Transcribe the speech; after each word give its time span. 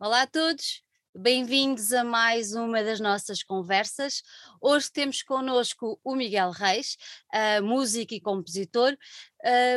Olá 0.00 0.22
a 0.22 0.26
todos, 0.26 0.82
bem-vindos 1.14 1.92
a 1.92 2.02
mais 2.02 2.52
uma 2.52 2.82
das 2.82 2.98
nossas 2.98 3.44
conversas. 3.44 4.22
Hoje 4.60 4.90
temos 4.90 5.22
connosco 5.22 6.00
o 6.02 6.16
Miguel 6.16 6.50
Reis, 6.50 6.96
uh, 7.32 7.62
músico 7.62 8.12
e 8.12 8.20
compositor, 8.20 8.96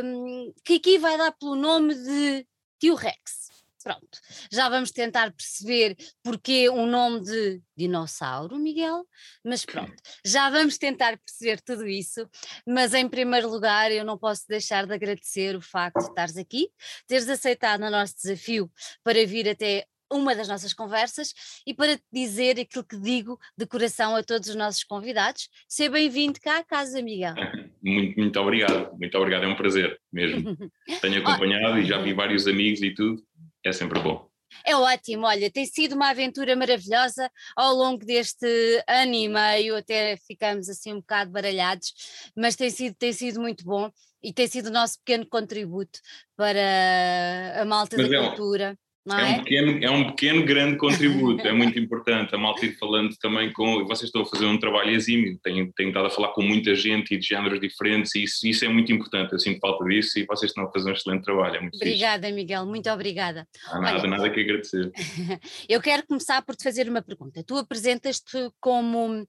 um, 0.03 0.51
que 0.65 0.73
aqui 0.73 0.97
vai 0.97 1.19
dar 1.19 1.31
pelo 1.33 1.55
nome 1.55 1.93
de 1.93 2.47
Tio 2.79 2.95
Rex. 2.95 3.47
Pronto, 3.83 4.19
já 4.51 4.67
vamos 4.67 4.91
tentar 4.91 5.31
perceber 5.31 5.96
porque 6.24 6.68
um 6.68 6.88
nome 6.88 7.22
de 7.22 7.62
dinossauro, 7.76 8.58
Miguel, 8.58 9.08
mas 9.46 9.63
pronto, 9.63 9.94
já 10.26 10.49
vamos 10.49 10.79
tentar 10.79 11.18
perceber 11.20 11.62
tudo 11.62 11.88
isso. 11.88 12.28
Mas 12.65 12.96
em 12.96 13.08
primeiro 13.08 13.47
lugar, 13.47 13.92
eu 13.92 14.04
não 14.04 14.18
posso 14.18 14.46
deixar 14.47 14.88
de 14.88 14.94
agradecer 14.94 15.56
o 15.56 15.62
facto 15.62 15.99
de 15.99 16.09
estares 16.09 16.38
aqui, 16.38 16.70
teres 17.05 17.30
aceitado 17.30 17.84
o 17.84 17.91
nosso 17.91 18.16
desafio 18.16 18.70
para 19.04 19.23
vir 19.26 19.48
até 19.48 19.86
uma 20.12 20.35
das 20.35 20.48
nossas 20.48 20.73
conversas 20.73 21.34
e 21.66 21.73
para 21.73 21.97
te 21.97 22.03
dizer 22.11 22.59
aquilo 22.59 22.84
que 22.84 22.97
digo 22.97 23.39
de 23.57 23.66
coração 23.66 24.16
a 24.16 24.23
todos 24.23 24.49
os 24.49 24.55
nossos 24.55 24.83
convidados. 24.83 25.49
Seja 25.67 25.91
bem-vindo 25.91 26.39
cá 26.39 26.59
à 26.59 26.63
casa, 26.63 27.02
Miguel. 27.02 27.33
Muito, 27.81 28.20
muito 28.20 28.39
obrigado, 28.39 28.91
muito 28.97 29.17
obrigado, 29.17 29.43
é 29.45 29.47
um 29.47 29.55
prazer 29.55 29.97
mesmo. 30.11 30.57
Tenho 30.99 31.21
acompanhado 31.21 31.77
e 31.77 31.85
já 31.85 31.99
vi 31.99 32.11
vários 32.11 32.45
amigos 32.45 32.81
e 32.81 32.93
tudo, 32.93 33.23
é 33.63 33.71
sempre 33.71 33.99
bom. 33.99 34.27
É 34.66 34.75
ótimo, 34.75 35.25
olha, 35.25 35.49
tem 35.52 35.66
sido 35.66 35.95
uma 35.95 36.09
aventura 36.09 36.55
maravilhosa 36.55 37.30
ao 37.55 37.73
longo 37.73 38.05
deste 38.05 38.47
ano 38.88 39.13
e 39.13 39.30
meio, 39.30 39.75
até 39.75 40.17
ficamos 40.17 40.67
assim 40.67 40.94
um 40.94 40.99
bocado 40.99 41.31
baralhados, 41.31 41.94
mas 42.35 42.55
tem 42.55 42.69
sido, 42.69 42.95
tem 42.95 43.13
sido 43.13 43.39
muito 43.39 43.63
bom 43.63 43.89
e 44.21 44.33
tem 44.33 44.47
sido 44.47 44.67
o 44.67 44.71
nosso 44.71 44.97
pequeno 44.99 45.25
contributo 45.27 45.99
para 46.35 47.61
a 47.61 47.66
malta 47.66 47.95
mas 47.97 48.09
da 48.09 48.17
é 48.17 48.27
cultura. 48.27 48.80
É? 49.13 49.21
é? 49.21 49.31
um 49.31 49.43
pequeno, 49.43 49.84
é 49.84 49.91
um 49.91 50.03
pequeno 50.07 50.45
grande 50.45 50.77
contributo, 50.77 51.47
é 51.47 51.53
muito 51.53 51.79
importante. 51.79 52.35
A 52.35 52.38
malta 52.38 52.66
ir 52.66 52.77
falando 52.77 53.16
também 53.17 53.52
com. 53.53 53.86
Vocês 53.86 54.09
estão 54.09 54.22
a 54.22 54.25
fazer 54.25 54.45
um 54.45 54.58
trabalho 54.59 54.91
exímio, 54.91 55.39
tenho, 55.44 55.72
tenho 55.73 55.89
estado 55.89 56.08
a 56.08 56.09
falar 56.09 56.30
com 56.30 56.41
muita 56.41 56.75
gente 56.75 57.13
e 57.13 57.17
de 57.17 57.25
géneros 57.25 57.59
diferentes, 57.59 58.16
e 58.16 58.23
isso, 58.23 58.47
isso 58.47 58.66
é 58.66 58.67
muito 58.67 58.91
importante. 58.91 59.33
Eu 59.33 59.39
sinto 59.39 59.59
falta 59.59 59.83
disso 59.85 60.19
e 60.19 60.25
vocês 60.25 60.52
estão 60.52 60.66
a 60.66 60.72
fazer 60.72 60.89
um 60.89 60.94
excelente 60.94 61.23
trabalho. 61.23 61.55
É 61.55 61.61
muito 61.61 61.75
obrigada, 61.75 62.28
fixe. 62.28 62.35
Miguel, 62.35 62.66
muito 62.66 62.89
obrigada. 62.89 63.47
Não 63.67 63.78
há 63.78 63.81
nada, 63.81 64.00
Olha, 64.00 64.09
nada 64.09 64.30
que 64.30 64.39
agradecer. 64.39 64.91
Eu 65.69 65.81
quero 65.81 66.05
começar 66.05 66.41
por 66.41 66.55
te 66.55 66.63
fazer 66.63 66.89
uma 66.89 67.02
pergunta. 67.02 67.44
Tu 67.44 67.55
apresentas-te 67.55 68.50
como 68.59 69.28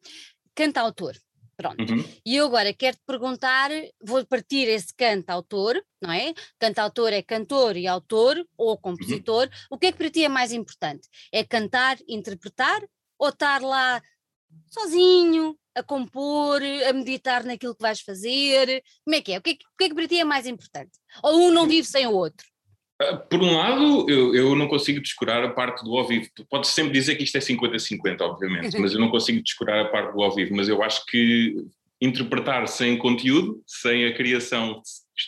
cantautor. 0.55 1.15
Pronto. 1.59 1.81
Uhum. 1.81 2.05
E 2.25 2.37
eu 2.37 2.47
agora 2.47 2.73
quero 2.73 2.97
te 2.97 3.03
perguntar, 3.05 3.69
vou 4.01 4.25
partir 4.25 4.69
esse 4.69 4.95
cantautor, 4.95 5.75
não 6.01 6.13
é? 6.13 6.33
Cantautor 6.57 7.13
é 7.13 7.21
cantor 7.21 7.77
e 7.77 7.89
autor 7.89 8.47
ou 8.57 8.71
uhum. 8.71 8.77
compositor. 8.77 9.47
Uhum. 9.47 9.67
O 9.73 9.79
que 9.79 9.87
é 9.87 9.93
que 9.93 9.99
para 9.99 10.09
ti 10.09 10.25
é 10.25 10.29
mais 10.29 10.53
importante? 10.53 11.09
É 11.33 11.43
cantar, 11.43 11.99
interpretar 12.07 12.81
ou 13.19 13.31
estar 13.31 13.61
lá 13.61 14.01
sozinho, 14.71 15.59
a 15.75 15.83
compor, 15.83 16.63
a 16.89 16.93
meditar 16.93 17.43
naquilo 17.43 17.75
que 17.75 17.83
vais 17.83 18.03
fazer? 18.03 18.81
Como 19.05 19.17
é 19.17 19.21
que 19.21 19.33
é? 19.33 19.39
O 19.39 19.43
que 19.43 19.51
é 19.51 19.55
que, 19.55 19.65
o 19.65 19.77
que, 19.77 19.85
é 19.85 19.89
que 19.89 19.95
para 19.97 20.07
ti 20.07 20.21
é 20.21 20.25
mais 20.25 20.47
importante? 20.47 20.93
Ou 21.25 21.49
um 21.49 21.51
não 21.51 21.67
vive 21.67 21.89
sem 21.89 22.07
o 22.07 22.13
outro? 22.13 22.47
Ah, 23.01 23.17
por 23.17 23.41
um 23.41 23.57
lado, 23.57 24.11
eu, 24.11 24.35
eu 24.35 24.57
não 24.57 24.67
consigo 24.67 25.01
descurar 25.01 25.45
a 25.45 25.51
parte 25.51 25.85
do 25.85 25.97
ao 25.97 26.07
vivo. 26.07 26.29
Pode 26.51 26.67
sempre 26.67 26.93
dizer 26.93 27.17
que 27.17 27.25
isto 27.25 27.37
é 27.37 27.41
50-50, 27.41 28.21
obviamente, 28.23 28.79
mas 28.79 28.93
eu 28.93 29.01
não 29.01 29.11
consigo 29.11 29.43
descurar 29.43 29.81
a 29.81 29.89
parte 29.89 30.13
do 30.13 30.23
ao 30.23 30.35
vivo. 30.35 30.55
Mas 30.55 30.69
eu 30.69 30.83
acho 30.83 31.05
que 31.07 31.65
interpretar 32.01 32.67
sem 32.69 32.97
conteúdo, 32.97 33.63
sem 33.67 34.07
a 34.07 34.15
criação 34.15 34.83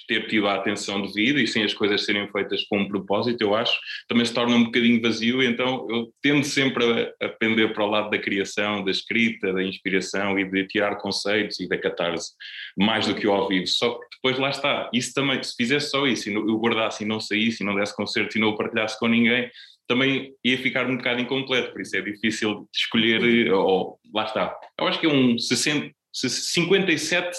ter 0.06 0.26
tido 0.28 0.46
a 0.46 0.54
atenção 0.54 1.02
devida 1.02 1.40
e 1.40 1.46
sem 1.46 1.64
as 1.64 1.74
coisas 1.74 2.04
serem 2.04 2.30
feitas 2.30 2.64
com 2.64 2.78
um 2.78 2.88
propósito, 2.88 3.40
eu 3.42 3.54
acho, 3.54 3.78
também 4.08 4.24
se 4.24 4.32
torna 4.34 4.54
um 4.54 4.64
bocadinho 4.64 5.00
vazio, 5.00 5.42
então 5.42 5.86
eu 5.90 6.12
tendo 6.22 6.44
sempre 6.44 6.84
a, 7.20 7.26
a 7.26 7.28
pender 7.28 7.72
para 7.72 7.84
o 7.84 7.90
lado 7.90 8.10
da 8.10 8.18
criação, 8.18 8.84
da 8.84 8.90
escrita, 8.90 9.52
da 9.52 9.62
inspiração 9.62 10.38
e 10.38 10.44
de 10.44 10.66
tirar 10.66 10.96
conceitos 10.96 11.60
e 11.60 11.68
da 11.68 11.78
catarse, 11.78 12.32
mais 12.76 13.06
do 13.06 13.14
que 13.14 13.26
o 13.26 13.32
ao 13.32 13.48
vivo, 13.48 13.66
só 13.66 13.94
que 13.94 14.06
depois 14.16 14.38
lá 14.38 14.50
está, 14.50 14.90
isso 14.92 15.12
também, 15.14 15.42
se 15.42 15.54
fizesse 15.56 15.90
só 15.90 16.06
isso, 16.06 16.28
e 16.28 16.34
eu 16.34 16.58
guardasse 16.58 17.04
e 17.04 17.06
não 17.06 17.20
saísse, 17.20 17.62
e 17.62 17.66
não 17.66 17.74
desse 17.74 17.94
concerto 17.94 18.36
e 18.36 18.40
não 18.40 18.48
o 18.48 18.56
partilhasse 18.56 18.98
com 18.98 19.08
ninguém, 19.08 19.50
também 19.88 20.32
ia 20.44 20.56
ficar 20.56 20.88
um 20.88 20.96
bocado 20.96 21.20
incompleto, 21.20 21.72
por 21.72 21.80
isso 21.80 21.96
é 21.96 22.00
difícil 22.00 22.68
escolher, 22.72 23.52
ou 23.52 23.98
lá 24.14 24.24
está, 24.24 24.56
eu 24.78 24.86
acho 24.86 25.00
que 25.00 25.06
é 25.06 25.08
um 25.08 25.36
60, 25.36 25.92
57 26.12 27.36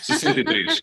63, 0.00 0.80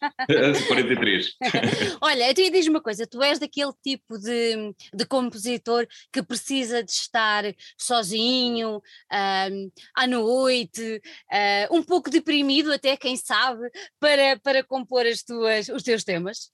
43. 0.67 1.37
Olha, 2.01 2.33
tu 2.33 2.51
diz 2.51 2.67
uma 2.67 2.81
coisa, 2.81 3.07
tu 3.07 3.21
és 3.23 3.39
daquele 3.39 3.73
tipo 3.83 4.17
de, 4.17 4.73
de 4.93 5.05
compositor 5.05 5.87
que 6.11 6.21
precisa 6.21 6.83
de 6.83 6.91
estar 6.91 7.43
sozinho, 7.77 8.77
um, 8.77 9.71
à 9.95 10.07
noite, 10.07 11.01
uh, 11.31 11.75
um 11.75 11.81
pouco 11.81 12.09
deprimido 12.09 12.71
até, 12.71 12.95
quem 12.95 13.17
sabe, 13.17 13.69
para, 13.99 14.39
para 14.39 14.63
compor 14.63 15.05
as 15.05 15.23
tuas, 15.23 15.69
os 15.69 15.83
teus 15.83 16.03
temas? 16.03 16.51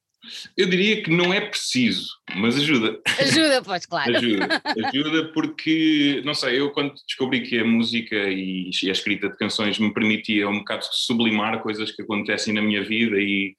Eu 0.57 0.67
diria 0.67 1.03
que 1.03 1.11
não 1.11 1.33
é 1.33 1.41
preciso, 1.41 2.09
mas 2.35 2.55
ajuda. 2.55 2.99
Ajuda, 3.19 3.61
pois, 3.63 3.85
claro. 3.85 4.17
ajuda, 4.17 4.61
ajuda 4.85 5.31
porque, 5.33 6.21
não 6.25 6.33
sei, 6.33 6.59
eu 6.59 6.71
quando 6.71 6.95
descobri 7.07 7.41
que 7.41 7.59
a 7.59 7.65
música 7.65 8.15
e 8.15 8.71
a 8.87 8.91
escrita 8.91 9.29
de 9.29 9.37
canções 9.37 9.77
me 9.77 9.93
permitia 9.93 10.49
um 10.49 10.59
bocado 10.59 10.85
sublimar 10.91 11.61
coisas 11.61 11.91
que 11.91 12.01
acontecem 12.01 12.53
na 12.53 12.61
minha 12.61 12.83
vida 12.83 13.17
e 13.17 13.55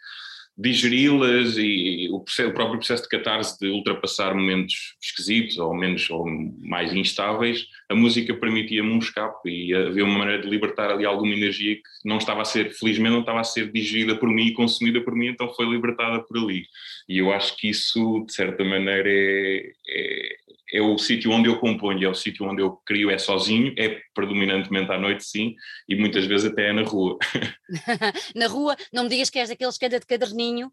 digeri-las 0.57 1.59
e 1.59 2.09
o, 2.11 2.21
processo, 2.21 2.49
o, 2.49 2.55
próprio 2.55 2.79
processo 2.79 3.03
de 3.03 3.09
catarse 3.11 3.59
de 3.59 3.69
ultrapassar 3.69 4.35
momentos 4.35 4.97
esquisitos 5.03 5.59
ou 5.59 5.75
menos 5.75 6.09
ou 6.09 6.25
mais 6.61 6.95
instáveis, 6.95 7.67
a 7.91 7.95
música 7.95 8.33
permitia-me 8.35 8.91
um 8.91 8.99
escape 8.99 9.51
e 9.51 9.75
havia 9.75 10.05
uma 10.05 10.19
maneira 10.19 10.43
de 10.43 10.49
libertar 10.49 10.91
ali 10.91 11.05
alguma 11.05 11.35
energia 11.35 11.77
que 11.77 11.83
não 12.05 12.17
estava 12.17 12.41
a 12.41 12.45
ser, 12.45 12.71
felizmente 12.71 13.13
não 13.13 13.21
estava 13.21 13.41
a 13.41 13.45
ser 13.45 13.71
digerida 13.71 14.17
por 14.17 14.31
mim 14.31 14.47
e 14.47 14.55
consumida 14.55 15.01
por 15.03 15.15
mim, 15.15 15.27
então 15.27 15.53
foi 15.53 15.67
libertada 15.67 16.23
por 16.23 16.39
ali. 16.39 16.65
E 17.07 17.19
eu 17.19 17.31
acho 17.33 17.55
que 17.57 17.69
isso, 17.69 18.25
de 18.27 18.33
certa 18.33 18.65
maneira, 18.65 19.11
é, 19.11 19.73
é 19.89 20.36
é 20.73 20.81
o 20.81 20.99
sítio 20.99 21.31
onde 21.31 21.49
eu 21.49 21.59
componho, 21.59 22.05
é 22.05 22.09
o 22.09 22.15
sítio 22.15 22.47
onde 22.47 22.63
eu 22.63 22.73
crio, 22.85 23.11
é 23.11 23.19
sozinho, 23.19 23.75
é 23.79 24.01
predominantemente 24.15 24.91
à 24.91 24.99
noite, 24.99 25.25
sim, 25.25 25.55
e 25.89 25.95
muitas 25.95 26.27
vezes 26.27 26.51
até 26.51 26.71
é 26.71 26.73
na 26.73 26.83
rua. 26.83 27.19
na 28.35 28.47
rua, 28.47 28.77
não 28.93 29.05
me 29.05 29.09
digas 29.09 29.31
que 29.31 29.39
és 29.39 29.49
daqueles 29.49 29.79
que 29.79 29.87
anda 29.87 30.01
de 30.01 30.07
caderninho. 30.07 30.71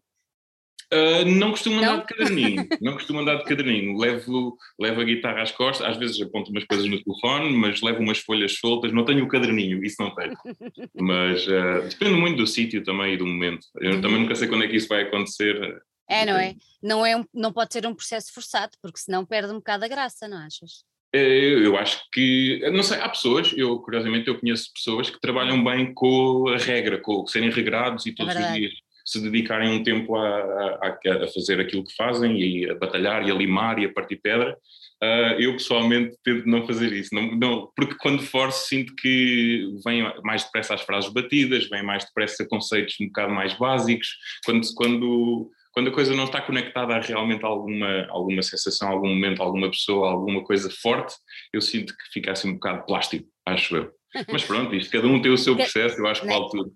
Uh, 0.92 1.24
não 1.24 1.50
costumo 1.50 1.78
andar 1.78 1.98
de 1.98 2.06
caderninho, 2.06 2.68
não 2.80 2.92
costumo 2.92 3.20
andar 3.20 3.36
de 3.36 3.44
caderninho. 3.44 3.96
Levo, 3.96 4.56
levo 4.78 5.00
a 5.00 5.04
guitarra 5.04 5.42
às 5.42 5.50
costas, 5.50 5.86
às 5.86 5.96
vezes 5.96 6.20
aponto 6.20 6.50
umas 6.50 6.64
coisas 6.64 6.86
no 6.86 7.02
telefone, 7.02 7.50
mas 7.56 7.80
levo 7.80 8.00
umas 8.00 8.18
folhas 8.18 8.58
soltas. 8.58 8.92
Não 8.92 9.04
tenho 9.04 9.24
o 9.24 9.28
caderninho, 9.28 9.82
isso 9.82 9.96
não 9.98 10.14
tenho. 10.14 10.34
Mas 11.00 11.46
uh, 11.46 11.88
depende 11.88 12.20
muito 12.20 12.36
do 12.36 12.46
sítio 12.46 12.82
também 12.84 13.14
e 13.14 13.16
do 13.16 13.26
momento. 13.26 13.66
Eu 13.80 14.00
também 14.00 14.20
nunca 14.20 14.34
sei 14.34 14.46
quando 14.46 14.64
é 14.64 14.68
que 14.68 14.76
isso 14.76 14.88
vai 14.88 15.02
acontecer. 15.02 15.82
É, 16.08 16.26
não 16.26 16.36
é? 16.36 16.54
Não, 16.82 17.06
é 17.06 17.16
um, 17.16 17.24
não 17.32 17.52
pode 17.52 17.72
ser 17.72 17.86
um 17.86 17.94
processo 17.94 18.32
forçado, 18.32 18.72
porque 18.82 18.98
senão 18.98 19.24
perde 19.24 19.52
um 19.52 19.56
bocado 19.56 19.84
a 19.84 19.88
graça, 19.88 20.28
não 20.28 20.38
achas? 20.38 20.84
É, 21.14 21.20
eu 21.20 21.76
acho 21.76 22.02
que, 22.12 22.60
não 22.72 22.82
sei, 22.82 22.98
há 22.98 23.08
pessoas, 23.08 23.52
eu 23.56 23.78
curiosamente 23.78 24.28
eu 24.28 24.38
conheço 24.38 24.72
pessoas 24.74 25.08
que 25.08 25.20
trabalham 25.20 25.62
bem 25.62 25.94
com 25.94 26.48
a 26.48 26.58
regra, 26.58 27.00
com 27.00 27.26
serem 27.26 27.50
regrados 27.50 28.04
e 28.04 28.10
é 28.10 28.14
todos 28.14 28.34
é 28.34 28.40
os 28.40 28.52
dias 28.54 28.84
se 29.04 29.20
dedicarem 29.20 29.68
um 29.68 29.82
tempo 29.82 30.16
a, 30.16 30.28
a, 30.28 30.88
a, 30.88 31.28
fazer 31.28 31.60
aquilo 31.60 31.84
que 31.84 31.94
fazem 31.94 32.40
e 32.40 32.70
a 32.70 32.74
batalhar 32.74 33.26
e 33.26 33.30
a 33.30 33.34
limar 33.34 33.78
e 33.78 33.84
a 33.84 33.92
partir 33.92 34.16
pedra. 34.16 34.56
Uh, 35.02 35.38
eu 35.38 35.52
pessoalmente 35.52 36.16
tento 36.24 36.48
não 36.48 36.66
fazer 36.66 36.90
isso, 36.92 37.14
não, 37.14 37.36
não, 37.36 37.72
porque 37.76 37.94
quando 37.96 38.22
forço 38.22 38.68
sinto 38.68 38.94
que 38.94 39.68
vem 39.84 40.02
mais 40.22 40.44
depressa 40.44 40.74
as 40.74 40.80
frases 40.80 41.12
batidas, 41.12 41.68
vem 41.68 41.82
mais 41.82 42.04
depressa 42.04 42.46
conceitos 42.48 42.96
um 42.98 43.06
bocado 43.06 43.34
mais 43.34 43.52
básicos, 43.52 44.16
quando, 44.46 44.66
quando 44.74 45.50
quando 45.74 45.88
a 45.88 45.92
coisa 45.92 46.14
não 46.14 46.24
está 46.24 46.40
conectada 46.40 46.94
a 46.94 47.00
realmente 47.00 47.44
alguma, 47.44 48.06
alguma 48.08 48.42
sensação, 48.42 48.88
algum 48.88 49.08
momento, 49.08 49.42
alguma 49.42 49.68
pessoa, 49.68 50.08
alguma 50.08 50.44
coisa 50.44 50.70
forte, 50.70 51.14
eu 51.52 51.60
sinto 51.60 51.92
que 51.92 52.12
fica 52.12 52.30
assim 52.30 52.50
um 52.50 52.54
bocado 52.54 52.86
plástico, 52.86 53.28
acho 53.44 53.76
eu. 53.76 53.92
Mas 54.30 54.44
pronto, 54.46 54.72
isto, 54.72 54.92
cada 54.92 55.08
um 55.08 55.20
tem 55.20 55.32
o 55.32 55.36
seu 55.36 55.56
processo, 55.56 55.98
eu 55.98 56.06
acho 56.06 56.20
que 56.20 56.28
vale 56.28 56.48
tudo. 56.48 56.72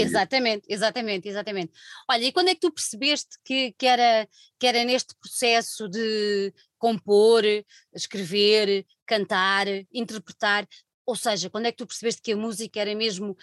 exatamente, 0.00 0.64
exatamente, 0.68 1.28
exatamente. 1.28 1.72
Olha, 2.10 2.24
e 2.24 2.32
quando 2.32 2.48
é 2.48 2.54
que 2.54 2.60
tu 2.60 2.72
percebeste 2.72 3.38
que, 3.44 3.72
que, 3.78 3.86
era, 3.86 4.28
que 4.58 4.66
era 4.66 4.82
neste 4.82 5.14
processo 5.20 5.88
de 5.88 6.52
compor, 6.76 7.44
escrever, 7.94 8.84
cantar, 9.06 9.66
interpretar, 9.94 10.66
ou 11.06 11.14
seja, 11.14 11.48
quando 11.48 11.66
é 11.66 11.70
que 11.70 11.78
tu 11.78 11.86
percebeste 11.86 12.20
que 12.20 12.32
a 12.32 12.36
música 12.36 12.80
era 12.80 12.92
mesmo 12.92 13.36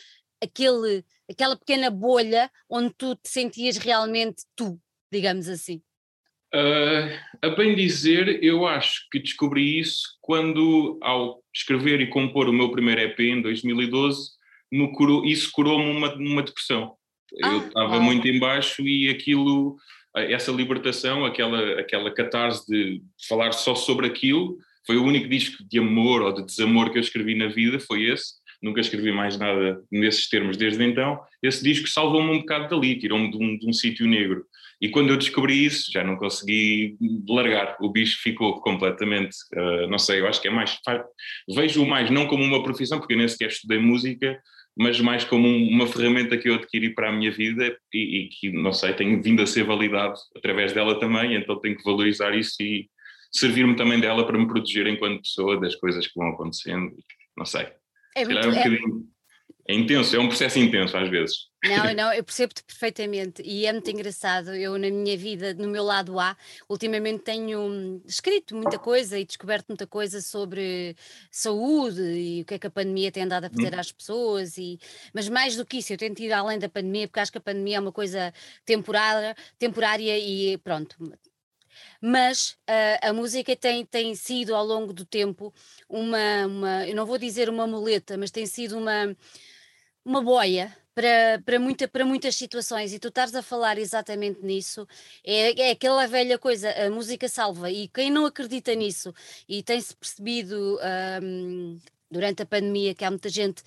aquele, 0.43 1.05
aquela 1.29 1.55
pequena 1.55 1.89
bolha 1.89 2.51
onde 2.69 2.93
tu 2.93 3.15
te 3.15 3.29
sentias 3.29 3.77
realmente 3.77 4.43
tu? 4.57 4.77
Digamos 5.11 5.47
assim? 5.47 5.81
Uh, 6.53 7.13
a 7.43 7.49
bem 7.49 7.75
dizer, 7.75 8.43
eu 8.43 8.65
acho 8.65 9.07
que 9.11 9.19
descobri 9.19 9.79
isso 9.79 10.17
quando, 10.19 10.97
ao 11.01 11.43
escrever 11.53 12.01
e 12.01 12.07
compor 12.07 12.49
o 12.49 12.53
meu 12.53 12.71
primeiro 12.71 13.01
EP 13.01 13.19
em 13.19 13.41
2012, 13.41 14.31
curou, 14.95 15.25
isso 15.25 15.51
curou-me 15.51 15.91
uma, 15.91 16.13
uma 16.15 16.41
depressão. 16.41 16.95
Ah, 17.43 17.53
eu 17.53 17.67
estava 17.67 17.97
ah. 17.97 17.99
muito 17.99 18.27
embaixo 18.27 18.81
e 18.81 19.09
aquilo, 19.09 19.77
essa 20.15 20.51
libertação, 20.51 21.23
aquela, 21.23 21.79
aquela 21.79 22.11
catarse 22.11 22.65
de 22.67 23.03
falar 23.27 23.51
só 23.51 23.75
sobre 23.75 24.07
aquilo, 24.07 24.57
foi 24.87 24.97
o 24.97 25.03
único 25.03 25.29
disco 25.29 25.63
de 25.63 25.77
amor 25.77 26.23
ou 26.23 26.33
de 26.33 26.43
desamor 26.43 26.91
que 26.91 26.97
eu 26.97 27.01
escrevi 27.01 27.35
na 27.35 27.47
vida, 27.47 27.79
foi 27.79 28.05
esse. 28.05 28.38
Nunca 28.61 28.81
escrevi 28.81 29.11
mais 29.11 29.37
nada 29.37 29.81
nesses 29.91 30.27
termos 30.27 30.57
desde 30.57 30.83
então. 30.83 31.19
Esse 31.41 31.63
disco 31.63 31.87
salvou-me 31.87 32.31
um 32.31 32.39
bocado 32.39 32.69
dali, 32.69 32.99
tirou-me 32.99 33.31
de 33.31 33.37
um, 33.37 33.69
um 33.69 33.73
sítio 33.73 34.07
negro. 34.07 34.45
E 34.81 34.89
quando 34.89 35.09
eu 35.09 35.17
descobri 35.17 35.65
isso, 35.65 35.91
já 35.91 36.03
não 36.03 36.15
consegui 36.15 36.97
largar. 37.27 37.77
O 37.81 37.89
bicho 37.89 38.21
ficou 38.21 38.61
completamente, 38.61 39.35
uh, 39.53 39.87
não 39.89 39.99
sei, 39.99 40.21
eu 40.21 40.27
acho 40.27 40.41
que 40.41 40.47
é 40.47 40.51
mais. 40.51 40.77
Vejo-o 41.53 41.85
mais 41.85 42.09
não 42.09 42.27
como 42.27 42.43
uma 42.43 42.63
profissão, 42.63 42.97
porque 42.97 43.13
eu 43.13 43.17
nem 43.17 43.27
sequer 43.27 43.49
estudei 43.49 43.77
música, 43.77 44.39
mas 44.77 44.99
mais 45.01 45.25
como 45.25 45.47
uma 45.47 45.85
ferramenta 45.87 46.37
que 46.37 46.47
eu 46.47 46.55
adquiri 46.55 46.93
para 46.93 47.09
a 47.09 47.11
minha 47.11 47.31
vida 47.31 47.77
e, 47.93 48.19
e, 48.19 48.29
que, 48.29 48.51
não 48.51 48.71
sei, 48.71 48.93
tenho 48.93 49.21
vindo 49.21 49.41
a 49.41 49.45
ser 49.45 49.65
validado 49.65 50.13
através 50.35 50.71
dela 50.71 50.97
também, 50.97 51.35
então 51.35 51.59
tenho 51.59 51.75
que 51.75 51.83
valorizar 51.83 52.33
isso 52.33 52.55
e 52.61 52.89
servir-me 53.31 53.75
também 53.75 53.99
dela 53.99 54.25
para 54.25 54.37
me 54.37 54.47
proteger 54.47 54.87
enquanto 54.87 55.21
pessoa 55.21 55.59
das 55.59 55.75
coisas 55.75 56.07
que 56.07 56.17
vão 56.17 56.29
acontecendo, 56.29 56.95
não 57.37 57.45
sei. 57.45 57.67
É, 58.15 58.25
muito, 58.25 58.39
é 58.39 58.47
um 58.47 58.55
bocadinho 58.55 59.09
é 59.69 59.75
intenso, 59.75 60.15
é 60.15 60.19
um 60.19 60.27
processo 60.27 60.57
intenso 60.57 60.97
às 60.97 61.07
vezes. 61.11 61.35
Não, 61.63 61.93
não, 61.93 62.11
eu 62.11 62.23
percebo-te 62.23 62.63
perfeitamente 62.63 63.43
e 63.45 63.67
é 63.67 63.71
muito 63.71 63.87
engraçado. 63.91 64.55
Eu, 64.55 64.79
na 64.79 64.89
minha 64.89 65.15
vida, 65.15 65.53
no 65.53 65.67
meu 65.67 65.83
lado 65.83 66.19
A, 66.19 66.35
ultimamente 66.67 67.21
tenho 67.21 68.01
escrito 68.03 68.55
muita 68.55 68.79
coisa 68.79 69.19
e 69.19 69.23
descoberto 69.23 69.67
muita 69.67 69.85
coisa 69.85 70.21
sobre 70.21 70.95
saúde 71.29 72.01
e 72.01 72.41
o 72.41 72.45
que 72.45 72.55
é 72.55 72.59
que 72.59 72.65
a 72.65 72.71
pandemia 72.71 73.11
tem 73.11 73.21
andado 73.21 73.45
a 73.45 73.49
fazer 73.51 73.75
hum. 73.75 73.79
às 73.79 73.91
pessoas. 73.91 74.57
E, 74.57 74.79
mas 75.13 75.29
mais 75.29 75.55
do 75.55 75.63
que 75.63 75.77
isso, 75.77 75.93
eu 75.93 75.97
tento 75.97 76.19
ir 76.19 76.33
além 76.33 76.57
da 76.57 76.67
pandemia, 76.67 77.07
porque 77.07 77.19
acho 77.19 77.31
que 77.31 77.37
a 77.37 77.41
pandemia 77.41 77.77
é 77.77 77.79
uma 77.79 77.91
coisa 77.91 78.33
temporária, 78.65 79.35
temporária 79.59 80.17
e 80.17 80.57
pronto, 80.57 80.95
mas 82.01 82.51
uh, 82.69 83.09
a 83.09 83.13
música 83.13 83.55
tem, 83.55 83.85
tem 83.85 84.15
sido 84.15 84.55
ao 84.55 84.65
longo 84.65 84.93
do 84.93 85.05
tempo 85.05 85.53
uma, 85.87 86.45
uma, 86.45 86.87
eu 86.87 86.95
não 86.95 87.05
vou 87.05 87.17
dizer 87.17 87.49
uma 87.49 87.67
muleta, 87.67 88.17
mas 88.17 88.31
tem 88.31 88.45
sido 88.45 88.77
uma, 88.77 89.15
uma 90.03 90.21
boia 90.21 90.75
para, 90.93 91.41
para, 91.45 91.59
muita, 91.59 91.87
para 91.87 92.05
muitas 92.05 92.35
situações. 92.35 92.93
E 92.93 92.99
tu 92.99 93.07
estás 93.07 93.33
a 93.33 93.41
falar 93.41 93.77
exatamente 93.77 94.41
nisso, 94.43 94.87
é, 95.23 95.69
é 95.69 95.71
aquela 95.71 96.05
velha 96.07 96.37
coisa, 96.37 96.69
a 96.71 96.89
música 96.89 97.29
salva, 97.29 97.71
e 97.71 97.87
quem 97.87 98.11
não 98.11 98.25
acredita 98.25 98.73
nisso 98.75 99.13
e 99.47 99.63
tem-se 99.63 99.95
percebido 99.95 100.77
um, 101.23 101.79
durante 102.11 102.41
a 102.41 102.45
pandemia 102.45 102.93
que 102.95 103.05
há 103.05 103.09
muita 103.09 103.29
gente 103.29 103.63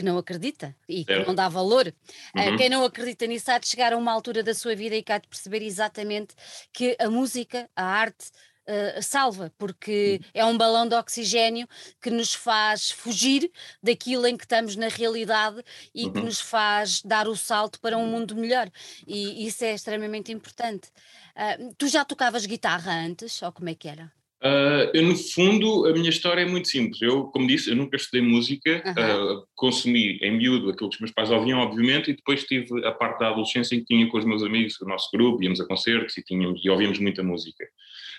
que 0.00 0.04
não 0.04 0.16
acredita 0.16 0.74
e 0.88 1.04
que 1.04 1.12
é. 1.12 1.26
não 1.26 1.34
dá 1.34 1.46
valor. 1.46 1.92
Ah, 2.34 2.46
uhum. 2.46 2.54
Uh, 2.54 2.56
quem 2.56 2.70
não 2.70 2.82
acredita 2.82 3.26
nisso 3.26 3.50
há 3.50 3.58
de 3.58 3.68
chegar 3.68 3.92
a 3.92 3.98
uma 3.98 4.10
altura 4.10 4.42
da 4.42 4.54
sua 4.54 4.74
vida 4.74 4.96
e 4.96 5.02
cá 5.02 5.18
de 5.18 5.28
perceber 5.28 5.62
exatamente 5.62 6.34
que 6.72 6.96
a 6.98 7.10
música, 7.10 7.68
a 7.76 7.84
arte, 7.84 8.30
uh, 8.66 9.02
salva, 9.02 9.52
porque 9.58 10.18
é 10.32 10.42
um 10.42 10.56
balão 10.56 10.88
de 10.88 10.94
oxigênio 10.94 11.68
que 12.00 12.08
nos 12.08 12.32
faz 12.32 12.90
fugir 12.90 13.50
daquilo 13.82 14.26
em 14.26 14.38
que 14.38 14.44
estamos 14.44 14.74
na 14.74 14.88
realidade 14.88 15.62
e 15.94 16.06
uhum. 16.06 16.12
que 16.14 16.20
nos 16.20 16.40
faz 16.40 17.02
dar 17.02 17.28
o 17.28 17.36
salto 17.36 17.78
para 17.78 17.98
um 17.98 18.06
mundo 18.06 18.34
melhor. 18.34 18.70
E 19.06 19.46
isso 19.46 19.62
é 19.64 19.74
extremamente 19.74 20.32
importante. 20.32 20.88
Uh, 21.36 21.74
tu 21.76 21.88
já 21.88 22.06
tocavas 22.06 22.46
guitarra 22.46 22.90
antes, 22.90 23.42
ou 23.42 23.52
como 23.52 23.68
é 23.68 23.74
que 23.74 23.86
era? 23.86 24.10
Uh, 24.42 24.88
eu, 24.94 25.02
no 25.02 25.14
fundo, 25.14 25.86
a 25.86 25.92
minha 25.92 26.08
história 26.08 26.40
é 26.40 26.46
muito 26.46 26.68
simples. 26.68 27.00
Eu, 27.02 27.24
como 27.24 27.46
disse, 27.46 27.70
eu 27.70 27.76
nunca 27.76 27.96
estudei 27.96 28.22
música, 28.22 28.82
uhum. 28.86 29.34
uh, 29.34 29.44
consumi 29.54 30.18
em 30.22 30.36
miúdo 30.36 30.70
aquilo 30.70 30.88
que 30.88 30.96
os 30.96 31.00
meus 31.00 31.12
pais 31.12 31.30
ouviam, 31.30 31.58
obviamente, 31.58 32.10
e 32.10 32.16
depois 32.16 32.44
tive 32.44 32.86
a 32.86 32.92
parte 32.92 33.18
da 33.20 33.28
adolescência 33.28 33.74
em 33.74 33.80
que 33.80 33.86
tinha 33.86 34.08
com 34.08 34.16
os 34.16 34.24
meus 34.24 34.42
amigos 34.42 34.80
o 34.80 34.86
nosso 34.86 35.10
grupo, 35.12 35.42
íamos 35.42 35.60
a 35.60 35.66
concertos 35.66 36.16
e, 36.16 36.22
tínhamos, 36.22 36.64
e 36.64 36.70
ouvíamos 36.70 36.98
muita 36.98 37.22
música. 37.22 37.66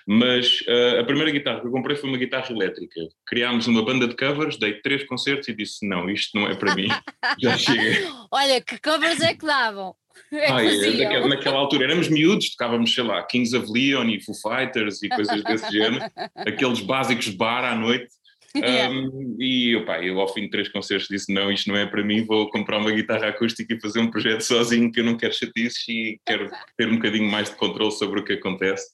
Mas 0.06 0.60
uh, 0.62 1.00
a 1.00 1.04
primeira 1.04 1.30
guitarra 1.30 1.60
que 1.60 1.66
eu 1.66 1.72
comprei 1.72 1.96
foi 1.96 2.08
uma 2.08 2.18
guitarra 2.18 2.50
elétrica. 2.50 3.00
Criámos 3.26 3.66
uma 3.66 3.84
banda 3.84 4.06
de 4.06 4.16
covers, 4.16 4.56
dei 4.56 4.74
três 4.74 5.04
concertos 5.04 5.48
e 5.48 5.54
disse: 5.54 5.86
Não, 5.86 6.08
isto 6.08 6.38
não 6.38 6.48
é 6.48 6.54
para 6.54 6.74
mim, 6.74 6.88
já 7.40 7.56
chega. 7.56 8.08
Olha, 8.30 8.60
que 8.60 8.80
covers 8.80 9.20
é 9.20 9.34
que 9.34 9.46
davam? 9.46 9.94
É 10.32 10.96
naquela, 10.96 11.28
naquela, 11.28 11.56
altura 11.58 11.84
éramos 11.84 12.08
miúdos, 12.08 12.50
tocávamos, 12.50 12.94
sei 12.94 13.04
lá, 13.04 13.22
Kings 13.22 13.56
of 13.56 13.70
Leon 13.70 14.08
e 14.08 14.20
Foo 14.22 14.34
Fighters 14.34 15.02
e 15.02 15.08
coisas 15.08 15.42
desse 15.42 15.70
género, 15.70 16.04
aqueles 16.36 16.80
básicos 16.80 17.26
de 17.26 17.36
bar 17.36 17.64
à 17.64 17.74
noite. 17.74 18.08
Um, 18.54 19.36
e 19.38 19.74
opa, 19.76 20.02
eu 20.02 20.20
ao 20.20 20.28
fim 20.32 20.42
de 20.42 20.50
três 20.50 20.68
concertos 20.68 21.08
disse 21.08 21.32
não, 21.32 21.50
isto 21.50 21.70
não 21.70 21.76
é 21.76 21.86
para 21.86 22.04
mim, 22.04 22.24
vou 22.24 22.50
comprar 22.50 22.78
uma 22.78 22.90
guitarra 22.90 23.28
acústica 23.28 23.72
e 23.72 23.80
fazer 23.80 24.00
um 24.00 24.10
projeto 24.10 24.42
sozinho 24.42 24.92
que 24.92 25.00
eu 25.00 25.04
não 25.04 25.16
quero 25.16 25.32
chatices 25.32 25.88
e 25.88 26.20
quero 26.26 26.50
ter 26.76 26.86
um 26.86 26.96
bocadinho 26.96 27.30
mais 27.30 27.48
de 27.48 27.56
controle 27.56 27.92
sobre 27.92 28.20
o 28.20 28.24
que 28.24 28.34
acontece. 28.34 28.86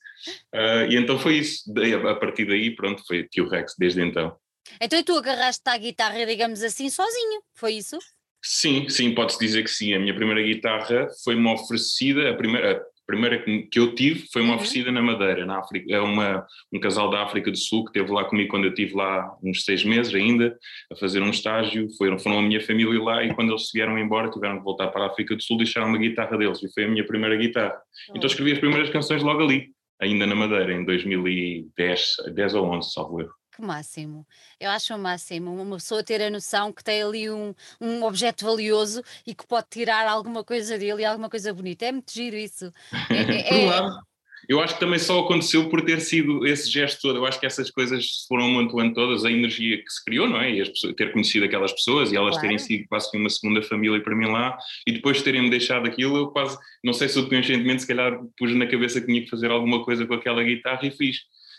Uh, 0.55 0.91
e 0.91 0.97
então 0.97 1.19
foi 1.19 1.39
isso, 1.39 1.65
a 2.09 2.15
partir 2.15 2.47
daí 2.47 2.75
pronto, 2.75 3.03
foi 3.07 3.25
Tio 3.25 3.49
Rex 3.49 3.75
desde 3.77 4.01
então. 4.01 4.37
Então 4.81 5.03
tu 5.03 5.17
agarraste 5.17 5.63
a 5.67 5.77
guitarra, 5.77 6.25
digamos 6.25 6.63
assim, 6.63 6.89
sozinho, 6.89 7.43
foi 7.55 7.75
isso? 7.75 7.99
Sim, 8.43 8.89
sim, 8.89 9.15
pode-se 9.15 9.39
dizer 9.39 9.63
que 9.65 9.71
sim. 9.71 9.95
A 9.95 9.99
minha 9.99 10.15
primeira 10.15 10.43
guitarra 10.43 11.09
foi-me 11.25 11.47
oferecida, 11.49 12.31
a 12.31 12.35
primeira, 12.35 12.77
a 12.77 13.07
primeira 13.07 13.43
que 13.43 13.79
eu 13.79 13.95
tive 13.95 14.27
foi-me 14.33 14.49
uhum. 14.49 14.55
oferecida 14.55 14.93
na 14.93 15.03
Madeira, 15.03 15.45
na 15.45 15.59
África. 15.59 15.93
É 15.93 16.01
uma, 16.01 16.47
um 16.73 16.79
casal 16.79 17.11
da 17.11 17.25
África 17.25 17.51
do 17.51 17.57
Sul 17.57 17.85
que 17.85 17.91
esteve 17.91 18.13
lá 18.13 18.25
comigo 18.25 18.49
quando 18.49 18.65
eu 18.65 18.71
estive 18.71 18.95
lá 18.95 19.37
uns 19.43 19.65
seis 19.65 19.85
meses 19.85 20.15
ainda, 20.15 20.57
a 20.93 20.97
fazer 20.97 21.21
um 21.21 21.31
estágio. 21.31 21.89
Foram, 21.97 22.19
foram 22.19 22.39
a 22.39 22.43
minha 22.43 22.61
família 22.61 23.03
lá 23.03 23.25
e 23.25 23.35
quando 23.35 23.51
eles 23.51 23.71
vieram 23.73 23.99
embora 23.99 24.31
tiveram 24.31 24.59
que 24.59 24.65
voltar 24.65 24.89
para 24.89 25.05
a 25.05 25.07
África 25.09 25.35
do 25.35 25.43
Sul, 25.43 25.57
deixaram 25.57 25.89
uma 25.89 25.99
guitarra 25.99 26.37
deles 26.37 26.63
e 26.63 26.73
foi 26.73 26.85
a 26.85 26.89
minha 26.89 27.07
primeira 27.07 27.37
guitarra. 27.37 27.81
Então 28.11 28.27
escrevi 28.27 28.53
as 28.53 28.59
primeiras 28.59 28.91
canções 28.91 29.23
logo 29.23 29.43
ali, 29.43 29.69
ainda 30.01 30.27
na 30.27 30.35
Madeira, 30.35 30.73
em 30.73 30.85
2010, 30.85 32.17
10 32.35 32.55
ou 32.55 32.67
11, 32.67 32.93
salvo 32.93 33.21
erro. 33.21 33.38
Que 33.59 33.63
máximo. 33.65 34.25
Eu 34.61 34.71
acho 34.71 34.95
o 34.95 34.99
máximo 34.99 35.53
uma 35.61 35.75
pessoa 35.79 36.05
ter 36.05 36.23
a 36.23 36.31
noção 36.31 36.73
que 36.73 36.85
tem 36.85 37.03
ali 37.03 37.29
um, 37.29 37.53
um 37.81 38.05
objeto 38.05 38.45
valioso 38.45 39.03
e 39.27 39.35
que 39.35 39.45
pode 39.45 39.67
tirar 39.69 40.07
alguma 40.07 40.45
coisa 40.45 40.79
dele 40.79 41.03
e 41.03 41.05
alguma 41.05 41.29
coisa 41.29 41.53
bonita. 41.53 41.87
É 41.87 41.91
muito 41.91 42.13
giro 42.13 42.37
isso. 42.37 42.73
É, 43.11 43.17
é, 43.17 43.59
é 43.67 44.09
eu 44.49 44.61
acho 44.61 44.75
que 44.75 44.81
também 44.81 45.01
só 45.01 45.19
aconteceu 45.19 45.69
por 45.69 45.85
ter 45.85 46.01
sido 46.01 46.47
esse 46.47 46.71
gesto 46.71 47.03
todo. 47.03 47.17
Eu 47.17 47.27
acho 47.27 47.41
que 47.41 47.47
essas 47.47 47.69
coisas 47.69 48.25
foram 48.29 48.45
amontoando 48.45 48.95
todas, 48.95 49.25
a 49.25 49.31
energia 49.31 49.77
que 49.77 49.91
se 49.91 50.05
criou, 50.05 50.29
não 50.29 50.41
é? 50.41 50.53
E 50.53 50.65
pessoas, 50.65 50.95
ter 50.95 51.13
conhecido 51.13 51.45
aquelas 51.45 51.73
pessoas 51.73 52.13
e 52.13 52.17
elas 52.17 52.35
claro. 52.35 52.43
terem 52.43 52.59
sido 52.59 52.87
quase 52.89 53.11
que 53.11 53.19
uma 53.19 53.29
segunda 53.29 53.61
família 53.61 54.01
para 54.01 54.15
mim 54.15 54.27
lá 54.27 54.57
e 54.87 54.93
depois 54.93 55.21
terem-me 55.21 55.51
deixado 55.51 55.87
aquilo, 55.89 56.17
eu 56.17 56.29
quase, 56.29 56.57
não 56.85 56.93
sei 56.93 57.09
se 57.09 57.15
subconscientemente, 57.15 57.83
se 57.83 57.89
calhar 57.89 58.21
pus 58.39 58.55
na 58.55 58.69
cabeça 58.69 59.01
que 59.01 59.07
tinha 59.09 59.21
que 59.21 59.29
fazer 59.29 59.51
alguma 59.51 59.85
coisa 59.85 60.07
com 60.07 60.15
aquela 60.15 60.45
guitarra 60.45 60.87
e 60.87 60.93
fiz. 60.93 61.17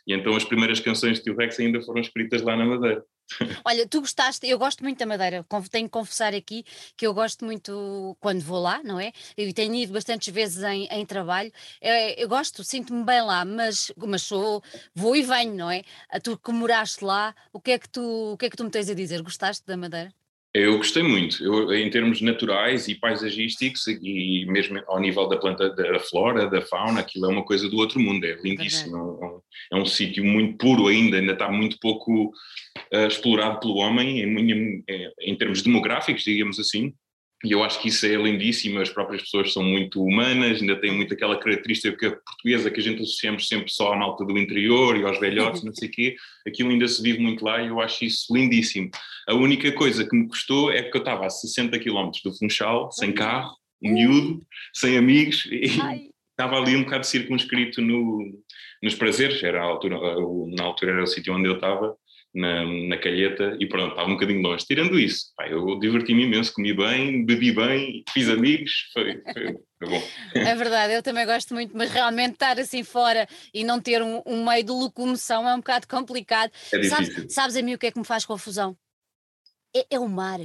E 0.08 0.14
então 0.14 0.36
as 0.36 0.44
primeiras 0.44 0.80
canções 0.80 1.18
de 1.18 1.24
Tio 1.24 1.36
Rex 1.36 1.60
ainda 1.60 1.82
foram 1.82 2.02
escritas 2.02 2.42
lá 2.42 2.56
na 2.56 2.66
Madeira. 2.66 3.04
Olha, 3.66 3.88
tu 3.88 4.02
gostaste, 4.02 4.48
eu 4.48 4.58
gosto 4.58 4.84
muito 4.84 4.98
da 4.98 5.06
Madeira, 5.06 5.46
tenho 5.70 5.86
que 5.86 5.92
confessar 5.92 6.34
aqui 6.34 6.64
que 6.98 7.06
eu 7.06 7.14
gosto 7.14 7.46
muito 7.46 8.18
quando 8.20 8.42
vou 8.42 8.60
lá, 8.60 8.82
não 8.84 9.00
é? 9.00 9.12
Eu 9.38 9.54
tenho 9.54 9.76
ido 9.76 9.94
bastantes 9.94 10.34
vezes 10.34 10.64
em, 10.64 10.86
em 10.86 11.06
trabalho, 11.06 11.52
eu, 11.82 11.94
eu 12.18 12.28
gosto, 12.28 12.64
sinto-me 12.64 13.04
bem 13.04 13.22
lá, 13.22 13.46
mas, 13.46 13.92
mas 13.98 14.24
sou, 14.24 14.64
vou 14.96 15.16
e 15.16 15.22
venho, 15.22 15.54
não 15.54 15.70
é? 15.70 15.84
Tu 16.24 16.38
que 16.38 16.52
moraste 16.52 17.04
lá, 17.04 17.36
o 17.54 17.60
que, 17.60 17.72
é 17.72 17.80
que 17.80 17.90
tu, 17.90 18.34
o 18.34 18.38
que 18.38 18.48
é 18.48 18.50
que 18.50 18.58
tu 18.58 18.64
me 18.64 18.72
tens 18.72 18.90
a 18.90 18.94
dizer? 18.94 19.22
Gostaste 19.22 19.66
da 19.66 19.78
Madeira? 19.78 20.12
Eu 20.52 20.78
gostei 20.78 21.04
muito, 21.04 21.44
eu, 21.44 21.72
em 21.72 21.90
termos 21.92 22.22
naturais 22.22 22.88
e 22.88 22.96
paisagísticos 22.96 23.86
e 23.88 24.46
mesmo 24.48 24.82
ao 24.88 25.00
nível 25.00 25.28
da 25.28 25.38
planta, 25.38 25.70
da 25.70 26.00
flora, 26.00 26.50
da 26.50 26.60
fauna, 26.60 27.02
aquilo 27.02 27.26
é 27.26 27.30
uma 27.30 27.46
coisa 27.46 27.70
do 27.70 27.78
outro 27.78 28.00
mundo, 28.00 28.26
é 28.26 28.34
lindíssimo, 28.42 28.98
é 28.98 29.00
um, 29.00 29.42
é 29.74 29.82
um 29.84 29.86
sítio 29.86 30.26
muito 30.26 30.58
puro 30.58 30.88
ainda, 30.88 31.18
ainda 31.18 31.34
está 31.34 31.52
muito 31.52 31.78
pouco 31.80 32.30
uh, 32.30 33.08
explorado 33.08 33.60
pelo 33.60 33.76
homem 33.76 34.22
em, 34.22 34.52
em, 34.52 35.14
em 35.22 35.36
termos 35.38 35.62
demográficos, 35.62 36.24
digamos 36.24 36.60
assim, 36.60 36.96
e 37.44 37.54
eu 37.54 37.64
acho 37.64 37.82
que 37.82 37.88
isso 37.88 38.06
é 38.06 38.16
lindíssimo, 38.16 38.82
as 38.82 38.90
próprias 38.90 39.22
pessoas 39.22 39.54
são 39.54 39.64
muito 39.64 40.04
humanas, 40.04 40.62
ainda 40.62 40.76
têm 40.76 40.92
muito 40.92 41.14
aquela 41.14 41.40
característica 41.40 42.20
portuguesa 42.26 42.70
que 42.70 42.80
a 42.82 42.84
gente 42.84 43.02
associamos 43.02 43.48
sempre 43.48 43.72
só 43.72 43.94
à 43.94 43.96
malta 43.96 44.26
do 44.26 44.38
interior 44.38 44.98
e 44.98 45.04
aos 45.04 45.20
velhotes, 45.20 45.64
não 45.64 45.74
sei 45.74 45.88
o 45.88 45.92
quê, 45.92 46.16
aquilo 46.46 46.70
ainda 46.70 46.88
se 46.88 47.02
vive 47.02 47.20
muito 47.20 47.46
lá 47.46 47.62
e 47.62 47.68
eu 47.68 47.80
acho 47.80 48.04
isso 48.04 48.36
lindíssimo. 48.36 48.90
A 49.26 49.34
única 49.34 49.72
coisa 49.72 50.08
que 50.08 50.16
me 50.16 50.28
custou 50.28 50.70
é 50.70 50.84
que 50.84 50.96
eu 50.96 51.00
estava 51.00 51.26
a 51.26 51.30
60 51.30 51.80
km 51.80 52.12
do 52.24 52.38
Funchal, 52.38 52.92
sem 52.92 53.14
carro, 53.14 53.56
miúdo, 53.82 54.46
sem 54.74 54.98
amigos, 54.98 55.48
e 55.50 55.80
Ai. 55.82 56.10
estava 56.32 56.58
ali 56.58 56.76
um 56.76 56.84
bocado 56.84 57.06
circunscrito 57.06 57.82
no, 57.82 58.22
nos 58.84 58.96
prazeres, 58.96 59.42
era 59.42 59.62
a 59.62 59.66
altura, 59.66 59.98
na 60.58 60.64
altura 60.64 60.92
era 60.92 61.04
o 61.04 61.08
sítio 61.08 61.34
onde 61.34 61.48
eu 61.48 61.56
estava, 61.56 61.96
na, 62.34 62.64
na 62.66 62.98
calheta 62.98 63.58
e 63.60 63.68
pronto, 63.68 63.92
estava 63.92 64.08
um 64.08 64.14
bocadinho 64.14 64.42
longe. 64.42 64.66
Tirando 64.66 65.00
isso, 65.00 65.34
pá, 65.36 65.48
eu 65.48 65.80
diverti-me 65.80 66.24
imenso, 66.24 66.54
comi 66.54 66.74
bem, 66.74 67.26
bebi 67.26 67.52
bem, 67.52 68.04
fiz 68.14 68.30
amigos, 68.30 68.72
foi, 68.94 69.22
foi, 69.34 69.58
foi, 69.80 69.90
bom. 69.90 70.04
É 70.36 70.56
verdade, 70.56 70.94
eu 70.94 71.04
também 71.04 71.26
gosto 71.26 71.54
muito, 71.54 71.76
mas 71.76 71.92
realmente 71.92 72.34
estar 72.34 72.60
assim 72.60 72.84
fora 72.84 73.28
e 73.54 73.64
não 73.64 73.82
ter 73.82 74.02
um, 74.02 74.22
um 74.26 74.46
meio 74.46 74.64
de 74.64 74.72
locomoção 74.72 75.48
é 75.48 75.54
um 75.54 75.60
bocado 75.60 75.88
complicado. 75.88 76.52
É 76.74 76.84
sabes, 76.84 77.34
sabes 77.34 77.56
a 77.56 77.62
mim 77.62 77.74
o 77.74 77.78
que 77.78 77.88
é 77.88 77.92
que 77.92 78.00
me 78.00 78.06
faz 78.06 78.26
confusão? 78.26 78.78
É, 79.76 79.86
é 79.92 80.00
o 80.00 80.08
mar. 80.08 80.40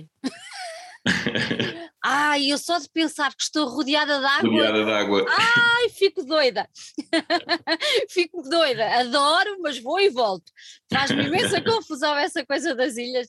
Ai, 2.06 2.52
eu 2.52 2.58
só 2.58 2.78
de 2.78 2.88
pensar 2.90 3.34
que 3.34 3.42
estou 3.42 3.66
rodeada 3.66 4.18
de 4.18 4.26
água. 4.26 4.50
Rodeada 4.50 4.84
de 4.84 4.92
água. 4.92 5.26
Ai, 5.26 5.88
fico 5.88 6.22
doida. 6.22 6.68
fico 8.10 8.42
doida. 8.42 9.00
Adoro, 9.00 9.56
mas 9.62 9.78
vou 9.78 9.98
e 9.98 10.10
volto. 10.10 10.52
Faz-me 10.92 11.24
imensa 11.24 11.60
confusão 11.64 12.14
essa 12.16 12.44
coisa 12.44 12.74
das 12.74 12.98
ilhas, 12.98 13.28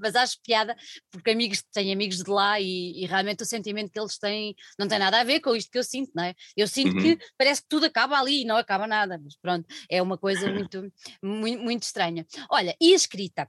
mas 0.00 0.16
acho 0.16 0.36
piada, 0.44 0.76
porque 1.12 1.30
amigos, 1.30 1.62
tenho 1.72 1.92
amigos 1.92 2.18
de 2.18 2.28
lá 2.28 2.60
e, 2.60 3.02
e, 3.02 3.06
realmente 3.06 3.44
o 3.44 3.46
sentimento 3.46 3.92
que 3.92 4.00
eles 4.00 4.18
têm 4.18 4.54
não 4.76 4.88
tem 4.88 4.98
nada 4.98 5.20
a 5.20 5.24
ver 5.24 5.38
com 5.40 5.54
isto 5.54 5.70
que 5.70 5.78
eu 5.78 5.84
sinto, 5.84 6.10
não 6.12 6.24
é? 6.24 6.34
Eu 6.56 6.66
sinto 6.66 6.96
uhum. 6.96 7.02
que 7.02 7.18
parece 7.36 7.62
que 7.62 7.68
tudo 7.68 7.86
acaba 7.86 8.18
ali 8.18 8.42
e 8.42 8.44
não 8.44 8.56
acaba 8.56 8.86
nada, 8.86 9.20
mas 9.22 9.36
pronto, 9.36 9.64
é 9.88 10.02
uma 10.02 10.18
coisa 10.18 10.50
muito, 10.52 10.92
muito, 11.22 11.62
muito 11.62 11.82
estranha. 11.84 12.26
Olha, 12.50 12.76
e 12.80 12.92
a 12.92 12.96
escrita? 12.96 13.48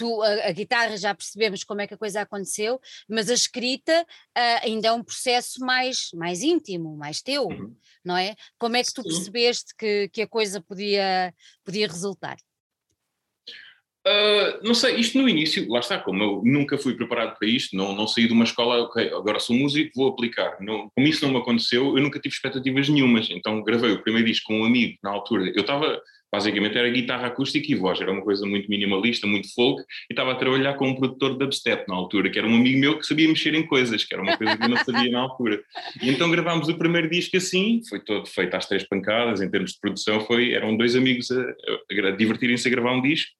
Tu, 0.00 0.22
a, 0.22 0.48
a, 0.48 0.52
guitarra 0.52 0.96
já 0.96 1.14
percebemos 1.14 1.62
como 1.62 1.82
é 1.82 1.86
que 1.86 1.92
a 1.92 1.98
coisa 1.98 2.22
aconteceu, 2.22 2.80
mas 3.06 3.28
a 3.28 3.34
escrita 3.34 3.92
uh, 4.02 4.64
ainda 4.66 4.88
é 4.88 4.92
um 4.92 5.04
processo 5.04 5.60
mais, 5.60 6.08
mais 6.14 6.42
íntimo, 6.42 6.96
mais 6.96 7.20
teu, 7.20 7.44
uhum. 7.44 7.76
não 8.02 8.16
é? 8.16 8.34
Como 8.58 8.76
é 8.76 8.82
que 8.82 8.94
tu 8.94 9.02
percebeste 9.02 9.74
que, 9.76 10.08
que 10.08 10.22
a 10.22 10.26
coisa 10.26 10.58
podia, 10.62 11.34
podia 11.62 11.86
resultar? 11.86 12.38
Uh, 14.06 14.64
não 14.66 14.72
sei, 14.72 14.96
isto 14.96 15.18
no 15.20 15.28
início, 15.28 15.68
lá 15.68 15.80
está, 15.80 15.98
como 15.98 16.22
eu 16.22 16.42
nunca 16.42 16.78
fui 16.78 16.94
preparado 16.94 17.38
para 17.38 17.46
isto, 17.46 17.76
não, 17.76 17.94
não 17.94 18.08
saí 18.08 18.26
de 18.26 18.32
uma 18.32 18.44
escola, 18.44 18.82
ok, 18.84 19.12
agora 19.12 19.38
sou 19.38 19.54
músico, 19.54 19.92
vou 19.94 20.08
aplicar. 20.08 20.56
Não, 20.62 20.88
como 20.94 21.06
isso 21.06 21.22
não 21.22 21.34
me 21.34 21.38
aconteceu, 21.38 21.94
eu 21.94 22.02
nunca 22.02 22.18
tive 22.18 22.34
expectativas 22.34 22.88
nenhumas, 22.88 23.28
então 23.28 23.62
gravei 23.62 23.92
o 23.92 24.02
primeiro 24.02 24.26
disco 24.26 24.46
com 24.46 24.60
um 24.60 24.64
amigo 24.64 24.96
na 25.02 25.10
altura. 25.10 25.52
Eu 25.54 25.60
estava 25.60 26.00
basicamente 26.32 26.78
era 26.78 26.88
guitarra 26.88 27.26
acústica 27.26 27.70
e 27.70 27.74
voz, 27.74 28.00
era 28.00 28.10
uma 28.10 28.22
coisa 28.22 28.46
muito 28.46 28.68
minimalista, 28.68 29.26
muito 29.26 29.52
folk, 29.54 29.82
e 29.82 30.12
estava 30.12 30.32
a 30.32 30.34
trabalhar 30.34 30.74
com 30.74 30.88
um 30.88 30.94
produtor 30.94 31.32
de 31.32 31.38
dubstep 31.38 31.88
na 31.88 31.94
altura, 31.94 32.30
que 32.30 32.38
era 32.38 32.46
um 32.46 32.54
amigo 32.54 32.78
meu 32.78 32.98
que 32.98 33.06
sabia 33.06 33.28
mexer 33.28 33.54
em 33.54 33.66
coisas, 33.66 34.04
que 34.04 34.14
era 34.14 34.22
uma 34.22 34.36
coisa 34.36 34.56
que 34.56 34.64
eu 34.64 34.68
não 34.68 34.76
sabia 34.84 35.10
na 35.10 35.20
altura. 35.20 35.62
E 36.02 36.10
então 36.10 36.30
gravámos 36.30 36.68
o 36.68 36.78
primeiro 36.78 37.10
disco 37.10 37.36
assim, 37.36 37.80
foi 37.88 38.00
todo 38.00 38.26
feito 38.26 38.54
às 38.54 38.66
três 38.66 38.86
pancadas, 38.86 39.40
em 39.40 39.50
termos 39.50 39.72
de 39.72 39.80
produção, 39.80 40.20
foi, 40.20 40.52
eram 40.52 40.76
dois 40.76 40.94
amigos 40.94 41.30
a, 41.30 41.40
a, 41.40 42.08
a 42.08 42.10
divertirem-se 42.12 42.68
a 42.68 42.70
gravar 42.70 42.92
um 42.92 43.02
disco, 43.02 43.30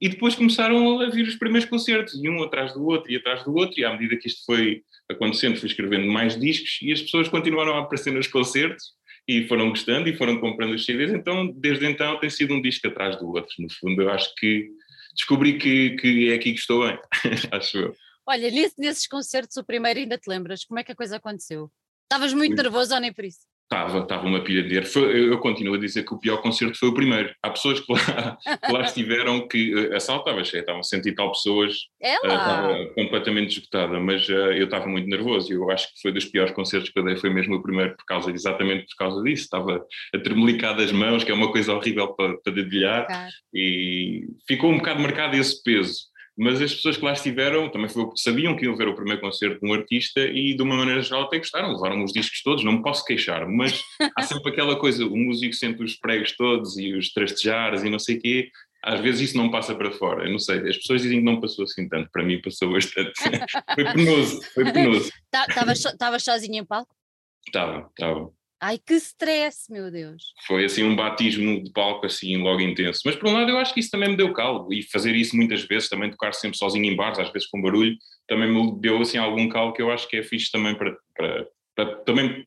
e 0.00 0.08
depois 0.08 0.34
começaram 0.34 1.00
a 1.00 1.08
vir 1.08 1.26
os 1.26 1.36
primeiros 1.36 1.68
concertos, 1.68 2.14
e 2.22 2.28
um 2.28 2.42
atrás 2.42 2.72
do 2.72 2.84
outro, 2.84 3.10
e 3.10 3.16
atrás 3.16 3.44
do 3.44 3.54
outro, 3.54 3.80
e 3.80 3.84
à 3.84 3.92
medida 3.92 4.16
que 4.16 4.28
isto 4.28 4.44
foi 4.44 4.82
acontecendo, 5.10 5.56
fui 5.56 5.68
escrevendo 5.68 6.06
mais 6.06 6.38
discos, 6.38 6.78
e 6.82 6.92
as 6.92 7.00
pessoas 7.00 7.28
continuaram 7.28 7.74
a 7.74 7.80
aparecer 7.80 8.12
nos 8.12 8.26
concertos, 8.26 8.95
e 9.28 9.46
foram 9.48 9.70
gostando 9.70 10.08
e 10.08 10.16
foram 10.16 10.38
comprando 10.38 10.74
os 10.74 10.84
CDs, 10.84 11.12
então 11.12 11.46
desde 11.48 11.86
então 11.86 12.18
tem 12.20 12.30
sido 12.30 12.54
um 12.54 12.62
disco 12.62 12.86
atrás 12.86 13.16
do 13.16 13.28
outro, 13.28 13.54
no 13.58 13.70
fundo 13.72 14.02
eu 14.02 14.10
acho 14.10 14.34
que 14.36 14.68
descobri 15.14 15.58
que, 15.58 15.96
que 15.96 16.30
é 16.30 16.34
aqui 16.34 16.52
que 16.52 16.60
estou 16.60 16.86
bem, 16.86 16.98
acho 17.50 17.78
eu. 17.78 17.96
Olha, 18.26 18.50
nesses 18.76 19.06
concertos 19.06 19.56
o 19.56 19.64
primeiro 19.64 20.00
ainda 20.00 20.18
te 20.18 20.28
lembras, 20.28 20.64
como 20.64 20.80
é 20.80 20.84
que 20.84 20.92
a 20.92 20.96
coisa 20.96 21.16
aconteceu? 21.16 21.70
Estavas 22.04 22.32
muito 22.32 22.54
nervoso 22.54 22.94
ou 22.94 23.00
nem 23.00 23.12
por 23.12 23.24
isso? 23.24 23.40
Estava, 23.66 23.98
estava 23.98 24.26
uma 24.28 24.44
pilha. 24.44 24.84
Foi, 24.86 25.28
eu 25.28 25.38
continuo 25.38 25.74
a 25.74 25.78
dizer 25.78 26.04
que 26.04 26.14
o 26.14 26.20
pior 26.20 26.40
concerto 26.40 26.78
foi 26.78 26.88
o 26.88 26.94
primeiro. 26.94 27.34
Há 27.42 27.50
pessoas 27.50 27.80
que 27.80 27.92
lá, 27.92 28.38
que 28.64 28.72
lá 28.72 28.80
estiveram 28.82 29.48
que 29.48 29.90
a 29.92 29.98
sala 29.98 30.20
estava 30.20 30.44
cheia, 30.44 30.60
estavam 30.60 30.84
cento 30.84 31.08
e 31.08 31.14
tal 31.14 31.32
pessoas, 31.32 31.74
uh, 32.00 32.26
estava 32.26 32.86
completamente 32.94 33.58
esgotada, 33.58 33.98
mas 33.98 34.28
uh, 34.28 34.52
eu 34.52 34.66
estava 34.66 34.86
muito 34.86 35.08
nervoso 35.08 35.52
e 35.52 35.56
eu 35.56 35.68
acho 35.68 35.88
que 35.88 36.00
foi 36.00 36.12
dos 36.12 36.24
piores 36.26 36.52
concertos 36.52 36.90
que 36.90 36.98
eu 36.98 37.04
dei, 37.04 37.16
foi 37.16 37.28
mesmo 37.28 37.56
o 37.56 37.62
primeiro, 37.62 37.96
por 37.96 38.04
causa, 38.04 38.30
exatamente 38.30 38.86
por 38.86 39.04
causa 39.04 39.22
disso. 39.24 39.42
Estava 39.42 39.84
a 40.14 40.18
tremelicar 40.20 40.76
das 40.76 40.92
mãos, 40.92 41.24
que 41.24 41.32
é 41.32 41.34
uma 41.34 41.50
coisa 41.50 41.74
horrível 41.74 42.14
para, 42.14 42.36
para 42.38 42.52
dedilhar, 42.52 43.08
e 43.52 44.28
ficou 44.46 44.70
um 44.70 44.78
bocado 44.78 45.00
marcado 45.00 45.34
esse 45.34 45.60
peso 45.64 46.06
mas 46.36 46.60
as 46.60 46.74
pessoas 46.74 46.96
que 46.96 47.04
lá 47.04 47.12
estiveram 47.12 47.70
também 47.70 47.88
foi, 47.88 48.10
sabiam 48.14 48.54
que 48.54 48.64
iam 48.64 48.76
ver 48.76 48.88
o 48.88 48.94
primeiro 48.94 49.20
concerto 49.20 49.60
de 49.60 49.66
um 49.66 49.72
artista 49.72 50.20
e 50.20 50.54
de 50.54 50.62
uma 50.62 50.76
maneira 50.76 51.00
geral 51.00 51.22
até 51.22 51.38
gostaram, 51.38 51.72
levaram 51.72 52.04
os 52.04 52.12
discos 52.12 52.42
todos, 52.42 52.62
não 52.62 52.72
me 52.72 52.82
posso 52.82 53.04
queixar, 53.04 53.48
mas 53.48 53.82
há 54.14 54.22
sempre 54.22 54.52
aquela 54.52 54.78
coisa, 54.78 55.06
o 55.06 55.16
músico 55.16 55.54
sente 55.54 55.82
os 55.82 55.94
pregos 55.94 56.32
todos 56.36 56.76
e 56.76 56.92
os 56.92 57.12
trastejares 57.12 57.82
e 57.82 57.88
não 57.88 57.98
sei 57.98 58.16
o 58.16 58.20
quê, 58.20 58.50
às 58.84 59.00
vezes 59.00 59.30
isso 59.30 59.36
não 59.36 59.50
passa 59.50 59.74
para 59.74 59.90
fora, 59.90 60.26
eu 60.26 60.30
não 60.30 60.38
sei, 60.38 60.58
as 60.68 60.76
pessoas 60.76 61.02
dizem 61.02 61.18
que 61.20 61.24
não 61.24 61.40
passou 61.40 61.64
assim 61.64 61.88
tanto, 61.88 62.10
para 62.12 62.22
mim 62.22 62.40
passou 62.40 62.70
bastante, 62.70 63.12
foi 63.74 63.84
penoso, 63.84 64.42
foi 64.52 64.72
penoso. 64.72 65.10
Estavas 65.48 65.82
tá, 65.82 66.18
sozinho 66.18 66.62
em 66.62 66.64
palco? 66.64 66.94
Estava, 67.46 67.88
estava. 67.88 68.30
Ai, 68.60 68.78
que 68.78 68.94
stress, 68.94 69.70
meu 69.70 69.90
Deus. 69.90 70.32
Foi 70.46 70.64
assim 70.64 70.82
um 70.82 70.96
batismo 70.96 71.62
de 71.62 71.70
palco 71.72 72.06
assim 72.06 72.36
logo 72.38 72.60
intenso. 72.60 73.02
Mas 73.04 73.14
por 73.14 73.28
um 73.28 73.32
lado 73.32 73.50
eu 73.50 73.58
acho 73.58 73.74
que 73.74 73.80
isso 73.80 73.90
também 73.90 74.10
me 74.10 74.16
deu 74.16 74.32
calo 74.32 74.72
e 74.72 74.82
fazer 74.82 75.14
isso 75.14 75.36
muitas 75.36 75.62
vezes, 75.62 75.88
também 75.88 76.10
tocar 76.10 76.32
sempre 76.32 76.56
sozinho 76.56 76.84
em 76.84 76.96
bares, 76.96 77.18
às 77.18 77.30
vezes 77.30 77.48
com 77.48 77.60
barulho, 77.60 77.96
também 78.26 78.50
me 78.50 78.80
deu 78.80 78.98
assim 79.00 79.18
algum 79.18 79.48
calo 79.48 79.72
que 79.72 79.82
eu 79.82 79.90
acho 79.90 80.08
que 80.08 80.16
é 80.16 80.22
fixe 80.22 80.50
também 80.50 80.74
para, 80.74 80.96
para, 81.14 81.46
para 81.74 81.96
também 81.96 82.44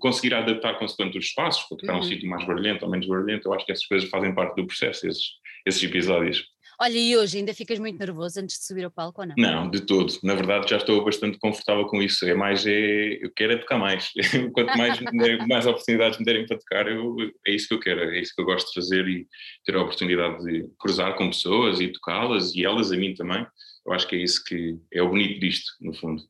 conseguir 0.00 0.34
adaptar 0.34 0.78
consoante 0.78 1.16
os 1.16 1.26
espaços, 1.26 1.62
para 1.68 1.78
tocar 1.78 1.92
uhum. 1.94 2.00
um 2.00 2.02
sítio 2.02 2.28
mais 2.28 2.44
barulhento 2.44 2.84
ou 2.84 2.90
menos 2.90 3.06
barulhento, 3.06 3.48
eu 3.48 3.54
acho 3.54 3.64
que 3.64 3.72
essas 3.72 3.86
coisas 3.86 4.10
fazem 4.10 4.34
parte 4.34 4.56
do 4.56 4.66
processo, 4.66 5.06
esses, 5.06 5.24
esses 5.64 5.82
episódios. 5.82 6.44
Olha, 6.82 6.98
e 6.98 7.16
hoje 7.16 7.38
ainda 7.38 7.54
ficas 7.54 7.78
muito 7.78 7.96
nervoso 7.96 8.40
antes 8.40 8.58
de 8.58 8.64
subir 8.64 8.84
ao 8.84 8.90
palco 8.90 9.20
ou 9.20 9.26
não? 9.28 9.36
Não, 9.38 9.70
de 9.70 9.86
todo. 9.86 10.12
Na 10.24 10.34
verdade 10.34 10.68
já 10.68 10.78
estou 10.78 11.04
bastante 11.04 11.38
confortável 11.38 11.86
com 11.86 12.02
isso. 12.02 12.26
É 12.26 12.34
mais, 12.34 12.66
é, 12.66 13.24
eu 13.24 13.30
quero 13.36 13.52
é 13.52 13.56
tocar 13.56 13.78
mais. 13.78 14.10
Quanto 14.52 14.76
mais, 14.76 14.98
mais 15.46 15.64
oportunidades 15.64 16.18
me 16.18 16.24
derem 16.24 16.44
para 16.44 16.58
tocar, 16.58 16.88
eu, 16.88 17.14
é 17.46 17.52
isso 17.52 17.68
que 17.68 17.74
eu 17.74 17.78
quero, 17.78 18.00
é 18.00 18.20
isso 18.20 18.34
que 18.34 18.42
eu 18.42 18.46
gosto 18.46 18.66
de 18.66 18.74
fazer 18.74 19.06
e 19.06 19.28
ter 19.64 19.76
a 19.76 19.82
oportunidade 19.82 20.42
de 20.44 20.68
cruzar 20.76 21.14
com 21.16 21.30
pessoas 21.30 21.78
e 21.78 21.86
tocá-las 21.86 22.52
e 22.52 22.64
elas 22.64 22.90
a 22.90 22.96
mim 22.96 23.14
também. 23.14 23.46
Eu 23.86 23.92
acho 23.92 24.08
que 24.08 24.16
é 24.16 24.18
isso 24.18 24.42
que 24.44 24.76
é 24.92 25.00
o 25.00 25.08
bonito 25.08 25.38
disto, 25.38 25.70
no 25.80 25.94
fundo. 25.94 26.20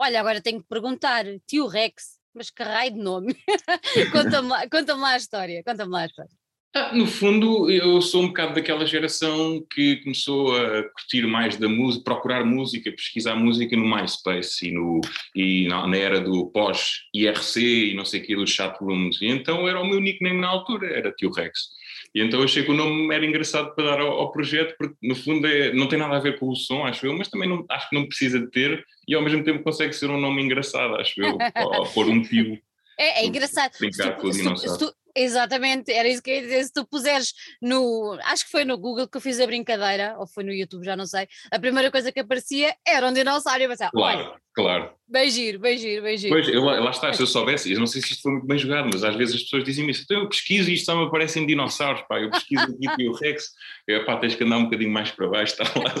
Olha, 0.00 0.18
agora 0.18 0.42
tenho 0.42 0.60
que 0.60 0.68
perguntar, 0.68 1.24
tio 1.46 1.68
Rex, 1.68 2.18
mas 2.34 2.50
que 2.50 2.64
raio 2.64 2.92
de 2.92 2.98
nome? 2.98 3.36
conta-me 4.10 4.68
conta 4.68 4.96
lá 4.96 5.10
a 5.10 5.16
história, 5.16 5.62
conta-me 5.64 5.92
lá 5.92 6.00
a 6.00 6.06
história. 6.06 6.39
Ah, 6.72 6.92
no 6.94 7.04
fundo, 7.04 7.68
eu 7.68 8.00
sou 8.00 8.22
um 8.22 8.28
bocado 8.28 8.54
daquela 8.54 8.86
geração 8.86 9.60
que 9.74 9.96
começou 10.04 10.56
a 10.56 10.84
curtir 10.90 11.26
mais 11.26 11.56
da 11.56 11.68
música, 11.68 12.04
procurar 12.04 12.44
música, 12.44 12.92
pesquisar 12.92 13.34
música 13.34 13.76
no 13.76 13.84
MySpace 13.84 14.68
e, 14.68 14.70
no, 14.70 15.00
e 15.34 15.66
na, 15.66 15.88
na 15.88 15.96
era 15.96 16.20
do 16.20 16.46
pós-IRC 16.52 17.90
e 17.90 17.94
não 17.94 18.04
sei 18.04 18.20
o 18.20 18.22
que, 18.24 18.36
dos 18.36 18.50
chatrooms. 18.50 19.20
E 19.20 19.26
então 19.26 19.66
era 19.66 19.80
o 19.80 19.84
meu 19.84 20.00
nickname 20.00 20.40
na 20.40 20.46
altura, 20.46 20.86
era 20.96 21.10
Tio 21.10 21.32
Rex. 21.32 21.70
E 22.14 22.22
então 22.22 22.38
eu 22.38 22.44
achei 22.44 22.62
que 22.62 22.70
o 22.70 22.76
nome 22.76 23.12
era 23.12 23.26
engraçado 23.26 23.74
para 23.74 23.86
dar 23.86 24.00
ao, 24.00 24.12
ao, 24.12 24.30
projeto, 24.30 24.76
porque 24.78 24.94
no 25.02 25.16
fundo 25.16 25.48
é, 25.48 25.72
não 25.72 25.88
tem 25.88 25.98
nada 25.98 26.16
a 26.16 26.20
ver 26.20 26.38
com 26.38 26.48
o 26.48 26.54
som, 26.54 26.84
acho 26.86 27.04
eu, 27.04 27.18
mas 27.18 27.28
também 27.28 27.48
não, 27.48 27.64
acho 27.68 27.88
que 27.88 27.96
não 27.96 28.06
precisa 28.06 28.38
de 28.38 28.48
ter, 28.48 28.84
e 29.08 29.14
ao 29.16 29.22
mesmo 29.22 29.42
tempo 29.42 29.64
consegue 29.64 29.92
ser 29.92 30.08
um 30.08 30.20
nome 30.20 30.40
engraçado, 30.40 30.94
acho 30.94 31.20
eu, 31.20 31.36
ao, 31.56 31.86
pôr 31.86 32.06
um 32.06 32.22
tio. 32.22 32.56
É, 32.96 33.22
é 33.22 33.26
engraçado. 33.26 33.72
Brincar 33.78 34.16
com 34.16 34.28
o 34.28 34.30
dinossauro. 34.30 34.94
Exatamente, 35.14 35.92
era 35.92 36.08
isso 36.08 36.22
que 36.22 36.30
eu 36.30 36.34
ia 36.36 36.42
dizer. 36.42 36.64
Se 36.64 36.72
tu 36.72 36.86
puseres 36.86 37.32
no. 37.60 38.18
Acho 38.24 38.44
que 38.44 38.50
foi 38.50 38.64
no 38.64 38.78
Google 38.78 39.08
que 39.08 39.16
eu 39.16 39.20
fiz 39.20 39.40
a 39.40 39.46
brincadeira, 39.46 40.14
ou 40.18 40.26
foi 40.26 40.44
no 40.44 40.52
YouTube, 40.52 40.84
já 40.84 40.96
não 40.96 41.06
sei. 41.06 41.28
A 41.50 41.58
primeira 41.58 41.90
coisa 41.90 42.12
que 42.12 42.20
aparecia 42.20 42.74
era 42.86 43.06
um 43.08 43.12
dinossauro. 43.12 43.62
Eu 43.62 43.68
pensava, 43.68 43.90
claro, 43.90 44.34
claro. 44.54 44.94
Bem 45.08 45.28
giro, 45.28 45.58
bem 45.58 45.76
giro, 45.76 46.02
bem 46.02 46.16
giro. 46.16 46.32
Pois, 46.34 46.48
eu, 46.48 46.62
lá 46.62 46.90
está, 46.90 47.12
se 47.12 47.20
eu 47.20 47.26
soubesse, 47.26 47.72
eu 47.72 47.80
não 47.80 47.86
sei 47.86 48.00
se 48.00 48.12
isto 48.12 48.22
foi 48.22 48.32
muito 48.32 48.46
bem 48.46 48.56
jogado, 48.56 48.88
mas 48.92 49.02
às 49.02 49.16
vezes 49.16 49.34
as 49.34 49.42
pessoas 49.42 49.64
dizem-me 49.64 49.90
isso. 49.90 50.02
Então 50.04 50.20
eu 50.20 50.28
pesquiso 50.28 50.70
e 50.70 50.74
isto 50.74 50.86
só 50.86 50.96
me 50.96 51.06
aparecem 51.06 51.46
dinossauros, 51.46 52.02
pá. 52.02 52.20
Eu 52.20 52.30
pesquiso 52.30 52.62
aqui 52.62 53.08
o 53.08 53.12
Rex, 53.12 53.50
eu, 53.88 54.04
pá, 54.04 54.16
tens 54.16 54.36
que 54.36 54.44
andar 54.44 54.58
um 54.58 54.64
bocadinho 54.64 54.90
mais 54.90 55.10
para 55.10 55.26
baixo, 55.26 55.60
está 55.60 55.64
lá 55.80 55.94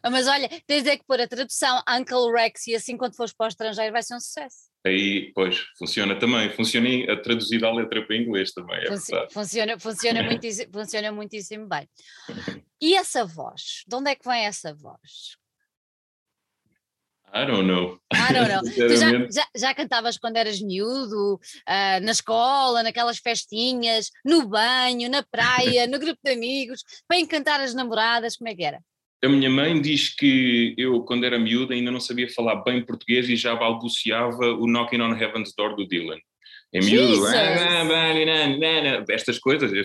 mas 0.10 0.26
olha, 0.28 0.48
tens 0.66 0.86
é 0.86 0.96
que 0.96 1.04
pôr 1.04 1.20
a 1.20 1.26
tradução 1.26 1.82
Uncle 1.88 2.32
Rex 2.32 2.66
e 2.68 2.74
assim 2.74 2.96
quando 2.96 3.16
fores 3.16 3.32
para 3.32 3.46
o 3.46 3.48
estrangeiro 3.48 3.92
vai 3.92 4.02
ser 4.02 4.14
um 4.14 4.20
sucesso 4.20 4.69
aí, 4.86 5.32
pois, 5.34 5.58
funciona 5.78 6.18
também. 6.18 6.50
Funciona 6.52 7.12
a 7.12 7.16
traduzir 7.16 7.64
a 7.64 7.72
letra 7.72 8.04
para 8.04 8.16
inglês 8.16 8.52
também, 8.52 8.78
é 8.78 8.86
Funci 8.86 9.10
verdade. 9.10 9.34
Funciona, 9.34 9.78
funciona, 9.78 10.22
muitíssimo, 10.22 10.72
funciona 10.72 11.12
muitíssimo 11.12 11.66
bem. 11.66 11.88
E 12.80 12.94
essa 12.94 13.24
voz? 13.24 13.84
De 13.86 13.96
onde 13.96 14.10
é 14.10 14.14
que 14.14 14.28
vem 14.28 14.46
essa 14.46 14.74
voz? 14.74 15.38
I 17.32 17.46
don't 17.46 17.66
know. 17.66 17.96
I 18.12 18.32
don't 18.32 18.48
know. 18.48 18.60
tu 18.74 18.96
já, 18.96 19.10
já, 19.30 19.46
já, 19.54 19.74
cantavas 19.74 20.18
quando 20.18 20.36
eras 20.36 20.60
miúdo, 20.60 21.34
uh, 21.34 22.00
na 22.02 22.10
escola, 22.10 22.82
naquelas 22.82 23.18
festinhas, 23.18 24.10
no 24.24 24.48
banho, 24.48 25.08
na 25.08 25.22
praia, 25.22 25.86
no 25.86 25.98
grupo 25.98 26.18
de 26.24 26.32
amigos, 26.32 26.82
para 27.06 27.20
encantar 27.20 27.60
as 27.60 27.72
namoradas, 27.72 28.36
como 28.36 28.48
é 28.48 28.54
que 28.54 28.64
era? 28.64 28.80
A 29.22 29.28
minha 29.28 29.50
mãe 29.50 29.80
diz 29.80 30.14
que 30.14 30.74
eu, 30.78 31.02
quando 31.02 31.24
era 31.26 31.38
miúda, 31.38 31.74
ainda 31.74 31.90
não 31.90 32.00
sabia 32.00 32.28
falar 32.30 32.56
bem 32.56 32.82
português 32.82 33.28
e 33.28 33.36
já 33.36 33.54
balbuciava 33.54 34.54
o 34.54 34.66
Knocking 34.66 35.00
on 35.00 35.14
Heaven's 35.14 35.54
Door 35.54 35.76
do 35.76 35.86
Dylan. 35.86 36.18
É 36.72 36.78
miúdo, 36.78 37.26
estas 39.08 39.40
coisas, 39.40 39.72
eu, 39.72 39.84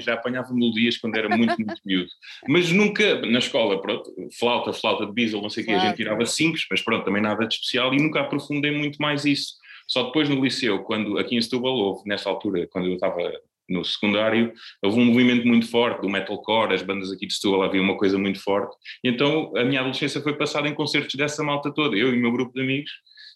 já 0.00 0.14
apanhava 0.14 0.52
melodias 0.52 0.96
quando 0.96 1.16
era 1.16 1.28
muito, 1.36 1.54
muito 1.56 1.80
miúdo. 1.86 2.10
Mas 2.48 2.72
nunca, 2.72 3.20
na 3.22 3.38
escola, 3.38 3.80
pronto, 3.80 4.12
flauta, 4.36 4.72
flauta 4.72 5.06
de 5.06 5.12
bisel, 5.12 5.40
não 5.40 5.48
sei 5.48 5.62
o 5.62 5.66
que, 5.66 5.72
a 5.72 5.78
gente 5.78 5.96
tirava 5.96 6.26
cinco, 6.26 6.58
mas 6.68 6.82
pronto, 6.82 7.04
também 7.04 7.22
nada 7.22 7.46
de 7.46 7.54
especial 7.54 7.94
e 7.94 8.02
nunca 8.02 8.20
aprofundei 8.20 8.72
muito 8.72 9.00
mais 9.00 9.24
isso. 9.24 9.54
Só 9.86 10.02
depois 10.02 10.28
no 10.28 10.42
liceu, 10.42 10.80
quando 10.80 11.16
aqui 11.16 11.36
em 11.36 11.40
Setúbal 11.40 11.74
houve, 11.74 12.02
nessa 12.04 12.28
altura, 12.28 12.66
quando 12.66 12.88
eu 12.88 12.94
estava 12.94 13.22
no 13.68 13.84
secundário, 13.84 14.52
houve 14.82 14.98
um 14.98 15.04
movimento 15.04 15.46
muito 15.46 15.70
forte 15.70 16.00
do 16.00 16.08
metalcore, 16.08 16.74
as 16.74 16.82
bandas 16.82 17.12
aqui 17.12 17.26
de 17.26 17.34
Setúbal 17.34 17.62
havia 17.62 17.82
uma 17.82 17.96
coisa 17.96 18.18
muito 18.18 18.42
forte, 18.42 18.74
e 19.04 19.08
então 19.08 19.52
a 19.56 19.64
minha 19.64 19.80
adolescência 19.80 20.20
foi 20.20 20.36
passada 20.36 20.68
em 20.68 20.74
concertos 20.74 21.14
dessa 21.14 21.42
malta 21.42 21.72
toda, 21.72 21.96
eu 21.96 22.12
e 22.14 22.16
o 22.16 22.20
meu 22.20 22.32
grupo 22.32 22.52
de 22.54 22.62
amigos, 22.62 22.90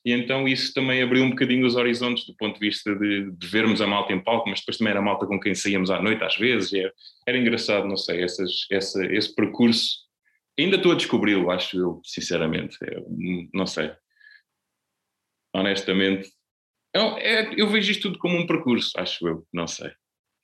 e 0.05 0.13
então 0.13 0.49
isso 0.49 0.73
também 0.75 1.03
abriu 1.03 1.23
um 1.23 1.31
bocadinho 1.31 1.67
os 1.67 1.77
horizontes 1.77 2.27
do 2.27 2.35
ponto 2.37 2.59
de 2.59 2.67
vista 2.67 2.95
de, 2.95 3.31
de 3.31 3.47
vermos 3.47 3.81
a 3.81 3.87
malta 3.87 4.13
em 4.13 4.21
palco, 4.21 4.49
mas 4.49 4.61
depois 4.61 4.79
também 4.79 4.91
era 4.91 5.01
a 5.01 5.05
malta 5.05 5.27
com 5.27 5.39
quem 5.39 5.55
saíamos 5.55 5.91
à 5.91 6.01
noite 6.01 6.25
às 6.25 6.37
vezes, 6.37 6.73
era, 6.73 6.93
era 7.27 7.39
engraçado, 7.39 7.87
não 7.87 7.97
sei, 7.97 8.23
essas, 8.23 8.67
essa, 8.71 9.05
esse 9.07 9.35
percurso, 9.35 9.99
ainda 10.59 10.77
estou 10.77 10.93
a 10.93 10.97
descobri-lo, 10.97 11.51
acho 11.51 11.79
eu, 11.79 12.01
sinceramente, 12.05 12.77
é, 12.83 13.03
não 13.53 13.67
sei. 13.67 13.93
Honestamente, 15.55 16.31
eu, 16.95 17.17
é, 17.19 17.55
eu 17.57 17.69
vejo 17.69 17.91
isto 17.91 18.03
tudo 18.03 18.19
como 18.19 18.39
um 18.39 18.47
percurso, 18.47 18.91
acho 18.97 19.27
eu, 19.27 19.47
não 19.53 19.67
sei. 19.67 19.93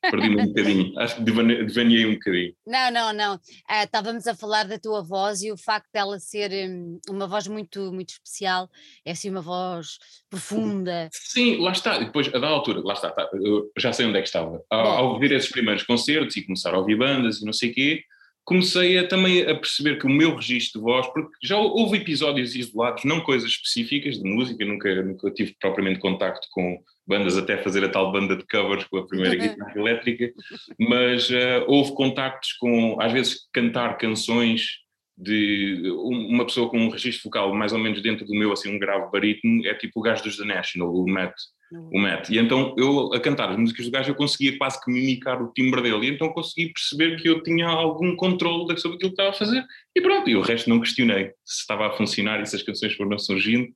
Perdi-me 0.00 0.42
um 0.42 0.46
bocadinho, 0.46 0.98
acho 0.98 1.16
que 1.16 1.22
devaneei 1.22 2.06
um 2.06 2.14
bocadinho. 2.14 2.54
Não, 2.66 2.90
não, 2.90 3.12
não. 3.12 3.34
Uh, 3.34 3.84
estávamos 3.84 4.26
a 4.26 4.34
falar 4.34 4.64
da 4.64 4.78
tua 4.78 5.02
voz 5.02 5.42
e 5.42 5.50
o 5.50 5.56
facto 5.56 5.88
dela 5.92 6.18
ser 6.20 6.52
um, 6.70 7.00
uma 7.10 7.26
voz 7.26 7.48
muito, 7.48 7.92
muito 7.92 8.10
especial, 8.10 8.70
é 9.04 9.10
assim 9.10 9.28
uma 9.28 9.40
voz 9.40 9.98
profunda. 10.30 11.08
Sim, 11.12 11.56
lá 11.60 11.72
está. 11.72 11.98
Depois, 11.98 12.32
a 12.32 12.38
da 12.38 12.46
altura, 12.46 12.80
lá 12.84 12.94
está, 12.94 13.10
tá, 13.10 13.28
eu 13.34 13.70
já 13.76 13.92
sei 13.92 14.06
onde 14.06 14.18
é 14.18 14.22
que 14.22 14.28
estava. 14.28 14.62
Ao, 14.70 14.86
ao 14.86 15.12
ouvir 15.14 15.32
esses 15.32 15.50
primeiros 15.50 15.82
concertos 15.82 16.36
e 16.36 16.44
começar 16.44 16.74
a 16.74 16.78
ouvir 16.78 16.96
bandas 16.96 17.40
e 17.40 17.44
não 17.44 17.52
sei 17.52 17.70
o 17.70 17.74
quê, 17.74 18.04
comecei 18.48 18.96
a, 18.96 19.06
também 19.06 19.42
a 19.42 19.54
perceber 19.54 19.98
que 19.98 20.06
o 20.06 20.10
meu 20.10 20.34
registro 20.34 20.80
de 20.80 20.84
voz, 20.86 21.06
porque 21.08 21.36
já 21.42 21.58
houve 21.58 21.98
episódios 21.98 22.56
isolados, 22.56 23.04
não 23.04 23.20
coisas 23.20 23.50
específicas 23.50 24.18
de 24.18 24.24
música, 24.24 24.64
nunca, 24.64 25.02
nunca 25.02 25.30
tive 25.30 25.54
propriamente 25.60 26.00
contacto 26.00 26.48
com 26.50 26.82
bandas 27.06 27.36
até 27.36 27.58
fazer 27.58 27.84
a 27.84 27.90
tal 27.90 28.10
banda 28.10 28.34
de 28.34 28.46
covers 28.46 28.84
com 28.84 28.96
a 28.96 29.06
primeira 29.06 29.36
guitarra 29.36 29.78
elétrica, 29.78 30.32
mas 30.80 31.28
uh, 31.28 31.64
houve 31.66 31.92
contactos 31.94 32.54
com, 32.54 32.98
às 32.98 33.12
vezes, 33.12 33.46
cantar 33.52 33.98
canções 33.98 34.78
de 35.20 35.82
uma 35.96 36.46
pessoa 36.46 36.68
com 36.68 36.78
um 36.78 36.90
registro 36.90 37.24
vocal 37.24 37.52
mais 37.52 37.72
ou 37.72 37.78
menos 37.78 38.00
dentro 38.00 38.24
do 38.24 38.34
meu, 38.34 38.52
assim, 38.52 38.72
um 38.72 38.78
grave 38.78 39.10
barítono, 39.10 39.66
é 39.66 39.74
tipo 39.74 39.98
o 39.98 40.02
gajo 40.02 40.22
dos 40.22 40.36
The 40.36 40.44
National, 40.44 40.94
o 40.94 41.10
Matt, 41.10 41.34
o 41.72 41.98
Matt. 41.98 42.30
E 42.30 42.38
então 42.38 42.72
eu, 42.78 43.12
a 43.12 43.18
cantar 43.18 43.50
as 43.50 43.58
músicas 43.58 43.84
do 43.84 43.90
gajo, 43.90 44.10
eu 44.10 44.14
conseguia 44.14 44.56
quase 44.56 44.82
que 44.82 44.92
mimicar 44.92 45.42
o 45.42 45.52
timbre 45.52 45.82
dele, 45.82 46.06
e 46.06 46.10
então 46.10 46.28
consegui 46.28 46.72
perceber 46.72 47.20
que 47.20 47.28
eu 47.28 47.42
tinha 47.42 47.66
algum 47.66 48.14
controle 48.14 48.78
sobre 48.78 48.96
aquilo 48.96 49.10
que 49.10 49.14
estava 49.14 49.30
a 49.30 49.32
fazer, 49.32 49.64
e 49.94 50.00
pronto, 50.00 50.30
e 50.30 50.36
o 50.36 50.40
resto 50.40 50.70
não 50.70 50.80
questionei 50.80 51.32
se 51.44 51.62
estava 51.62 51.88
a 51.88 51.90
funcionar 51.90 52.40
e 52.40 52.46
se 52.46 52.54
as 52.54 52.62
canções 52.62 52.94
foram 52.94 53.18
surgindo, 53.18 53.68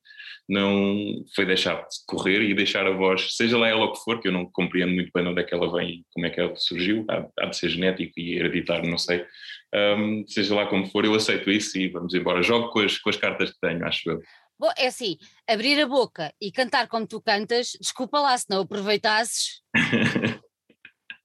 não 0.48 1.24
foi 1.34 1.46
deixar 1.46 1.76
de 1.76 1.96
correr 2.06 2.42
e 2.42 2.54
deixar 2.54 2.86
a 2.86 2.90
voz, 2.90 3.36
seja 3.36 3.56
lá 3.56 3.68
ela 3.68 3.84
o 3.84 3.92
que 3.92 4.00
for, 4.00 4.20
que 4.20 4.28
eu 4.28 4.32
não 4.32 4.44
compreendo 4.46 4.92
muito 4.92 5.10
bem 5.14 5.26
onde 5.26 5.40
é 5.40 5.44
que 5.44 5.54
ela 5.54 5.72
vem 5.72 5.90
e 5.90 6.04
como 6.12 6.26
é 6.26 6.30
que 6.30 6.40
ela 6.40 6.54
surgiu, 6.56 7.04
há, 7.08 7.26
há 7.40 7.46
de 7.46 7.56
ser 7.56 7.68
genético 7.68 8.12
e 8.16 8.34
hereditário, 8.38 8.90
não 8.90 8.98
sei. 8.98 9.24
Um, 9.74 10.24
seja 10.26 10.54
lá 10.54 10.66
como 10.66 10.86
for, 10.86 11.04
eu 11.04 11.14
aceito 11.14 11.50
isso 11.50 11.78
e 11.78 11.88
vamos 11.88 12.12
embora. 12.14 12.42
Jogo 12.42 12.70
com 12.70 12.80
as, 12.80 12.98
com 12.98 13.10
as 13.10 13.16
cartas 13.16 13.50
que 13.50 13.60
tenho, 13.60 13.84
acho 13.86 14.10
eu. 14.10 14.20
Bom, 14.58 14.70
é 14.76 14.86
assim, 14.86 15.16
abrir 15.48 15.80
a 15.80 15.86
boca 15.86 16.32
e 16.40 16.52
cantar 16.52 16.86
como 16.88 17.06
tu 17.06 17.20
cantas, 17.20 17.72
desculpa 17.80 18.20
lá 18.20 18.36
se 18.36 18.46
não 18.48 18.60
aproveitasses. 18.60 19.62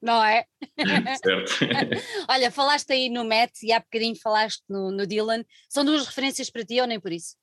não 0.01 0.23
é? 0.23 0.45
Certo. 1.23 1.51
Olha, 2.29 2.51
falaste 2.51 2.91
aí 2.91 3.09
no 3.09 3.25
Matt 3.25 3.63
e 3.63 3.71
há 3.71 3.79
bocadinho 3.79 4.15
falaste 4.15 4.63
no, 4.69 4.91
no 4.91 5.05
Dylan. 5.05 5.43
São 5.69 5.83
duas 5.83 6.05
referências 6.05 6.49
para 6.49 6.63
ti 6.63 6.79
ou 6.79 6.87
nem 6.87 6.99
por 6.99 7.11
isso? 7.11 7.35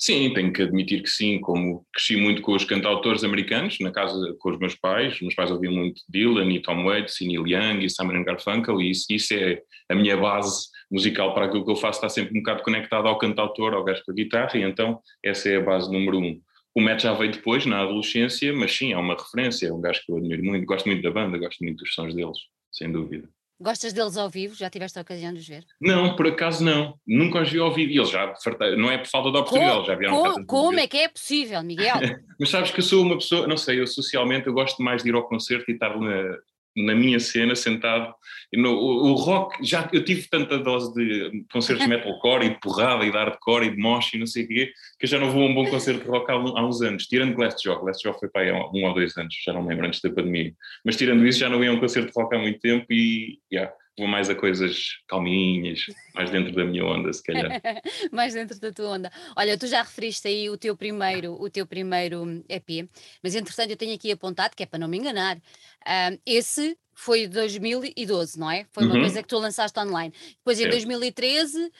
Sim, 0.00 0.32
tenho 0.32 0.52
que 0.52 0.62
admitir 0.62 1.02
que 1.02 1.10
sim, 1.10 1.40
como 1.40 1.84
cresci 1.92 2.16
muito 2.16 2.40
com 2.40 2.54
os 2.54 2.64
cantautores 2.64 3.24
americanos, 3.24 3.80
na 3.80 3.90
casa 3.90 4.32
com 4.38 4.50
os 4.50 4.58
meus 4.58 4.76
pais, 4.76 5.20
meus 5.20 5.34
pais 5.34 5.50
ouviam 5.50 5.72
muito 5.72 6.02
Dylan 6.08 6.52
e 6.52 6.62
Tom 6.62 6.84
Waits 6.84 7.20
e 7.20 7.26
Neil 7.26 7.44
Young 7.48 7.84
e 7.84 7.90
Simon 7.90 8.22
Garfunkel 8.22 8.80
e 8.80 8.92
isso, 8.92 9.06
isso 9.10 9.34
é 9.34 9.60
a 9.88 9.96
minha 9.96 10.16
base 10.16 10.68
musical 10.88 11.34
para 11.34 11.46
aquilo 11.46 11.64
que 11.64 11.72
eu 11.72 11.76
faço, 11.76 11.98
está 11.98 12.08
sempre 12.08 12.38
um 12.38 12.42
bocado 12.42 12.62
conectado 12.62 13.08
ao 13.08 13.18
cantautor, 13.18 13.74
ao 13.74 13.82
gajo 13.82 14.04
com 14.04 14.12
a 14.12 14.14
guitarra 14.14 14.56
e 14.56 14.62
então 14.62 15.00
essa 15.20 15.48
é 15.48 15.56
a 15.56 15.60
base 15.60 15.92
número 15.92 16.18
um. 16.20 16.40
O 16.76 16.80
Matt 16.80 17.02
já 17.02 17.12
veio 17.12 17.32
depois, 17.32 17.66
na 17.66 17.80
adolescência, 17.80 18.52
mas 18.52 18.70
sim, 18.70 18.92
é 18.92 18.96
uma 18.96 19.16
referência, 19.16 19.66
é 19.66 19.72
um 19.72 19.80
gajo 19.80 20.00
que 20.06 20.12
eu 20.12 20.16
admiro 20.16 20.44
muito, 20.44 20.64
gosto 20.64 20.86
muito 20.86 21.02
da 21.02 21.10
banda, 21.10 21.36
gosto 21.38 21.58
muito 21.64 21.78
dos 21.78 21.92
sons 21.92 22.14
deles, 22.14 22.38
sem 22.70 22.92
dúvida. 22.92 23.28
Gostas 23.60 23.92
deles 23.92 24.16
ao 24.16 24.30
vivo? 24.30 24.54
Já 24.54 24.70
tiveste 24.70 24.98
a 24.98 25.02
ocasião 25.02 25.32
de 25.32 25.40
os 25.40 25.48
ver? 25.48 25.64
Não, 25.80 26.14
por 26.14 26.28
acaso 26.28 26.64
não. 26.64 26.94
Nunca 27.06 27.42
os 27.42 27.50
vi 27.50 27.58
ao 27.58 27.72
vivo. 27.74 27.90
E 27.90 27.96
eles 27.96 28.10
já, 28.10 28.32
não 28.76 28.90
é 28.90 28.98
por 28.98 29.08
falta 29.08 29.32
de 29.32 29.36
oportunidade, 29.36 29.86
já 29.86 29.94
vieram 29.96 30.16
Como, 30.16 30.46
como 30.46 30.80
é 30.80 30.86
que 30.86 30.96
é 30.98 31.08
possível, 31.08 31.60
Miguel? 31.62 31.96
Mas 32.38 32.50
sabes 32.50 32.70
que 32.70 32.78
eu 32.78 32.84
sou 32.84 33.02
uma 33.02 33.16
pessoa, 33.16 33.48
não 33.48 33.56
sei, 33.56 33.80
eu 33.80 33.86
socialmente 33.86 34.46
eu 34.46 34.52
gosto 34.52 34.80
mais 34.80 35.02
de 35.02 35.08
ir 35.08 35.14
ao 35.14 35.26
concerto 35.26 35.68
e 35.70 35.74
estar 35.74 35.98
na, 35.98 36.38
na 36.84 36.94
minha 36.94 37.18
cena, 37.20 37.54
sentado. 37.54 38.14
No, 38.54 38.72
o, 38.72 39.10
o, 39.10 39.14
rock, 39.14 39.56
já 39.62 39.88
eu 39.92 40.04
tive 40.04 40.26
tanta 40.28 40.58
dose 40.58 40.94
de 40.94 41.44
concertos 41.52 41.84
de 41.84 41.90
metalcore 41.90 42.46
e 42.46 42.50
de 42.50 42.60
porrada 42.60 43.04
e 43.04 43.10
de 43.10 43.16
hardcore 43.16 43.66
e 43.66 43.70
de 43.70 43.76
mosh 43.76 44.14
e 44.14 44.18
não 44.18 44.26
sei 44.26 44.44
o 44.44 44.48
quê, 44.48 44.72
que 44.98 45.04
eu 45.04 45.08
já 45.08 45.18
não 45.18 45.30
vou 45.30 45.42
a 45.42 45.46
um 45.46 45.54
bom 45.54 45.66
concerto 45.66 46.02
de 46.02 46.08
rock 46.08 46.30
há, 46.30 46.34
há 46.34 46.66
uns 46.66 46.80
anos. 46.80 47.06
Tirando 47.06 47.34
Glassjaw, 47.34 47.80
Glassjaw 47.80 48.18
foi 48.18 48.28
para 48.28 48.42
aí 48.42 48.50
há 48.50 48.54
um 48.54 48.84
ou 48.84 48.94
dois 48.94 49.16
anos, 49.16 49.34
já 49.44 49.52
não 49.52 49.66
lembro, 49.66 49.86
antes 49.86 50.00
da 50.00 50.10
pandemia. 50.10 50.54
Mas 50.84 50.96
tirando 50.96 51.26
isso, 51.26 51.38
já 51.38 51.48
não 51.48 51.62
ia 51.62 51.70
a 51.70 51.74
um 51.74 51.80
concerto 51.80 52.12
de 52.12 52.14
rock 52.18 52.34
há 52.34 52.38
muito 52.38 52.58
tempo 52.60 52.86
e, 52.90 53.38
yeah, 53.52 53.72
vou 53.98 54.06
mais 54.06 54.30
a 54.30 54.34
coisas 54.34 54.98
calminhas, 55.06 55.86
mais 56.14 56.30
dentro 56.30 56.54
da 56.54 56.64
minha 56.64 56.84
onda, 56.84 57.12
se 57.12 57.22
calhar. 57.22 57.60
mais 58.12 58.32
dentro 58.32 58.58
da 58.58 58.72
tua 58.72 58.88
onda. 58.90 59.12
Olha, 59.36 59.58
tu 59.58 59.66
já 59.66 59.82
referiste 59.82 60.28
aí 60.28 60.48
o 60.48 60.56
teu 60.56 60.76
primeiro, 60.76 61.34
o 61.40 61.50
teu 61.50 61.66
primeiro 61.66 62.44
EP, 62.48 62.88
mas 63.22 63.34
entretanto 63.34 63.70
eu 63.70 63.76
tenho 63.76 63.94
aqui 63.94 64.10
apontado, 64.12 64.54
que 64.56 64.62
é 64.62 64.66
para 64.66 64.78
não 64.78 64.88
me 64.88 64.98
enganar, 64.98 65.36
uh, 65.36 66.20
esse 66.24 66.78
foi 66.94 67.28
2012, 67.28 68.38
não 68.38 68.50
é? 68.50 68.66
Foi 68.72 68.84
uma 68.84 68.94
uhum. 68.94 69.00
coisa 69.02 69.22
que 69.22 69.28
tu 69.28 69.38
lançaste 69.38 69.78
online. 69.78 70.12
Depois 70.38 70.58
em 70.58 70.64
é. 70.64 70.68
2013 70.68 71.66
uh, 71.66 71.70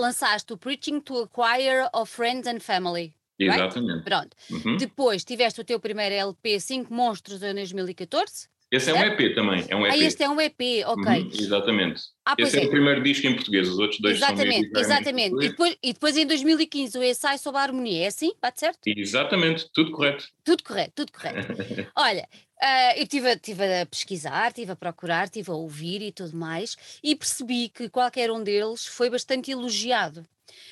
lançaste 0.00 0.52
o 0.52 0.56
Preaching 0.56 1.00
to 1.00 1.24
a 1.24 1.28
Choir 1.28 1.88
of 1.94 2.10
Friends 2.10 2.46
and 2.46 2.60
Family. 2.60 3.14
Exatamente. 3.38 3.92
Right? 3.92 4.04
Pronto. 4.04 4.36
Uhum. 4.50 4.76
Depois 4.76 5.24
tiveste 5.24 5.60
o 5.60 5.64
teu 5.64 5.80
primeiro 5.80 6.14
LP, 6.14 6.60
Cinco 6.60 6.92
Monstros, 6.92 7.42
em 7.42 7.54
2014. 7.54 8.48
Esse 8.70 8.90
é 8.90 8.94
um 8.94 9.02
EP 9.02 9.34
também, 9.34 9.64
é 9.68 9.74
um 9.74 9.84
EP. 9.84 9.92
Ah, 9.92 9.98
este 9.98 10.22
é 10.22 10.28
um 10.28 10.40
EP, 10.40 10.60
ok. 10.86 11.22
Uhum, 11.22 11.30
exatamente. 11.34 12.02
Ah, 12.24 12.36
Esse 12.38 12.60
é, 12.60 12.62
é, 12.62 12.66
o 12.66 12.70
primeiro 12.70 13.02
disco 13.02 13.26
em 13.26 13.34
português, 13.34 13.68
os 13.68 13.78
outros 13.80 14.00
dois 14.00 14.16
exatamente, 14.16 14.70
são 14.70 14.80
Exatamente, 14.80 15.44
e 15.44 15.48
depois, 15.48 15.76
e 15.82 15.92
depois 15.92 16.16
em 16.16 16.26
2015 16.26 16.96
o 16.96 17.02
ensaio 17.02 17.38
sobre 17.40 17.60
a 17.60 17.64
harmonia, 17.64 18.04
é 18.04 18.06
assim? 18.06 18.32
Bate 18.40 18.60
certo? 18.60 18.78
Exatamente, 18.86 19.68
tudo 19.74 19.90
correto. 19.90 20.24
Tudo 20.44 20.62
correto, 20.62 20.92
tudo 20.94 21.12
correto. 21.12 21.48
Olha, 21.96 22.28
uh, 22.62 22.96
eu 22.96 23.02
estive 23.02 23.36
tive 23.38 23.80
a 23.80 23.86
pesquisar, 23.86 24.48
estive 24.48 24.70
a 24.70 24.76
procurar, 24.76 25.24
estive 25.24 25.50
a 25.50 25.54
ouvir 25.54 26.00
e 26.00 26.12
tudo 26.12 26.36
mais, 26.36 26.76
e 27.02 27.16
percebi 27.16 27.70
que 27.70 27.88
qualquer 27.88 28.30
um 28.30 28.40
deles 28.40 28.86
foi 28.86 29.10
bastante 29.10 29.50
elogiado. 29.50 30.20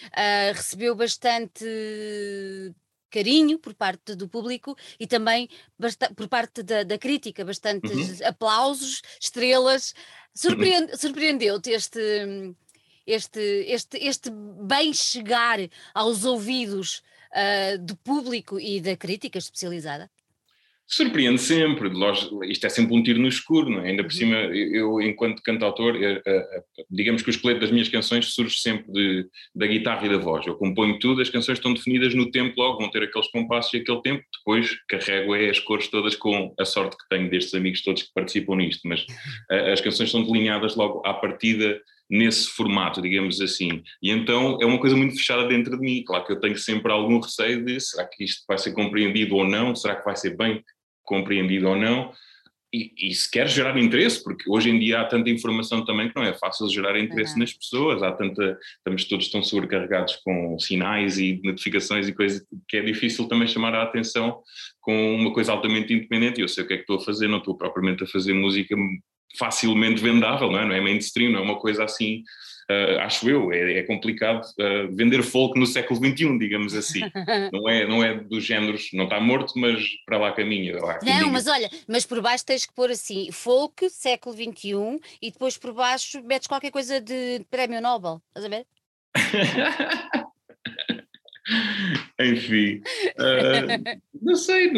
Uh, 0.06 0.54
recebeu 0.54 0.94
bastante 0.94 1.64
carinho 3.10 3.58
por 3.58 3.74
parte 3.74 4.14
do 4.14 4.28
público 4.28 4.76
e 4.98 5.06
também 5.06 5.48
por 6.16 6.28
parte 6.28 6.62
da, 6.62 6.82
da 6.82 6.98
crítica, 6.98 7.44
bastantes 7.44 8.20
uhum. 8.20 8.26
aplausos, 8.26 9.02
estrelas. 9.20 9.94
Surpreende, 10.34 10.96
Surpreendeu-te 10.96 11.70
este, 11.70 12.54
este, 13.06 13.40
este, 13.66 13.98
este 13.98 14.30
bem 14.30 14.92
chegar 14.92 15.58
aos 15.94 16.24
ouvidos 16.24 17.02
uh, 17.32 17.78
do 17.78 17.96
público 17.96 18.60
e 18.60 18.80
da 18.80 18.96
crítica 18.96 19.38
especializada? 19.38 20.10
Surpreende 20.90 21.38
sempre, 21.38 21.90
isto 22.50 22.66
é 22.66 22.70
sempre 22.70 22.96
um 22.96 23.02
tiro 23.02 23.20
no 23.20 23.28
escuro, 23.28 23.68
não 23.68 23.84
é? 23.84 23.90
ainda 23.90 24.02
por 24.02 24.10
uhum. 24.10 24.16
cima, 24.16 24.36
eu, 24.36 25.00
enquanto 25.02 25.42
cantautor, 25.42 25.94
eh, 26.02 26.22
eh, 26.26 26.62
digamos 26.90 27.20
que 27.20 27.28
o 27.28 27.30
esqueleto 27.30 27.60
das 27.60 27.70
minhas 27.70 27.90
canções 27.90 28.32
surge 28.32 28.58
sempre 28.58 28.90
de, 28.90 29.26
da 29.54 29.66
guitarra 29.66 30.06
e 30.06 30.08
da 30.08 30.16
voz. 30.16 30.46
Eu 30.46 30.54
componho 30.54 30.98
tudo, 30.98 31.20
as 31.20 31.28
canções 31.28 31.58
estão 31.58 31.74
definidas 31.74 32.14
no 32.14 32.30
tempo 32.30 32.54
logo, 32.56 32.78
vão 32.80 32.90
ter 32.90 33.02
aqueles 33.02 33.30
compassos 33.30 33.74
e 33.74 33.76
aquele 33.76 34.00
tempo, 34.00 34.24
depois 34.38 34.78
carrego 34.88 35.34
é 35.34 35.50
as 35.50 35.58
cores 35.58 35.88
todas 35.88 36.16
com 36.16 36.54
a 36.58 36.64
sorte 36.64 36.96
que 36.96 37.08
tenho 37.10 37.28
destes 37.28 37.52
amigos 37.52 37.82
todos 37.82 38.04
que 38.04 38.14
participam 38.14 38.56
nisto, 38.56 38.88
mas 38.88 39.04
as 39.50 39.82
canções 39.82 40.10
são 40.10 40.24
delineadas 40.24 40.74
logo 40.74 41.02
à 41.04 41.12
partida 41.12 41.78
nesse 42.10 42.48
formato, 42.48 43.02
digamos 43.02 43.40
assim. 43.40 43.82
E 44.02 44.10
então 44.10 44.58
é 44.60 44.64
uma 44.64 44.78
coisa 44.78 44.96
muito 44.96 45.16
fechada 45.16 45.46
dentro 45.46 45.76
de 45.76 45.84
mim. 45.84 46.02
Claro 46.02 46.24
que 46.24 46.32
eu 46.32 46.40
tenho 46.40 46.56
sempre 46.56 46.90
algum 46.90 47.20
receio 47.20 47.62
de 47.64 47.78
será 47.78 48.06
que 48.06 48.24
isto 48.24 48.42
vai 48.48 48.56
ser 48.56 48.72
compreendido 48.72 49.36
ou 49.36 49.46
não, 49.46 49.76
será 49.76 49.94
que 49.96 50.04
vai 50.04 50.16
ser 50.16 50.36
bem 50.36 50.62
compreendido 51.08 51.68
ou 51.68 51.76
não, 51.76 52.12
e, 52.72 52.92
e, 52.98 53.14
se 53.14 53.30
quer 53.30 53.48
gerar 53.48 53.78
interesse, 53.78 54.22
porque 54.22 54.44
hoje 54.46 54.68
em 54.68 54.78
dia 54.78 55.00
há 55.00 55.04
tanta 55.06 55.30
informação 55.30 55.86
também 55.86 56.10
que 56.10 56.16
não 56.16 56.22
é 56.22 56.34
fácil 56.34 56.68
gerar 56.68 56.98
interesse 56.98 57.32
uhum. 57.32 57.38
nas 57.38 57.52
pessoas, 57.54 58.02
há 58.02 58.12
tanta, 58.12 58.58
estamos 58.76 59.04
todos 59.06 59.30
tão 59.30 59.42
sobrecarregados 59.42 60.16
com 60.16 60.58
sinais 60.58 61.18
e 61.18 61.40
notificações 61.42 62.06
e 62.06 62.12
coisas 62.12 62.46
que 62.68 62.76
é 62.76 62.82
difícil 62.82 63.26
também 63.26 63.48
chamar 63.48 63.74
a 63.74 63.84
atenção 63.84 64.42
com 64.82 65.14
uma 65.14 65.32
coisa 65.32 65.52
altamente 65.52 65.94
independente. 65.94 66.42
Eu 66.42 66.48
sei 66.48 66.62
o 66.62 66.66
que 66.66 66.74
é 66.74 66.76
que 66.76 66.82
estou 66.82 66.98
a 66.98 67.00
fazer, 67.00 67.26
não 67.26 67.38
estou 67.38 67.56
propriamente 67.56 68.04
a 68.04 68.06
fazer 68.06 68.34
música 68.34 68.76
facilmente 69.38 70.02
vendável, 70.02 70.50
não 70.50 70.58
é? 70.58 70.66
Não 70.66 70.74
é 70.74 70.80
mainstream, 70.80 71.32
não 71.32 71.40
é 71.40 71.42
uma 71.42 71.58
coisa 71.58 71.84
assim 71.84 72.22
uh, 72.70 73.00
acho 73.00 73.28
eu, 73.28 73.52
é, 73.52 73.78
é 73.78 73.82
complicado 73.82 74.44
uh, 74.44 74.94
vender 74.94 75.22
folk 75.22 75.58
no 75.58 75.66
século 75.66 75.98
XXI, 75.98 76.38
digamos 76.38 76.74
assim. 76.74 77.00
não, 77.52 77.68
é, 77.68 77.86
não 77.86 78.04
é 78.04 78.14
dos 78.14 78.44
géneros, 78.44 78.90
não 78.92 79.04
está 79.04 79.20
morto, 79.20 79.54
mas 79.56 79.82
para 80.04 80.18
lá 80.18 80.32
caminha. 80.32 80.78
Lá, 80.78 80.98
não, 81.02 81.18
diga. 81.18 81.26
mas 81.30 81.46
olha, 81.46 81.70
mas 81.86 82.06
por 82.06 82.20
baixo 82.20 82.44
tens 82.44 82.66
que 82.66 82.74
pôr 82.74 82.90
assim, 82.90 83.30
folk, 83.32 83.88
século 83.90 84.34
XXI, 84.34 85.00
e 85.20 85.30
depois 85.30 85.56
por 85.56 85.72
baixo 85.72 86.22
metes 86.22 86.46
qualquer 86.46 86.70
coisa 86.70 87.00
de 87.00 87.44
prémio 87.50 87.80
Nobel, 87.80 88.20
estás 88.28 88.44
a 88.44 88.48
ver? 88.48 88.66
Enfim, 92.20 92.82
uh, 93.18 94.00
não 94.20 94.36
sei, 94.36 94.70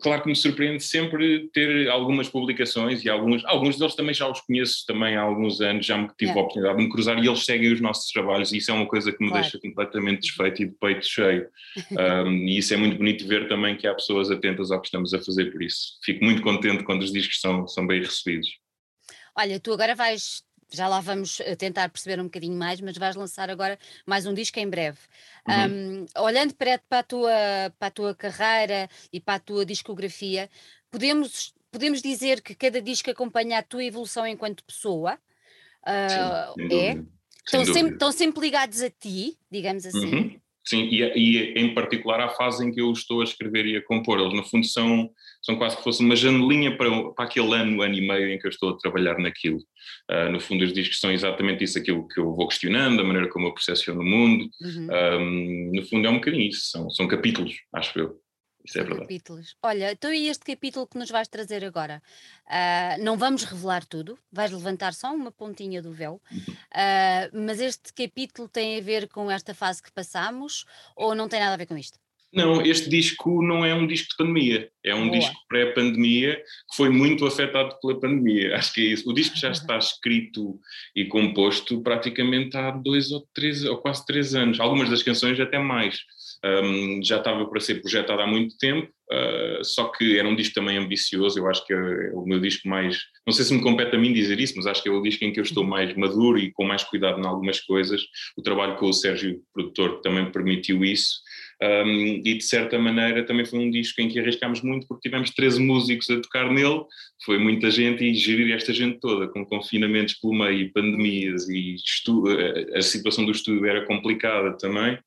claro 0.00 0.22
que 0.22 0.28
me 0.28 0.36
surpreende 0.36 0.82
sempre 0.82 1.48
ter 1.52 1.88
algumas 1.88 2.28
publicações 2.28 3.04
e 3.04 3.08
alguns, 3.08 3.44
alguns 3.44 3.78
deles 3.78 3.94
também 3.94 4.14
já 4.14 4.28
os 4.28 4.40
conheço 4.40 4.84
também 4.86 5.16
há 5.16 5.22
alguns 5.22 5.60
anos, 5.60 5.86
já 5.86 5.96
me 5.96 6.08
tive 6.08 6.30
yeah. 6.30 6.40
a 6.40 6.42
oportunidade 6.42 6.78
de 6.78 6.84
me 6.84 6.90
cruzar 6.90 7.18
e 7.18 7.26
eles 7.26 7.44
seguem 7.44 7.72
os 7.72 7.80
nossos 7.80 8.10
trabalhos 8.10 8.52
e 8.52 8.58
isso 8.58 8.70
é 8.70 8.74
uma 8.74 8.86
coisa 8.86 9.12
que 9.12 9.22
me 9.22 9.30
claro. 9.30 9.42
deixa 9.42 9.60
completamente 9.60 10.20
desfeito 10.20 10.62
e 10.62 10.66
de 10.66 10.74
peito 10.78 11.06
cheio. 11.06 11.48
Um, 11.92 12.48
e 12.48 12.58
isso 12.58 12.72
é 12.72 12.76
muito 12.76 12.96
bonito 12.96 13.26
ver 13.26 13.48
também 13.48 13.76
que 13.76 13.86
há 13.86 13.94
pessoas 13.94 14.30
atentas 14.30 14.70
ao 14.70 14.80
que 14.80 14.86
estamos 14.86 15.12
a 15.14 15.20
fazer 15.20 15.52
por 15.52 15.62
isso. 15.62 15.98
Fico 16.02 16.24
muito 16.24 16.42
contente 16.42 16.82
quando 16.84 17.02
os 17.02 17.12
discos 17.12 17.40
são, 17.40 17.66
são 17.66 17.86
bem 17.86 18.00
recebidos. 18.00 18.48
Olha, 19.36 19.60
tu 19.60 19.72
agora 19.72 19.94
vais 19.94 20.42
já 20.72 20.88
lá 20.88 21.00
vamos 21.00 21.40
eh, 21.40 21.54
tentar 21.54 21.88
perceber 21.88 22.20
um 22.20 22.24
bocadinho 22.24 22.56
mais, 22.56 22.80
mas 22.80 22.96
vais 22.96 23.14
lançar 23.14 23.50
agora 23.50 23.78
mais 24.06 24.26
um 24.26 24.34
disco 24.34 24.58
em 24.58 24.68
breve. 24.68 24.98
Uhum. 25.46 26.06
Um, 26.16 26.22
olhando 26.22 26.54
para, 26.54 26.78
para, 26.88 26.98
a 27.00 27.02
tua, 27.02 27.30
para 27.78 27.88
a 27.88 27.90
tua 27.90 28.14
carreira 28.14 28.88
e 29.12 29.20
para 29.20 29.34
a 29.34 29.40
tua 29.40 29.64
discografia, 29.64 30.48
podemos, 30.90 31.54
podemos 31.70 32.00
dizer 32.00 32.40
que 32.40 32.54
cada 32.54 32.80
disco 32.80 33.10
acompanha 33.10 33.58
a 33.58 33.62
tua 33.62 33.84
evolução 33.84 34.26
enquanto 34.26 34.64
pessoa? 34.64 35.18
Uh, 35.82 36.54
Sim, 36.68 36.80
é? 36.80 37.02
Estão 37.44 37.64
sempre, 37.64 37.92
estão 37.94 38.12
sempre 38.12 38.40
ligados 38.40 38.80
a 38.82 38.90
ti, 38.90 39.36
digamos 39.50 39.84
assim. 39.84 40.14
Uhum. 40.14 40.41
Sim, 40.64 40.84
e, 40.84 41.02
e, 41.02 41.54
em 41.58 41.74
particular 41.74 42.20
à 42.20 42.28
fase 42.28 42.64
em 42.64 42.70
que 42.70 42.80
eu 42.80 42.92
estou 42.92 43.20
a 43.20 43.24
escrever 43.24 43.66
e 43.66 43.76
a 43.76 43.82
compor. 43.82 44.20
Eles, 44.20 44.32
no 44.32 44.44
fundo, 44.44 44.64
são, 44.66 45.10
são 45.42 45.56
quase 45.56 45.76
que 45.76 45.82
fosse 45.82 46.02
uma 46.02 46.14
janelinha 46.14 46.76
para, 46.76 46.88
para 47.12 47.24
aquele 47.24 47.52
ano, 47.54 47.82
ano 47.82 47.94
e 47.94 48.00
meio 48.00 48.30
em 48.30 48.38
que 48.38 48.46
eu 48.46 48.50
estou 48.50 48.70
a 48.70 48.76
trabalhar 48.78 49.18
naquilo. 49.18 49.58
Uh, 50.10 50.30
no 50.30 50.40
fundo, 50.40 50.64
os 50.64 50.72
discos 50.72 51.00
são 51.00 51.10
exatamente 51.10 51.64
isso, 51.64 51.78
aquilo 51.78 52.06
que 52.06 52.20
eu 52.20 52.34
vou 52.34 52.46
questionando, 52.46 53.00
a 53.00 53.04
maneira 53.04 53.28
como 53.28 53.48
eu 53.48 53.54
percepciono 53.54 54.00
o 54.00 54.04
mundo. 54.04 54.48
Uhum. 54.60 54.88
Um, 55.20 55.72
no 55.74 55.82
fundo, 55.86 56.06
é 56.06 56.10
um 56.10 56.14
bocadinho 56.14 56.48
isso, 56.48 56.70
são, 56.70 56.88
são 56.90 57.08
capítulos, 57.08 57.54
acho 57.74 57.98
eu. 57.98 58.21
Isso 58.64 58.78
é 58.78 58.82
verdade. 58.82 59.02
Capítulos. 59.02 59.56
Olha, 59.62 59.92
então 59.92 60.12
e 60.12 60.28
este 60.28 60.44
capítulo 60.44 60.86
que 60.86 60.98
nos 60.98 61.10
vais 61.10 61.28
trazer 61.28 61.64
agora? 61.64 62.02
Uh, 62.46 63.02
não 63.02 63.16
vamos 63.16 63.44
revelar 63.44 63.84
tudo, 63.84 64.18
vais 64.30 64.50
levantar 64.50 64.94
só 64.94 65.12
uma 65.12 65.32
pontinha 65.32 65.82
do 65.82 65.92
véu, 65.92 66.20
uh, 66.32 67.30
mas 67.32 67.60
este 67.60 67.92
capítulo 67.92 68.48
tem 68.48 68.78
a 68.78 68.82
ver 68.82 69.08
com 69.08 69.30
esta 69.30 69.54
fase 69.54 69.82
que 69.82 69.92
passamos 69.92 70.64
ou 70.96 71.14
não 71.14 71.28
tem 71.28 71.40
nada 71.40 71.54
a 71.54 71.56
ver 71.56 71.66
com 71.66 71.76
isto? 71.76 71.98
Não, 72.32 72.62
este 72.62 72.88
disco 72.88 73.42
não 73.42 73.62
é 73.62 73.74
um 73.74 73.86
disco 73.86 74.08
de 74.08 74.16
pandemia, 74.16 74.70
é 74.82 74.94
um 74.94 75.08
Boa. 75.08 75.18
disco 75.18 75.34
pré-pandemia 75.46 76.36
que 76.36 76.76
foi 76.76 76.88
muito 76.88 77.26
afetado 77.26 77.78
pela 77.78 78.00
pandemia. 78.00 78.56
Acho 78.56 78.72
que 78.72 78.80
é 78.80 78.84
isso. 78.84 79.10
O 79.10 79.12
disco 79.12 79.36
já 79.36 79.50
está 79.52 79.76
escrito 79.76 80.58
e 80.96 81.04
composto 81.04 81.82
praticamente 81.82 82.56
há 82.56 82.70
dois 82.70 83.10
ou 83.10 83.28
três, 83.34 83.64
ou 83.64 83.76
quase 83.76 84.06
três 84.06 84.34
anos. 84.34 84.58
Algumas 84.58 84.88
das 84.88 85.02
canções 85.02 85.38
até 85.38 85.58
mais. 85.58 86.00
Um, 86.44 87.00
já 87.04 87.18
estava 87.18 87.46
para 87.46 87.60
ser 87.60 87.80
projetado 87.80 88.20
há 88.20 88.26
muito 88.26 88.58
tempo, 88.58 88.90
uh, 89.12 89.64
só 89.64 89.84
que 89.88 90.18
era 90.18 90.26
um 90.26 90.34
disco 90.34 90.54
também 90.54 90.76
ambicioso. 90.76 91.38
Eu 91.38 91.48
acho 91.48 91.64
que 91.64 91.72
é 91.72 92.10
o 92.12 92.24
meu 92.26 92.40
disco 92.40 92.68
mais. 92.68 92.98
Não 93.24 93.32
sei 93.32 93.44
se 93.44 93.54
me 93.54 93.62
compete 93.62 93.94
a 93.94 93.98
mim 93.98 94.12
dizer 94.12 94.40
isso, 94.40 94.54
mas 94.56 94.66
acho 94.66 94.82
que 94.82 94.88
é 94.88 94.92
o 94.92 95.02
disco 95.02 95.24
em 95.24 95.32
que 95.32 95.38
eu 95.38 95.44
estou 95.44 95.62
mais 95.62 95.94
maduro 95.96 96.38
e 96.38 96.50
com 96.52 96.64
mais 96.64 96.82
cuidado 96.82 97.20
em 97.20 97.26
algumas 97.26 97.60
coisas. 97.60 98.02
O 98.36 98.42
trabalho 98.42 98.76
com 98.76 98.86
o 98.86 98.92
Sérgio, 98.92 99.40
produtor, 99.54 100.00
também 100.00 100.32
permitiu 100.32 100.84
isso. 100.84 101.20
Um, 101.62 102.20
e 102.24 102.34
de 102.34 102.42
certa 102.42 102.76
maneira 102.76 103.24
também 103.24 103.46
foi 103.46 103.60
um 103.60 103.70
disco 103.70 104.00
em 104.00 104.08
que 104.08 104.18
arriscámos 104.18 104.62
muito 104.62 104.84
porque 104.88 105.08
tivemos 105.08 105.30
13 105.30 105.62
músicos 105.62 106.10
a 106.10 106.20
tocar 106.20 106.50
nele, 106.50 106.82
foi 107.24 107.38
muita 107.38 107.70
gente 107.70 108.02
e 108.02 108.12
gerir 108.14 108.52
esta 108.52 108.72
gente 108.72 108.98
toda, 108.98 109.28
com 109.28 109.46
confinamentos 109.46 110.14
pelo 110.14 110.34
meio, 110.34 110.72
pandemias 110.72 111.48
e 111.48 111.76
a 112.74 112.82
situação 112.82 113.24
do 113.24 113.30
estúdio 113.30 113.64
era 113.64 113.86
complicada 113.86 114.56
também, 114.58 114.98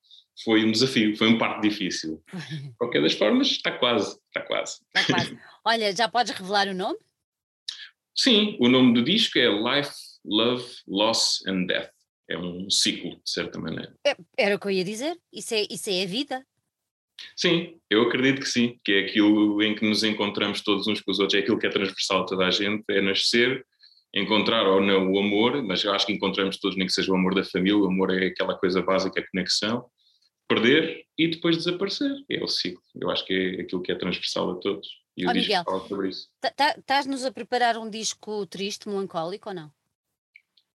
foi 0.43 0.65
um 0.65 0.71
desafio, 0.71 1.15
foi 1.17 1.27
um 1.27 1.37
parte 1.37 1.67
difícil. 1.67 2.23
De 2.33 2.73
qualquer 2.77 3.01
das 3.01 3.13
formas, 3.13 3.47
está 3.47 3.71
quase, 3.71 4.17
está 4.27 4.41
quase. 4.41 4.81
Está 4.95 5.13
quase. 5.13 5.39
Olha, 5.63 5.95
já 5.95 6.07
podes 6.07 6.33
revelar 6.33 6.67
o 6.67 6.73
nome? 6.73 6.99
Sim, 8.15 8.57
o 8.59 8.69
nome 8.69 8.93
do 8.93 9.03
disco 9.03 9.37
é 9.37 9.47
Life, 9.47 9.93
Love, 10.23 10.65
Loss 10.87 11.43
and 11.47 11.65
Death 11.65 11.95
é 12.29 12.37
um 12.37 12.69
ciclo, 12.69 13.11
de 13.11 13.29
certa 13.29 13.59
maneira. 13.59 13.95
É, 14.05 14.15
era 14.37 14.55
o 14.55 14.59
que 14.59 14.67
eu 14.67 14.71
ia 14.71 14.83
dizer, 14.83 15.17
isso 15.31 15.53
é, 15.53 15.65
isso 15.69 15.89
é 15.89 16.03
a 16.03 16.07
vida. 16.07 16.45
Sim, 17.35 17.79
eu 17.89 18.03
acredito 18.03 18.41
que 18.41 18.47
sim, 18.47 18.79
que 18.83 18.91
é 18.91 18.99
aquilo 19.01 19.61
em 19.63 19.75
que 19.75 19.87
nos 19.87 20.03
encontramos 20.03 20.61
todos 20.61 20.87
uns 20.87 21.01
com 21.01 21.11
os 21.11 21.19
outros, 21.19 21.39
é 21.39 21.41
aquilo 21.41 21.57
que 21.57 21.67
é 21.67 21.69
transversal 21.69 22.23
a 22.23 22.25
toda 22.25 22.45
a 22.45 22.51
gente, 22.51 22.83
é 22.89 23.01
nascer, 23.01 23.65
encontrar 24.13 24.67
ou 24.67 24.81
não 24.81 25.11
o 25.11 25.19
amor, 25.19 25.63
mas 25.63 25.83
eu 25.83 25.93
acho 25.93 26.05
que 26.05 26.13
encontramos 26.13 26.57
todos, 26.57 26.77
nem 26.77 26.87
que 26.87 26.93
seja 26.93 27.11
o 27.11 27.15
amor 27.15 27.33
da 27.33 27.43
família, 27.43 27.77
o 27.77 27.85
amor 27.85 28.11
é 28.11 28.27
aquela 28.27 28.57
coisa 28.57 28.81
básica, 28.81 29.19
a 29.19 29.27
conexão, 29.31 29.85
perder 30.47 31.05
e 31.17 31.27
depois 31.27 31.57
desaparecer, 31.57 32.11
é 32.29 32.43
o 32.43 32.47
ciclo, 32.47 32.81
eu 32.99 33.09
acho 33.09 33.25
que 33.25 33.33
é 33.33 33.61
aquilo 33.61 33.81
que 33.81 33.91
é 33.91 33.95
transversal 33.95 34.51
a 34.51 34.55
todos. 34.55 34.87
E 35.17 35.25
o 35.25 35.29
oh, 35.29 35.33
disco 35.33 35.47
Miguel, 35.47 35.63
fala 35.63 35.87
sobre 35.87 36.09
isso. 36.09 36.29
Estás-nos 36.77 37.23
a 37.23 37.31
preparar 37.31 37.77
um 37.77 37.89
disco 37.89 38.45
triste, 38.47 38.87
melancólico 38.89 39.49
ou 39.49 39.55
não? 39.55 39.71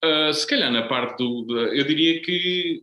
Uh, 0.02 0.32
se 0.32 0.46
calhar 0.46 0.72
na 0.72 0.88
parte 0.88 1.18
do. 1.18 1.68
Eu 1.74 1.84
diria 1.84 2.22
que. 2.22 2.82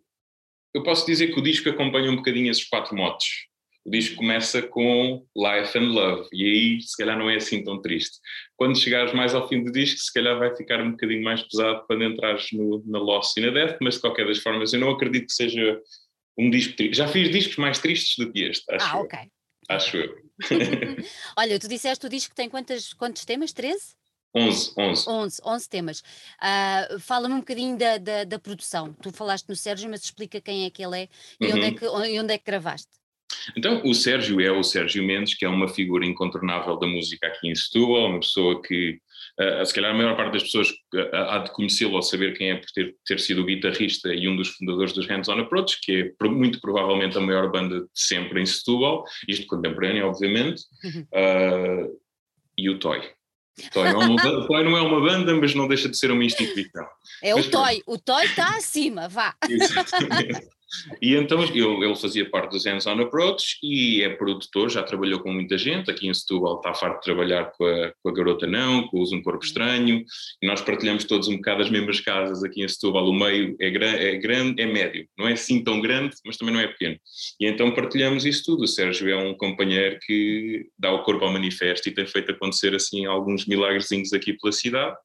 Eu 0.73 0.84
posso 0.84 1.06
dizer 1.08 1.34
que 1.34 1.39
o 1.39 1.43
disco 1.43 1.67
acompanha 1.67 2.12
um 2.12 2.17
bocadinho 2.17 2.52
esses 2.52 2.65
quatro 2.65 2.95
motos. 2.95 3.47
O 3.84 3.89
disco 3.89 4.17
começa 4.17 4.62
com 4.62 5.26
Life 5.36 5.78
and 5.78 5.93
Love, 5.93 6.28
e 6.34 6.43
aí 6.43 6.82
se 6.82 6.95
calhar 6.95 7.17
não 7.17 7.30
é 7.30 7.38
assim 7.38 7.63
tão 7.63 7.82
triste. 7.82 8.17
Quando 8.56 8.78
chegares 8.78 9.13
mais 9.13 9.34
ao 9.34 9.47
fim 9.47 9.63
do 9.63 9.71
disco, 9.71 9.97
se 9.97 10.13
calhar 10.13 10.38
vai 10.38 10.54
ficar 10.56 10.82
um 10.82 10.91
bocadinho 10.91 11.23
mais 11.23 11.41
pesado 11.41 11.86
quando 11.88 12.04
entrares 12.04 12.52
no, 12.52 12.84
na 12.86 13.00
Lost 13.00 13.38
e 13.38 13.41
na 13.41 13.50
Death, 13.50 13.78
mas 13.82 13.95
de 13.95 14.02
qualquer 14.02 14.28
das 14.28 14.39
formas 14.39 14.73
eu 14.73 14.80
não 14.82 14.91
acredito 14.91 15.28
que 15.28 15.34
seja 15.34 15.82
um 16.38 16.50
disco 16.50 16.76
triste. 16.76 16.95
Já 16.95 17.08
fiz 17.08 17.32
discos 17.32 17.58
mais 17.58 17.80
tristes 17.80 18.15
do 18.17 18.32
que 18.32 18.43
este, 18.43 18.71
acho 18.73 18.86
ah, 18.86 18.97
eu. 18.97 19.04
ok. 19.04 19.19
Acho 19.69 19.97
eu. 19.97 20.15
Olha, 21.38 21.60
tu 21.60 21.67
disseste 21.67 22.06
o 22.06 22.10
disco 22.10 22.36
tem 22.36 22.50
quantos, 22.50 22.93
quantos 22.93 23.26
temas? 23.26 23.52
13? 23.52 23.97
11, 24.36 24.73
11. 24.78 25.10
11, 25.10 25.41
11 25.43 25.69
temas. 25.69 26.00
Uh, 26.00 27.00
Fala-me 27.00 27.34
um 27.34 27.39
bocadinho 27.39 27.78
da, 27.78 27.97
da, 27.97 28.23
da, 28.23 28.39
produção. 28.39 28.93
Tu 29.02 29.12
falaste 29.12 29.47
no 29.50 29.56
Sérgio, 29.56 29.89
mas 29.89 30.04
explica 30.04 30.39
quem 30.39 30.65
é 30.65 30.69
que 30.69 30.84
ele 30.84 31.04
é 31.04 31.10
e, 31.41 31.47
uhum. 31.47 31.56
onde, 31.56 31.65
é 31.65 31.71
que, 31.71 31.86
e 31.86 32.19
onde 32.19 32.34
é 32.34 32.38
que 32.38 32.45
gravaste. 32.45 32.89
Então, 33.58 33.82
o 33.84 33.93
Sérgio 33.93 34.39
é 34.39 34.52
o 34.52 34.63
Sérgio 34.63 35.04
Mendes, 35.04 35.34
que 35.34 35.45
é 35.45 35.50
uma 35.50 35.67
figura 35.67 36.06
incontornável 36.06 36.78
da 36.78 36.88
música 36.88 37.28
aqui 37.28 37.50
em 37.50 37.56
Setúbal, 37.56 38.10
uma 38.10 38.19
pessoa 38.19 38.62
que, 38.62 39.00
uh, 39.39 39.65
se 39.65 39.73
calhar 39.73 39.91
a 39.91 39.93
maior 39.93 40.15
parte 40.15 40.34
das 40.34 40.43
pessoas 40.43 40.73
há 41.13 41.39
de 41.39 41.52
conhecê-lo 41.52 41.93
ou 41.93 42.02
saber 42.02 42.38
quem 42.38 42.52
é 42.52 42.56
por 42.56 42.69
ter, 42.71 42.95
ter 43.06 43.19
sido 43.19 43.41
o 43.41 43.45
guitarrista 43.45 44.13
e 44.13 44.28
um 44.28 44.36
dos 44.36 44.50
fundadores 44.50 44.93
dos 44.93 45.08
Hands 45.08 45.28
On 45.30 45.39
Approach, 45.39 45.80
que 45.82 46.13
é 46.21 46.28
muito 46.28 46.60
provavelmente 46.62 47.17
a 47.17 47.21
maior 47.21 47.52
banda 47.52 47.82
de 47.82 47.88
sempre 47.93 48.41
em 48.41 48.45
Setúbal, 48.45 49.04
isto 49.28 49.47
contemporâneo, 49.47 50.08
obviamente, 50.08 50.62
uh, 50.86 52.00
e 52.58 52.69
o 52.69 52.80
Toy. 52.80 53.02
Toy 53.73 53.91
não, 53.91 54.15
é 54.15 54.47
Toy 54.47 54.63
não 54.63 54.78
é 54.78 54.82
uma 54.82 55.02
banda, 55.02 55.36
mas 55.36 55.56
não 55.56 55.67
deixa 55.67 55.89
de 55.89 55.97
ser 55.97 56.12
uma 56.12 56.23
instituição. 56.23 56.86
É 57.23 57.34
o 57.34 57.43
Toy, 57.50 57.82
o 57.88 57.97
Toy 57.97 58.26
está 58.26 58.56
acima, 58.56 59.10
vá. 59.10 59.36
Exatamente. 59.50 60.47
E 61.01 61.15
então 61.15 61.41
ele, 61.41 61.60
ele 61.60 61.95
fazia 61.95 62.30
parte 62.30 62.51
dos 62.51 62.65
Hands 62.65 62.86
On 62.86 62.99
Approach 63.01 63.58
e 63.63 64.01
é 64.01 64.10
produtor, 64.10 64.69
já 64.69 64.84
trabalhou 64.84 65.19
com 65.19 65.32
muita 65.32 65.58
gente, 65.58 65.89
aqui 65.89 66.08
em 66.08 66.13
Setúbal 66.13 66.58
está 66.58 66.73
farto 66.73 66.99
de 66.99 67.06
trabalhar 67.06 67.51
com 67.58 67.65
a, 67.65 67.93
com 68.01 68.10
a 68.10 68.13
Garota 68.13 68.45
Não, 68.45 68.88
com 68.88 68.99
Usa 68.99 69.15
um 69.15 69.21
Corpo 69.21 69.43
Estranho, 69.43 70.03
e 70.41 70.47
nós 70.47 70.62
partilhamos 70.62 71.06
todos 71.06 71.27
um 71.27 71.38
bocado 71.38 71.63
as 71.63 71.69
mesmas 71.69 71.99
casas 72.01 72.43
aqui 72.43 72.63
em 72.63 72.67
Setúbal, 72.67 73.08
o 73.08 73.13
meio 73.13 73.56
é, 73.60 73.69
gran, 73.69 73.93
é 73.93 74.15
grande, 74.17 74.62
é 74.62 74.65
médio, 74.65 75.08
não 75.17 75.27
é 75.27 75.34
assim 75.34 75.63
tão 75.63 75.80
grande, 75.80 76.15
mas 76.25 76.38
também 76.38 76.53
não 76.53 76.62
é 76.62 76.67
pequeno. 76.67 76.97
E 77.39 77.47
então 77.47 77.73
partilhamos 77.73 78.25
isso 78.25 78.43
tudo, 78.45 78.63
o 78.63 78.67
Sérgio 78.67 79.10
é 79.10 79.15
um 79.15 79.34
companheiro 79.34 79.97
que 80.06 80.67
dá 80.77 80.91
o 80.91 81.03
corpo 81.03 81.23
ao 81.23 81.32
manifesto 81.32 81.88
e 81.88 81.93
tem 81.93 82.06
feito 82.06 82.32
acontecer 82.32 82.75
assim 82.75 83.06
alguns 83.06 83.45
milagrezinhos 83.45 84.13
aqui 84.13 84.34
pela 84.34 84.51
cidade, 84.51 84.97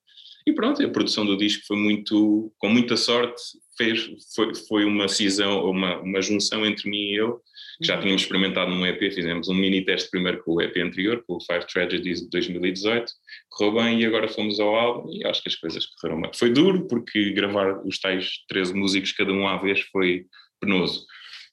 e 0.47 0.53
pronto, 0.53 0.85
a 0.85 0.89
produção 0.89 1.25
do 1.25 1.37
disco 1.37 1.65
foi 1.67 1.77
muito, 1.77 2.53
com 2.59 2.69
muita 2.69 2.97
sorte, 2.97 3.41
fez, 3.83 4.11
foi, 4.35 4.55
foi 4.55 4.85
uma 4.85 5.09
cisão, 5.09 5.69
uma, 5.69 6.01
uma 6.01 6.23
junção 6.23 6.65
entre 6.65 6.89
mim 6.89 6.99
e 6.99 7.19
ele, 7.19 7.33
que 7.79 7.87
já 7.87 7.95
uhum. 7.95 8.01
tínhamos 8.01 8.23
experimentado 8.23 8.71
num 8.71 8.87
EP, 8.87 9.13
fizemos 9.13 9.49
um 9.49 9.55
mini 9.55 9.85
teste 9.85 10.11
primeiro 10.11 10.43
com 10.45 10.53
o 10.53 10.63
EP 10.63 10.77
anterior, 10.77 11.23
com 11.27 11.37
o 11.37 11.41
Five 11.41 11.67
Tragedies 11.67 12.21
de 12.21 12.31
2018, 12.31 13.13
correu 13.51 13.75
bem 13.75 14.01
e 14.01 14.07
agora 14.07 14.29
fomos 14.29 14.61
ao 14.61 14.75
álbum 14.75 15.11
e 15.13 15.27
acho 15.27 15.43
que 15.43 15.49
as 15.49 15.57
coisas 15.57 15.87
correram 15.87 16.21
bem. 16.21 16.31
Foi 16.35 16.51
duro 16.51 16.87
porque 16.87 17.33
gravar 17.33 17.81
os 17.85 17.99
tais 17.99 18.45
13 18.49 18.75
músicos 18.75 19.13
cada 19.13 19.33
um 19.33 19.49
à 19.49 19.57
vez 19.57 19.81
foi 19.93 20.27
penoso. 20.61 21.05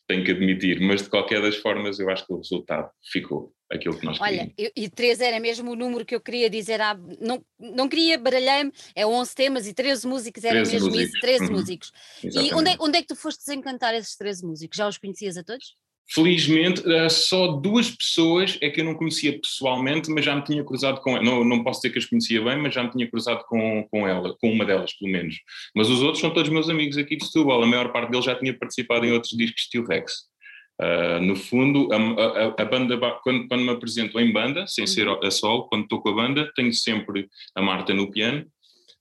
Tenho 0.09 0.25
que 0.25 0.31
admitir, 0.31 0.81
mas 0.81 1.03
de 1.03 1.09
qualquer 1.09 1.39
das 1.39 1.55
formas 1.57 1.99
eu 1.99 2.09
acho 2.09 2.25
que 2.25 2.33
o 2.33 2.37
resultado 2.37 2.89
ficou 3.11 3.53
aquilo 3.71 3.95
que 3.95 4.03
nós 4.03 4.19
Olha, 4.19 4.51
eu, 4.57 4.71
e 4.75 4.89
13 4.89 5.23
era 5.23 5.39
mesmo 5.39 5.71
o 5.71 5.75
número 5.75 6.03
que 6.03 6.15
eu 6.15 6.19
queria 6.19 6.49
dizer, 6.49 6.81
à, 6.81 6.99
não, 7.21 7.45
não 7.59 7.87
queria 7.87 8.17
baralhar-me, 8.17 8.71
é 8.95 9.05
11 9.05 9.35
temas 9.35 9.67
e 9.67 9.73
13 9.73 10.07
músicos, 10.07 10.43
era 10.43 10.63
13 10.63 10.73
mesmo 10.73 10.87
músicos. 10.87 11.13
isso, 11.13 11.21
13 11.21 11.43
uhum. 11.43 11.51
músicos. 11.51 11.91
Exatamente. 12.23 12.51
E 12.51 12.55
onde 12.55 12.69
é, 12.71 12.75
onde 12.79 12.97
é 12.97 13.01
que 13.03 13.07
tu 13.07 13.15
foste 13.15 13.45
desencantar 13.45 13.93
esses 13.93 14.15
13 14.17 14.47
músicos? 14.47 14.75
Já 14.75 14.87
os 14.87 14.97
conhecias 14.97 15.37
a 15.37 15.43
todos? 15.43 15.75
Felizmente, 16.11 16.81
eh, 16.91 17.07
só 17.07 17.47
duas 17.47 17.91
pessoas 17.91 18.57
é 18.61 18.69
que 18.69 18.81
eu 18.81 18.85
não 18.85 18.95
conhecia 18.95 19.39
pessoalmente, 19.39 20.09
mas 20.09 20.25
já 20.25 20.35
me 20.35 20.43
tinha 20.43 20.63
cruzado 20.63 20.99
com 21.01 21.21
não, 21.21 21.43
não 21.43 21.63
posso 21.63 21.81
dizer 21.81 21.93
que 21.93 21.99
as 21.99 22.05
conhecia 22.05 22.41
bem, 22.41 22.57
mas 22.57 22.73
já 22.73 22.83
me 22.83 22.89
tinha 22.89 23.07
cruzado 23.07 23.43
com, 23.47 23.87
com 23.91 24.07
ela, 24.07 24.35
com 24.41 24.51
uma 24.51 24.65
delas, 24.65 24.91
pelo 24.93 25.11
menos. 25.11 25.35
Mas 25.75 25.87
os 25.87 26.01
outros 26.01 26.19
são 26.19 26.31
todos 26.31 26.49
meus 26.49 26.67
amigos 26.67 26.97
aqui 26.97 27.15
de 27.15 27.25
Setúbal, 27.25 27.61
a 27.61 27.67
maior 27.67 27.91
parte 27.91 28.09
deles 28.09 28.25
já 28.25 28.33
tinha 28.33 28.57
participado 28.57 29.05
em 29.05 29.11
outros 29.11 29.37
discos 29.37 29.69
de 29.71 29.81
Rex. 29.81 30.27
Uh, 30.81 31.19
no 31.21 31.35
fundo, 31.35 31.89
a, 31.91 31.97
a, 31.97 32.45
a, 32.57 32.65
banda, 32.65 32.97
quando, 33.21 33.47
quando 33.47 33.63
me 33.63 33.69
apresento 33.69 34.19
em 34.19 34.31
banda, 34.31 34.65
sem 34.65 34.87
ser 34.87 35.07
uhum. 35.07 35.19
a 35.21 35.29
solo, 35.29 35.67
quando 35.67 35.83
estou 35.83 36.01
com 36.01 36.09
a 36.09 36.13
banda, 36.13 36.51
tenho 36.55 36.73
sempre 36.73 37.27
a 37.53 37.61
Marta 37.61 37.93
no 37.93 38.09
piano, 38.09 38.47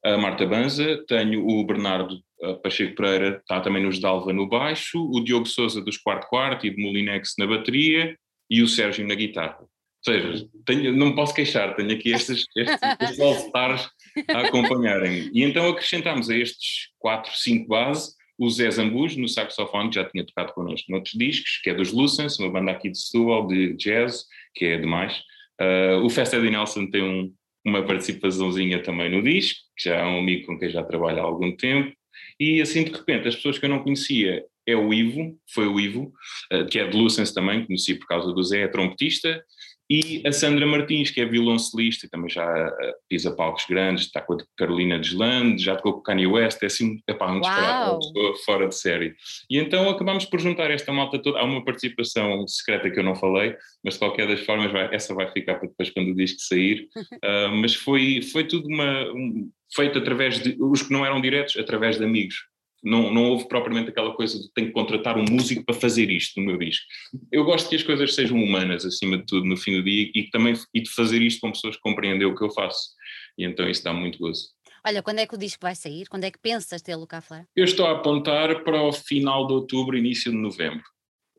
a 0.05 0.19
Marta 0.19 0.45
Banza, 0.45 1.03
tenho 1.07 1.47
o 1.47 1.65
Bernardo 1.65 2.21
Pacheco 2.63 2.95
Pereira 2.95 3.39
está 3.39 3.61
também 3.61 3.83
nos 3.83 3.99
Dalva 3.99 4.33
no 4.33 4.49
baixo, 4.49 4.99
o 5.11 5.21
Diogo 5.21 5.47
Souza 5.47 5.81
dos 5.81 5.97
Quarto 5.97 6.29
Quarto 6.29 6.67
e 6.67 6.71
de 6.71 6.83
Molinex 6.83 7.35
na 7.39 7.47
bateria 7.47 8.17
e 8.51 8.63
o 8.63 8.69
Sérgio 8.69 9.07
na 9.07 9.15
guitarra. 9.15 9.59
Ou 9.61 9.69
seja, 10.15 10.49
tenho, 10.65 10.97
não 10.97 11.09
me 11.09 11.15
posso 11.15 11.35
queixar, 11.35 11.75
tenho 11.75 11.93
aqui 11.93 12.11
estes, 12.11 12.47
estes, 12.57 12.79
estes 13.01 13.19
all-stars 13.21 13.91
a 14.29 14.41
acompanharem. 14.47 15.31
E 15.35 15.43
então 15.43 15.69
acrescentamos 15.69 16.31
a 16.31 16.37
estes 16.37 16.91
quatro, 16.99 17.33
cinco 17.37 17.69
bases 17.69 18.17
o 18.39 18.49
Zé 18.49 18.71
Zambus 18.71 19.17
no 19.17 19.29
saxofone, 19.29 19.89
que 19.89 19.97
já 19.97 20.05
tinha 20.05 20.25
tocado 20.25 20.53
connosco 20.53 20.93
noutros 20.93 21.15
discos, 21.15 21.61
que 21.63 21.71
é 21.71 21.75
dos 21.75 21.93
Lucens, 21.93 22.39
uma 22.39 22.51
banda 22.51 22.71
aqui 22.71 22.89
de 22.89 22.99
Setúbal, 22.99 23.49
de 23.49 23.75
jazz, 23.75 24.25
que 24.55 24.65
é 24.65 24.79
demais. 24.79 25.19
Uh, 25.61 26.05
o 26.05 26.09
Festa 26.09 26.41
de 26.41 26.49
Nelson 26.49 26.89
tem 26.89 27.03
um, 27.03 27.35
uma 27.67 27.83
participaçãozinha 27.85 28.81
também 28.81 29.11
no 29.11 29.23
disco, 29.23 29.59
que 29.77 29.89
já 29.89 29.97
é 29.97 30.05
um 30.05 30.21
amigo 30.21 30.47
com 30.47 30.59
quem 30.59 30.71
já 30.71 30.85
trabalho 30.85 31.19
há 31.19 31.23
algum 31.23 31.55
tempo. 31.57 31.93
E 32.41 32.61
assim, 32.61 32.85
de 32.85 32.93
repente, 32.93 33.29
as 33.29 33.37
pessoas 33.37 33.59
que 33.59 33.65
eu 33.67 33.71
não 33.71 33.83
conhecia 33.83 34.45
é 34.67 34.77
o 34.77 34.93
Ivo, 34.93 35.37
foi 35.53 35.67
o 35.67 35.81
Ivo, 35.81 36.13
eh, 36.53 36.65
que 36.65 36.79
é 36.79 36.87
de 36.87 36.97
Lucens 36.97 37.33
também, 37.33 37.65
conheci 37.65 37.95
por 37.95 38.07
causa 38.07 38.33
do 38.33 38.43
Zé, 38.43 38.63
é 38.63 38.69
trompetista, 38.69 39.43
e 39.91 40.23
a 40.27 40.33
Sandra 40.33 40.67
Martins, 40.67 41.11
que 41.11 41.21
é 41.21 41.25
violoncelista 41.25 42.05
e 42.05 42.09
também 42.11 42.29
já 42.29 42.73
pisa 43.09 43.35
palcos 43.35 43.65
grandes, 43.67 44.05
está 44.05 44.21
com 44.21 44.35
a 44.35 44.37
Carolina 44.57 44.99
Deslandes, 44.99 45.63
já 45.63 45.77
tocou 45.77 45.95
com 45.95 46.03
Kanye 46.03 46.27
West, 46.27 46.63
é 46.63 46.67
assim, 46.67 47.01
epá, 47.09 47.31
um 47.33 47.41
disparate, 47.41 48.07
fora 48.45 48.69
de 48.69 48.75
série. 48.75 49.15
E 49.49 49.59
então 49.59 49.89
acabámos 49.89 50.27
por 50.27 50.41
juntar 50.41 50.71
esta 50.71 50.93
malta 50.93 51.19
toda, 51.19 51.39
há 51.39 51.45
uma 51.45 51.65
participação 51.65 52.47
secreta 52.47 52.91
que 52.91 52.99
eu 52.99 53.05
não 53.05 53.15
falei, 53.15 53.57
mas 53.83 53.95
de 53.95 54.01
qualquer 54.01 54.29
das 54.29 54.41
formas 54.41 54.71
vai, 54.71 54.95
essa 54.95 55.15
vai 55.15 55.31
ficar 55.33 55.55
para 55.55 55.69
depois 55.69 55.91
quando 55.91 56.11
o 56.11 56.15
disco 56.15 56.41
sair, 56.41 56.89
uh, 56.97 57.49
mas 57.57 57.75
foi, 57.75 58.21
foi 58.21 58.45
tudo 58.45 58.69
uma, 58.69 59.11
um, 59.13 59.51
feito 59.75 59.99
através 59.99 60.39
de, 60.43 60.57
os 60.61 60.83
que 60.83 60.93
não 60.93 61.05
eram 61.05 61.21
diretos, 61.21 61.57
através 61.57 61.97
de 61.97 62.05
amigos. 62.05 62.37
Não, 62.83 63.13
não 63.13 63.25
houve 63.31 63.49
propriamente 63.49 63.91
aquela 63.91 64.15
coisa 64.15 64.39
de 64.39 64.53
tenho 64.53 64.69
que 64.69 64.73
contratar 64.73 65.19
um 65.19 65.25
músico 65.29 65.65
para 65.65 65.75
fazer 65.75 66.11
isto 66.11 66.41
no 66.41 66.47
meu 66.47 66.59
disco. 66.59 66.85
Eu 67.33 67.45
gosto 67.45 67.69
que 67.69 67.77
as 67.77 67.83
coisas 67.83 68.15
sejam 68.15 68.43
humanas, 68.43 68.85
acima 68.85 69.19
de 69.19 69.27
tudo, 69.27 69.47
no 69.47 69.57
fim 69.57 69.73
do 69.73 69.83
dia, 69.83 70.11
e 70.15 70.31
também 70.31 70.55
e 70.73 70.81
de 70.81 70.91
fazer 70.91 71.21
isto 71.23 71.41
com 71.41 71.53
pessoas 71.53 71.77
que 71.77 71.83
compreendem 71.83 72.27
o 72.27 72.35
que 72.35 72.45
eu 72.45 72.51
faço. 72.51 72.91
E 73.37 73.45
então 73.45 73.69
isso 73.69 73.83
dá 73.83 73.93
muito 73.93 74.19
gozo. 74.19 74.49
Olha, 74.87 75.03
quando 75.03 75.19
é 75.19 75.27
que 75.27 75.35
o 75.35 75.39
disco 75.39 75.59
vai 75.63 75.75
sair? 75.75 76.07
Quando 76.09 76.25
é 76.25 76.31
que 76.31 76.39
pensas 76.39 76.81
tê-lo 76.81 77.07
cá 77.07 77.21
fora? 77.21 77.47
Eu 77.55 77.65
estou 77.65 77.87
a 77.87 77.93
apontar 77.93 78.63
para 78.63 78.81
o 78.83 78.93
final 78.93 79.47
de 79.47 79.53
outubro, 79.53 79.97
início 79.97 80.31
de 80.31 80.39
novembro 80.39 80.85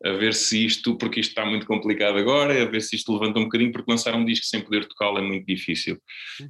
a 0.03 0.11
ver 0.11 0.33
se 0.33 0.65
isto, 0.65 0.97
porque 0.97 1.19
isto 1.19 1.31
está 1.31 1.45
muito 1.45 1.65
complicado 1.65 2.17
agora, 2.17 2.61
a 2.61 2.65
ver 2.65 2.81
se 2.81 2.95
isto 2.95 3.11
levanta 3.13 3.39
um 3.39 3.43
bocadinho, 3.43 3.71
porque 3.71 3.91
lançar 3.91 4.15
um 4.15 4.23
disco 4.23 4.45
sem 4.45 4.61
poder 4.61 4.85
tocá-lo 4.87 5.17
é 5.17 5.21
muito 5.21 5.45
difícil. 5.45 6.01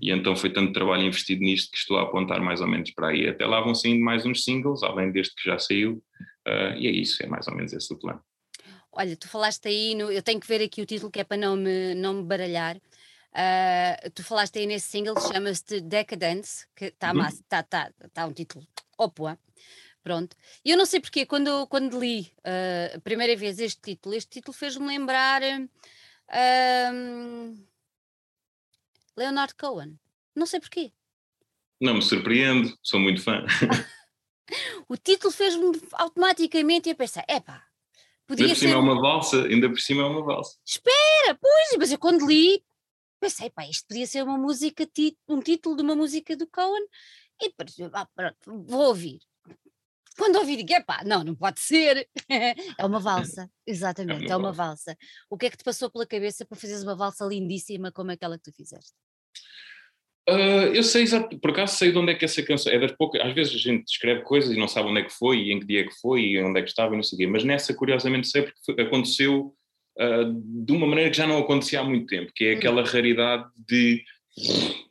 E 0.01 0.11
então 0.11 0.35
foi 0.35 0.51
tanto 0.51 0.71
trabalho 0.71 1.03
investido 1.03 1.41
nisto 1.41 1.71
que 1.71 1.77
estou 1.77 1.97
a 1.97 2.03
apontar 2.03 2.41
mais 2.41 2.61
ou 2.61 2.67
menos 2.67 2.91
para 2.91 3.09
aí. 3.09 3.27
Até 3.27 3.45
lá 3.45 3.59
vão 3.61 3.73
saindo 3.73 4.03
mais 4.03 4.25
uns 4.25 4.43
singles, 4.43 4.83
além 4.83 5.11
deste 5.11 5.35
que 5.35 5.49
já 5.49 5.57
saiu, 5.57 6.03
uh, 6.47 6.77
e 6.77 6.87
é 6.87 6.91
isso, 6.91 7.23
é 7.23 7.27
mais 7.27 7.47
ou 7.47 7.55
menos 7.55 7.73
esse 7.73 7.91
o 7.91 7.97
plano. 7.97 8.21
Olha, 8.91 9.15
tu 9.15 9.27
falaste 9.27 9.67
aí, 9.67 9.95
no, 9.95 10.11
eu 10.11 10.21
tenho 10.21 10.39
que 10.39 10.47
ver 10.47 10.63
aqui 10.63 10.81
o 10.81 10.85
título 10.85 11.11
que 11.11 11.19
é 11.19 11.23
para 11.23 11.37
não 11.37 11.55
me, 11.55 11.95
não 11.95 12.13
me 12.15 12.23
baralhar. 12.23 12.77
Uh, 12.77 14.09
tu 14.13 14.23
falaste 14.23 14.57
aí 14.59 14.65
nesse 14.65 14.89
single, 14.89 15.15
chama-se 15.19 15.81
Decadence, 15.81 16.65
que 16.75 16.85
está 16.85 17.13
uhum. 17.13 17.25
tá, 17.47 17.63
tá, 17.63 17.91
tá 18.13 18.25
um 18.25 18.33
título 18.33 18.65
opoa. 18.97 19.39
Pronto. 20.09 20.35
E 20.65 20.71
eu 20.71 20.77
não 20.77 20.87
sei 20.87 20.99
porque, 20.99 21.23
quando, 21.23 21.67
quando 21.67 21.99
li 21.99 22.33
uh, 22.39 22.97
a 22.97 22.99
primeira 23.01 23.35
vez 23.35 23.59
este 23.59 23.79
título, 23.79 24.15
este 24.15 24.39
título 24.39 24.57
fez-me 24.57 24.87
lembrar 24.87 25.43
uh, 25.43 25.67
Leonard 29.15 29.53
Cohen. 29.53 29.99
Não 30.35 30.47
sei 30.47 30.59
porquê. 30.59 30.91
Não 31.79 31.93
me 31.93 32.01
surpreendo, 32.01 32.75
sou 32.81 32.99
muito 32.99 33.21
fã. 33.21 33.45
o 34.89 34.97
título 34.97 35.31
fez-me 35.31 35.79
automaticamente 35.91 36.89
eu 36.89 36.95
pensei, 36.95 37.21
epá, 37.29 37.63
podia 38.25 38.45
ainda 38.45 38.55
por 38.55 38.59
cima 38.59 38.71
ser... 38.71 38.77
é 38.77 38.79
uma 38.79 38.99
valsa, 38.99 39.43
ainda 39.43 39.69
por 39.69 39.79
cima 39.79 40.01
é 40.01 40.05
uma 40.07 40.23
valsa. 40.23 40.57
Espera, 40.65 41.37
pois, 41.39 41.77
mas 41.77 41.91
eu 41.91 41.99
quando 41.99 42.25
li 42.25 42.63
pensei, 43.19 43.51
pá, 43.51 43.63
isto 43.67 43.85
podia 43.87 44.07
ser 44.07 44.23
uma 44.23 44.39
música, 44.39 44.89
um 45.27 45.39
título 45.39 45.75
de 45.75 45.83
uma 45.83 45.95
música 45.95 46.35
do 46.35 46.47
Cohen 46.47 46.83
e 47.39 47.53
ah, 47.93 48.07
pronto, 48.15 48.63
vou 48.65 48.87
ouvir. 48.87 49.19
Quando 50.19 50.35
ouvi, 50.35 50.57
digo, 50.57 50.73
epá, 50.73 51.01
não, 51.05 51.23
não 51.23 51.33
pode 51.33 51.59
ser. 51.61 52.07
é 52.29 52.85
uma 52.85 52.99
valsa, 52.99 53.49
exatamente, 53.65 54.25
é 54.25 54.27
uma, 54.27 54.33
é 54.33 54.37
uma 54.37 54.51
valsa. 54.51 54.97
O 55.29 55.37
que 55.37 55.45
é 55.45 55.49
que 55.49 55.57
te 55.57 55.63
passou 55.63 55.89
pela 55.89 56.05
cabeça 56.05 56.45
para 56.45 56.57
fazeres 56.57 56.83
uma 56.83 56.95
valsa 56.95 57.25
lindíssima 57.25 57.91
como 57.91 58.11
aquela 58.11 58.37
que 58.37 58.43
tu 58.43 58.55
fizeste? 58.55 58.93
Uh, 60.29 60.69
eu 60.75 60.83
sei 60.83 61.01
exato, 61.03 61.39
por 61.39 61.49
acaso 61.49 61.75
sei 61.75 61.91
de 61.91 61.97
onde 61.97 62.11
é 62.11 62.15
que 62.15 62.23
essa 62.23 62.43
canção 62.43 62.71
é 62.71 62.77
das 62.77 62.91
poucas, 62.91 63.19
às 63.21 63.33
vezes 63.33 63.55
a 63.55 63.57
gente 63.57 63.87
escreve 63.87 64.21
coisas 64.21 64.51
e 64.51 64.59
não 64.59 64.67
sabe 64.67 64.89
onde 64.89 64.99
é 64.99 65.03
que 65.03 65.09
foi 65.13 65.39
e 65.39 65.51
em 65.51 65.59
que 65.59 65.65
dia 65.65 65.81
é 65.81 65.83
que 65.85 65.99
foi 65.99 66.21
e 66.21 66.43
onde 66.43 66.59
é 66.59 66.61
que 66.61 66.69
estava 66.69 66.93
e 66.93 66.97
não 66.97 67.03
sei 67.03 67.15
o 67.15 67.19
quê, 67.19 67.25
mas 67.25 67.43
nessa 67.43 67.73
curiosamente 67.73 68.27
sei 68.27 68.43
porque 68.43 68.59
foi, 68.63 68.79
aconteceu 68.79 69.55
uh, 69.97 70.65
de 70.65 70.71
uma 70.71 70.85
maneira 70.85 71.09
que 71.09 71.17
já 71.17 71.25
não 71.25 71.39
acontecia 71.39 71.79
há 71.79 71.83
muito 71.83 72.05
tempo, 72.05 72.31
que 72.35 72.45
é 72.45 72.53
hum. 72.53 72.57
aquela 72.57 72.83
raridade 72.83 73.49
de 73.67 74.03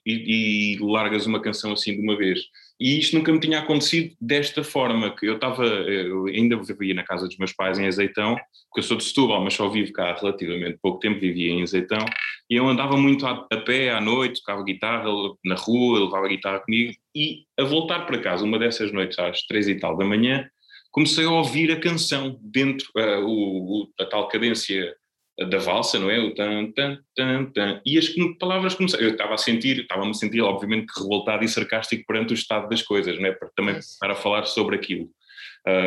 e, 0.04 0.74
e 0.74 0.78
largas 0.80 1.24
uma 1.24 1.40
canção 1.40 1.72
assim 1.72 1.94
de 1.94 2.00
uma 2.00 2.16
vez. 2.16 2.40
E 2.80 2.98
isto 2.98 3.16
nunca 3.16 3.32
me 3.32 3.40
tinha 3.40 3.58
acontecido 3.58 4.14
desta 4.20 4.62
forma, 4.62 5.14
que 5.14 5.26
eu 5.26 5.34
estava, 5.34 5.64
eu 5.64 6.26
ainda 6.26 6.56
vivia 6.62 6.94
na 6.94 7.02
casa 7.02 7.26
dos 7.26 7.36
meus 7.36 7.52
pais 7.52 7.78
em 7.78 7.86
Azeitão, 7.86 8.36
porque 8.68 8.78
eu 8.78 8.82
sou 8.82 8.96
de 8.96 9.04
Setúbal, 9.04 9.42
mas 9.42 9.54
só 9.54 9.68
vivo 9.68 9.92
cá 9.92 10.10
há 10.10 10.14
relativamente 10.14 10.78
pouco 10.80 11.00
tempo, 11.00 11.18
vivia 11.18 11.50
em 11.50 11.62
Azeitão, 11.62 12.04
e 12.48 12.54
eu 12.54 12.68
andava 12.68 12.96
muito 12.96 13.26
a, 13.26 13.46
a 13.52 13.56
pé 13.56 13.90
à 13.90 14.00
noite, 14.00 14.40
tocava 14.40 14.62
guitarra 14.62 15.10
na 15.44 15.56
rua, 15.56 16.04
levava 16.04 16.26
a 16.26 16.28
guitarra 16.28 16.60
comigo, 16.60 16.92
e 17.14 17.44
a 17.58 17.64
voltar 17.64 18.06
para 18.06 18.20
casa, 18.20 18.44
uma 18.44 18.58
dessas 18.58 18.92
noites 18.92 19.18
às 19.18 19.42
três 19.42 19.66
e 19.66 19.74
tal 19.74 19.96
da 19.96 20.04
manhã, 20.04 20.48
comecei 20.92 21.24
a 21.24 21.30
ouvir 21.30 21.72
a 21.72 21.80
canção 21.80 22.38
dentro, 22.40 22.88
uh, 22.96 23.24
o, 23.24 23.82
o, 23.82 23.88
a 24.00 24.04
tal 24.04 24.28
cadência 24.28 24.94
da 25.46 25.58
valsa, 25.58 25.98
não 25.98 26.10
é? 26.10 26.18
O 26.18 26.34
tan, 26.34 26.72
tan, 26.72 26.98
tan, 27.14 27.44
tan. 27.52 27.80
E 27.86 27.96
as 27.96 28.08
palavras 28.38 28.74
começaram. 28.74 29.04
Eu 29.04 29.12
estava 29.12 29.34
a 29.34 29.38
sentir, 29.38 29.80
estava-me 29.80 30.10
a 30.10 30.14
sentir, 30.14 30.40
obviamente, 30.40 30.86
revoltado 30.96 31.44
e 31.44 31.48
sarcástico 31.48 32.04
perante 32.06 32.32
o 32.32 32.34
estado 32.34 32.68
das 32.68 32.82
coisas, 32.82 33.18
não 33.18 33.26
é? 33.26 33.32
Para 33.32 33.48
também 33.54 33.78
para 34.00 34.16
falar 34.16 34.44
sobre 34.46 34.74
aquilo, 34.74 35.08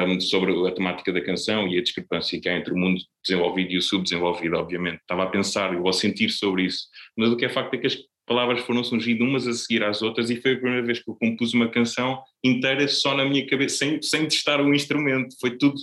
um, 0.08 0.20
sobre 0.22 0.68
a 0.68 0.72
temática 0.72 1.12
da 1.12 1.22
canção 1.22 1.68
e 1.68 1.78
a 1.78 1.84
discrepância 1.84 2.40
que 2.40 2.48
há 2.48 2.58
entre 2.58 2.74
o 2.74 2.78
mundo 2.78 3.02
desenvolvido 3.24 3.74
e 3.74 3.78
o 3.78 3.82
subdesenvolvido, 3.82 4.56
obviamente. 4.56 5.02
Estava 5.02 5.24
a 5.24 5.28
pensar 5.28 5.76
ou 5.76 5.90
a 5.90 5.94
sentir 5.94 6.30
sobre 6.30 6.64
isso. 6.64 6.86
Mas 7.18 7.30
o 7.30 7.36
que 7.36 7.44
é 7.44 7.50
facto 7.50 7.74
é 7.74 7.78
que 7.78 7.88
as 7.88 7.98
palavras 8.26 8.62
foram 8.62 8.86
surgindo 8.86 9.26
umas 9.26 9.46
a 9.48 9.54
seguir 9.54 9.84
às 9.84 10.02
outras 10.02 10.30
e 10.30 10.40
foi 10.40 10.54
a 10.54 10.58
primeira 10.58 10.86
vez 10.86 11.00
que 11.00 11.12
eu 11.12 11.16
compus 11.16 11.54
uma 11.54 11.68
canção 11.68 12.22
inteira 12.42 12.88
só 12.88 13.18
na 13.18 13.26
minha 13.26 13.46
cabeça, 13.46 13.80
sem, 13.80 14.02
sem 14.02 14.24
testar 14.30 14.62
o 14.62 14.74
instrumento. 14.74 15.36
Foi 15.42 15.58
tudo, 15.58 15.76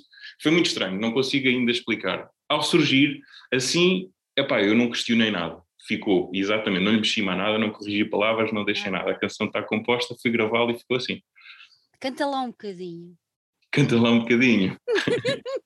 foi 0.42 0.52
muito 0.52 0.66
estranho, 0.66 0.98
não 0.98 1.12
consigo 1.12 1.46
ainda 1.46 1.70
explicar 1.70 2.30
ao 2.48 2.62
surgir, 2.62 3.20
assim, 3.52 4.10
epá, 4.36 4.62
eu 4.62 4.74
não 4.74 4.88
questionei 4.88 5.30
nada. 5.30 5.60
Ficou, 5.86 6.30
exatamente, 6.34 6.82
não 6.82 6.92
lhe 6.92 6.98
mexi 6.98 7.22
mais 7.22 7.38
nada, 7.38 7.58
não 7.58 7.70
corrigi 7.70 8.04
palavras, 8.04 8.52
não 8.52 8.64
deixei 8.64 8.90
nada. 8.90 9.10
A 9.10 9.18
canção 9.18 9.46
está 9.46 9.62
composta, 9.62 10.14
fui 10.20 10.30
gravá-la 10.30 10.72
e 10.72 10.78
ficou 10.78 10.96
assim. 10.96 11.22
Canta 12.00 12.26
lá 12.26 12.42
um 12.42 12.50
bocadinho. 12.50 13.16
Canta 13.70 14.00
lá 14.00 14.10
um 14.10 14.20
bocadinho. 14.20 14.78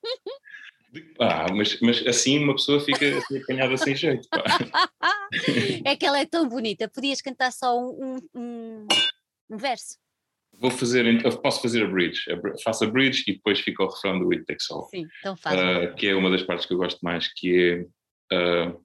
Ah, 1.19 1.51
mas, 1.51 1.79
mas 1.81 2.05
assim 2.05 2.37
uma 2.37 2.53
pessoa 2.53 2.79
fica, 2.79 3.17
assim 3.17 3.39
apanhada 3.39 3.75
sem 3.77 3.95
jeito. 3.95 4.27
Pá. 4.29 4.43
É 5.83 5.95
que 5.95 6.05
ela 6.05 6.19
é 6.19 6.25
tão 6.25 6.47
bonita. 6.47 6.87
Podias 6.87 7.19
cantar 7.19 7.51
só 7.51 7.75
um, 7.75 8.17
um, 8.35 8.87
um 9.49 9.57
verso. 9.57 9.97
Vou 10.63 10.71
fazer, 10.71 11.05
eu 11.05 11.37
posso 11.39 11.61
fazer 11.61 11.83
a 11.83 11.87
bridge, 11.87 12.21
faço 12.63 12.85
a 12.85 12.87
bridge 12.87 13.25
e 13.27 13.33
depois 13.33 13.59
fica 13.59 13.83
o 13.83 13.87
refrão 13.87 14.17
do 14.17 14.31
It 14.31 14.45
Takes 14.45 14.71
All. 14.71 14.85
Sim, 14.85 15.05
então 15.19 15.35
faz. 15.35 15.59
Uh, 15.59 15.93
que 15.95 16.07
é 16.07 16.15
uma 16.15 16.31
das 16.31 16.41
partes 16.41 16.65
que 16.65 16.73
eu 16.73 16.77
gosto 16.77 16.99
mais, 17.01 17.27
que 17.33 17.85
é 18.31 18.67
uh, 18.69 18.83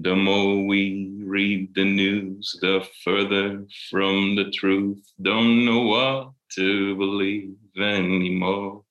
The 0.00 0.14
more 0.14 0.64
we 0.64 1.18
read 1.24 1.74
the 1.74 1.84
news, 1.84 2.56
the 2.60 2.80
further 3.04 3.66
from 3.90 4.36
the 4.36 4.48
truth. 4.52 5.02
Don't 5.20 5.64
know 5.64 5.88
what 5.88 6.32
to 6.54 6.96
believe 6.96 7.56
anymore. 7.76 8.84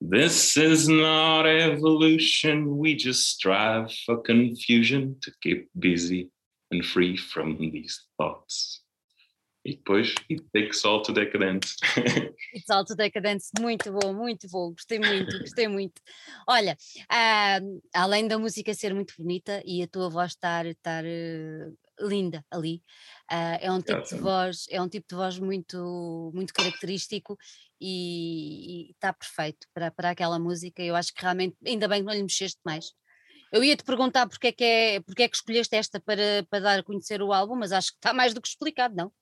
This 0.00 0.56
is 0.56 0.88
not 0.88 1.46
evolution, 1.46 2.76
we 2.76 2.96
just 2.96 3.30
strive 3.30 3.90
for 4.04 4.18
confusion 4.18 5.16
to 5.22 5.32
keep 5.40 5.70
busy 5.78 6.30
and 6.72 6.84
free 6.84 7.16
from 7.16 7.56
these 7.56 8.04
thoughts. 8.18 8.82
E 9.66 9.74
depois, 9.74 10.14
It 10.30 10.44
Takes 10.54 10.84
All 10.84 11.02
to 11.02 11.12
Decadence. 11.12 11.74
It's 12.54 12.70
All 12.70 12.84
to 12.84 12.94
Decadence, 12.94 13.50
muito 13.60 13.90
bom, 13.90 14.14
muito 14.14 14.48
bom, 14.48 14.70
gostei 14.70 15.00
muito, 15.00 15.40
gostei 15.40 15.66
muito. 15.66 16.00
Olha, 16.46 16.78
uh, 17.10 17.82
além 17.92 18.28
da 18.28 18.38
música 18.38 18.72
ser 18.74 18.94
muito 18.94 19.14
bonita 19.18 19.60
e 19.66 19.82
a 19.82 19.88
tua 19.88 20.08
voz 20.08 20.30
estar, 20.30 20.66
estar 20.66 21.02
uh, 21.04 21.76
linda 22.08 22.44
ali, 22.48 22.76
uh, 23.32 23.58
é 23.60 23.72
um 23.72 23.82
tipo 23.82 24.02
de 24.02 24.14
voz, 24.14 24.66
é 24.70 24.80
um 24.80 24.88
tipo 24.88 25.08
de 25.08 25.16
voz 25.16 25.36
muito, 25.40 26.30
muito 26.32 26.54
característico 26.54 27.36
e 27.80 28.92
está 28.92 29.12
perfeito 29.12 29.66
para, 29.74 29.90
para 29.90 30.10
aquela 30.10 30.38
música. 30.38 30.80
Eu 30.80 30.94
acho 30.94 31.12
que 31.12 31.22
realmente, 31.22 31.56
ainda 31.66 31.88
bem 31.88 32.02
que 32.02 32.06
não 32.06 32.14
lhe 32.14 32.22
mexeste 32.22 32.60
mais. 32.64 32.92
Eu 33.50 33.64
ia 33.64 33.76
te 33.76 33.82
perguntar 33.82 34.28
porque 34.28 34.46
é 34.46 34.52
que, 34.52 34.64
é, 34.64 35.00
porque 35.00 35.24
é 35.24 35.28
que 35.28 35.34
escolheste 35.34 35.74
esta 35.74 35.98
para, 35.98 36.46
para 36.48 36.60
dar 36.60 36.78
a 36.78 36.84
conhecer 36.84 37.20
o 37.20 37.32
álbum, 37.32 37.56
mas 37.56 37.72
acho 37.72 37.90
que 37.90 37.98
está 37.98 38.14
mais 38.14 38.32
do 38.32 38.40
que 38.40 38.46
explicado, 38.46 38.94
não? 38.94 39.12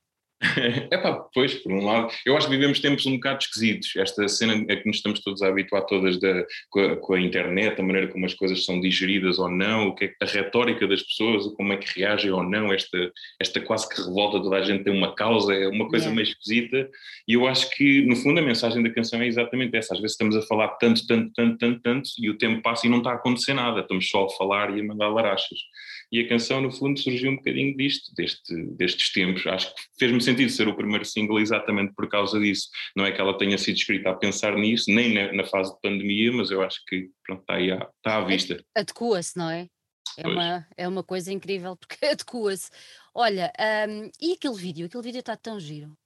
É 0.91 0.99
pá, 0.99 1.25
pois, 1.33 1.55
por 1.55 1.73
um 1.73 1.85
lado, 1.85 2.13
eu 2.25 2.37
acho 2.37 2.47
que 2.47 2.53
vivemos 2.53 2.81
tempos 2.81 3.07
um 3.07 3.15
bocado 3.15 3.39
esquisitos. 3.41 3.95
Esta 3.97 4.29
cena 4.29 4.65
é 4.69 4.77
que 4.77 4.87
nos 4.87 4.97
estamos 4.97 5.21
todos 5.21 5.43
a 5.43 5.49
habituar 5.49 5.85
todas 5.87 6.19
da, 6.21 6.45
com, 6.71 6.81
a, 6.81 6.97
com, 6.97 7.15
a, 7.15 7.21
internet, 7.21 7.81
a 7.81 7.83
maneira 7.83 8.09
como 8.09 8.27
as 8.27 8.35
coisas 8.35 8.65
são 8.65 8.81
digeridas 8.81 9.39
ou 9.39 9.51
não, 9.51 9.89
o 9.89 9.95
que 9.95 10.07
é, 10.07 10.15
a 10.23 10.27
retórica 10.27 10.87
das 10.87 11.03
pessoas, 11.03 11.47
como 11.57 11.73
é 11.73 11.77
que 11.77 12.01
reagem 12.01 12.31
ou 12.31 12.43
não, 12.43 12.73
esta, 12.73 13.13
esta 13.41 13.61
quase 13.61 13.89
que 13.89 14.01
revolta, 14.01 14.41
toda 14.41 14.57
a 14.57 14.63
gente 14.63 14.85
tem 14.85 14.93
uma 14.93 15.15
causa, 15.15 15.55
é 15.55 15.69
uma 15.69 15.89
coisa 15.89 16.07
yeah. 16.07 16.15
meio 16.15 16.29
esquisita. 16.29 16.89
E 17.27 17.35
eu 17.35 17.47
acho 17.47 17.71
que, 17.71 18.03
no 18.03 18.17
fundo, 18.17 18.41
a 18.41 18.43
mensagem 18.43 18.83
da 18.83 18.91
canção 18.91 19.21
é 19.21 19.27
exatamente 19.27 19.77
essa. 19.77 19.95
Às 19.95 20.01
vezes 20.01 20.13
estamos 20.13 20.37
a 20.37 20.43
falar 20.43 20.69
tanto, 20.77 21.07
tanto, 21.07 21.33
tanto, 21.35 21.59
tanto, 21.59 21.81
tanto, 21.81 22.11
e 22.19 22.31
o 22.31 22.39
tempo 22.39 22.63
passa 22.63 22.87
e 22.87 22.91
não 22.91 22.99
está 22.99 23.11
a 23.11 23.15
acontecer 23.15 23.55
nada, 23.55 23.81
estamos 23.81 24.09
só 24.09 24.27
a 24.27 24.31
falar 24.31 24.77
e 24.77 24.81
a 24.81 24.85
mandar 24.85 25.09
larachas. 25.09 25.59
E 26.11 26.21
a 26.21 26.29
canção, 26.29 26.61
no 26.61 26.71
fundo, 26.71 26.99
surgiu 26.99 27.31
um 27.31 27.37
bocadinho 27.37 27.77
disto, 27.77 28.15
deste, 28.15 28.55
destes 28.77 29.13
tempos. 29.13 29.47
Acho 29.47 29.75
que 29.75 29.83
fez-me 29.99 30.21
sentido 30.21 30.51
ser 30.51 30.69
o 30.69 30.77
primeiro 30.77 31.05
single 31.05 31.41
exatamente 31.41 31.93
por 31.95 32.09
causa 32.09 32.39
disso. 32.39 32.69
Não 32.97 33.05
é 33.05 33.13
que 33.13 33.21
ela 33.21 33.37
tenha 33.37 33.59
sido 33.59 33.77
escrita 33.77 34.11
a 34.11 34.15
pensar 34.15 34.57
nisso, 34.57 34.91
nem 34.91 35.15
na, 35.15 35.33
na 35.33 35.45
fase 35.45 35.73
de 35.75 35.81
pandemia, 35.81 36.33
mas 36.33 36.51
eu 36.51 36.63
acho 36.63 36.81
que 36.87 37.09
pronto, 37.25 37.41
está 37.41 37.55
aí 37.55 37.71
à, 37.71 37.89
está 37.97 38.17
à 38.19 38.25
vista. 38.25 38.63
Adequa-se, 38.75 39.37
não 39.39 39.51
é? 39.51 39.69
É 40.17 40.29
uma, 40.29 40.67
é 40.77 40.89
uma 40.89 41.03
coisa 41.03 41.33
incrível 41.33 41.77
porque 41.77 41.97
adequa-se. 42.07 42.71
Olha, 43.15 43.53
um, 43.89 44.11
e 44.21 44.33
aquele 44.33 44.55
vídeo? 44.55 44.87
Aquele 44.87 45.03
vídeo 45.03 45.21
está 45.21 45.37
tão 45.37 45.59
giro 45.59 45.97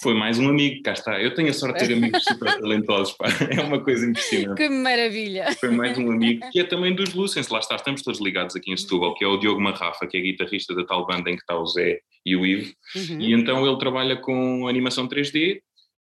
foi 0.00 0.14
mais 0.14 0.38
um 0.38 0.48
amigo, 0.48 0.82
cá 0.82 0.92
está. 0.92 1.20
Eu 1.20 1.34
tenho 1.34 1.50
a 1.50 1.52
sorte 1.52 1.80
de 1.80 1.88
ter 1.88 1.94
amigos 1.94 2.22
super 2.24 2.58
talentosos, 2.58 3.14
pá. 3.14 3.26
é 3.50 3.60
uma 3.60 3.82
coisa 3.82 4.06
impressionante. 4.06 4.56
Que 4.56 4.68
maravilha! 4.68 5.52
Foi 5.58 5.70
mais 5.70 5.98
um 5.98 6.10
amigo, 6.10 6.48
que 6.50 6.60
é 6.60 6.64
também 6.64 6.94
dos 6.94 7.14
Lucens, 7.14 7.48
lá 7.48 7.58
está, 7.58 7.76
estamos 7.76 8.02
todos 8.02 8.20
ligados 8.20 8.54
aqui 8.54 8.72
em 8.72 8.76
Setúbal, 8.76 9.14
que 9.14 9.24
é 9.24 9.28
o 9.28 9.36
Diogo 9.36 9.60
Marrafa, 9.60 10.06
que 10.06 10.16
é 10.16 10.20
guitarrista 10.20 10.74
da 10.74 10.84
tal 10.84 11.06
banda 11.06 11.30
em 11.30 11.36
que 11.36 11.42
está 11.42 11.58
o 11.58 11.66
Zé 11.66 12.00
e 12.24 12.36
o 12.36 12.46
Ivo, 12.46 12.72
uhum. 12.94 13.20
e 13.20 13.32
então 13.32 13.66
ele 13.66 13.78
trabalha 13.78 14.16
com 14.16 14.68
animação 14.68 15.08
3D, 15.08 15.60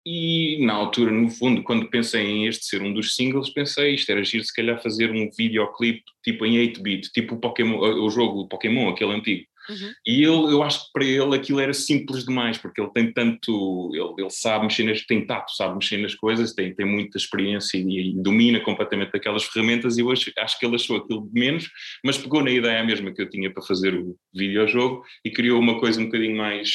e 0.07 0.63
na 0.63 0.73
altura, 0.73 1.09
no 1.09 1.29
fundo, 1.29 1.63
quando 1.63 1.89
pensei 1.89 2.23
em 2.23 2.45
este 2.45 2.65
ser 2.65 2.81
um 2.83 2.93
dos 2.93 3.15
singles, 3.15 3.49
pensei 3.49 3.95
isto 3.95 4.11
era 4.11 4.23
giro 4.23 4.43
se 4.43 4.53
calhar 4.53 4.79
fazer 4.79 5.09
um 5.11 5.29
videoclipe 5.35 6.03
tipo 6.23 6.45
em 6.45 6.57
8-bit, 6.67 7.11
tipo 7.11 7.35
o, 7.35 7.39
Pokémon, 7.39 7.79
o 7.79 8.09
jogo 8.11 8.47
Pokémon, 8.47 8.89
aquele 8.89 9.13
antigo. 9.13 9.45
Uhum. 9.69 9.91
E 10.05 10.23
ele, 10.23 10.53
eu 10.53 10.63
acho 10.63 10.85
que 10.85 10.91
para 10.93 11.05
ele 11.05 11.35
aquilo 11.35 11.59
era 11.59 11.73
simples 11.73 12.25
demais, 12.25 12.57
porque 12.57 12.79
ele 12.79 12.91
tem 12.91 13.11
tanto, 13.11 13.91
ele, 13.93 14.23
ele 14.23 14.29
sabe 14.29 14.65
mexer 14.65 14.83
nas, 14.83 15.01
tem 15.05 15.25
tato, 15.25 15.51
sabe 15.51 15.75
mexer 15.75 15.97
nas 15.97 16.15
coisas, 16.15 16.53
tem, 16.53 16.73
tem 16.73 16.85
muita 16.85 17.17
experiência 17.17 17.77
e, 17.77 18.11
e 18.11 18.21
domina 18.21 18.59
completamente 18.59 19.15
aquelas 19.15 19.43
ferramentas 19.43 19.97
e 19.97 20.01
eu 20.01 20.11
acho, 20.11 20.31
acho 20.37 20.59
que 20.59 20.65
ele 20.65 20.75
achou 20.75 20.97
aquilo 20.97 21.27
de 21.27 21.39
menos, 21.39 21.69
mas 22.03 22.17
pegou 22.17 22.43
na 22.43 22.51
ideia 22.51 22.83
mesma 22.83 23.11
que 23.11 23.21
eu 23.21 23.29
tinha 23.29 23.51
para 23.51 23.63
fazer 23.63 23.95
o 23.95 24.15
videojogo 24.33 25.03
e 25.23 25.31
criou 25.31 25.59
uma 25.59 25.79
coisa 25.79 25.99
um 25.99 26.05
bocadinho 26.05 26.37
mais, 26.37 26.69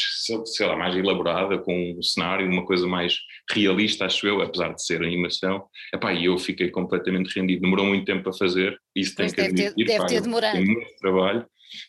sei 0.47 0.67
lá, 0.67 0.77
mais 0.77 0.97
elaborada, 0.97 1.59
com 1.59 1.97
um 1.99 2.03
cenário, 2.03 2.51
uma 2.51 2.65
coisa 2.65 2.87
mais 2.87 3.19
realista, 3.51 4.07
acho 4.07 4.27
eu, 4.27 4.43
apesar 4.43 4.73
de 4.75 4.85
ser 4.85 5.03
animação. 5.03 5.65
Epá, 5.95 6.13
e 6.13 6.25
eu 6.25 6.39
fiquei 6.39 6.71
completamente 6.71 7.35
rendido, 7.39 7.63
demorou 7.63 7.87
muito 7.87 8.05
tempo 8.05 8.23
para 8.23 8.33
fazer, 8.33 8.79
isso 8.95 9.15
pois 9.17 9.33
tem 9.33 9.49
que 9.49 9.53
deve 9.55 9.69
admitir, 9.69 9.87
ter, 9.87 9.93
deve 9.93 9.99
pá, 9.99 10.07
ter 10.07 10.21
demorado. 10.21 10.65
Muito 10.65 10.97
trabalho 11.01 11.47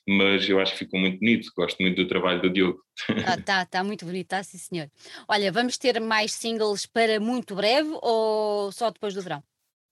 mas 0.08 0.48
eu 0.50 0.60
acho 0.60 0.74
que 0.74 0.80
ficou 0.80 1.00
muito 1.00 1.20
bonito, 1.20 1.52
gosto 1.56 1.78
muito 1.82 1.96
do 1.96 2.08
trabalho 2.08 2.41
do 2.41 2.50
Diogo. 2.50 2.80
Ah, 3.26 3.38
tá, 3.41 3.65
tá 3.65 3.84
muito 3.84 4.06
bonito, 4.06 4.28
tá, 4.28 4.44
sim 4.44 4.58
senhor. 4.58 4.89
Olha, 5.28 5.52
vamos 5.52 5.78
ter 5.78 6.00
mais 6.00 6.34
singles 6.34 6.86
para 6.86 7.20
muito 7.20 7.56
breve 7.56 7.89
ou 8.02 8.72
só 8.72 8.89
depois 8.89 9.13
do 9.13 9.22
verão? 9.22 9.44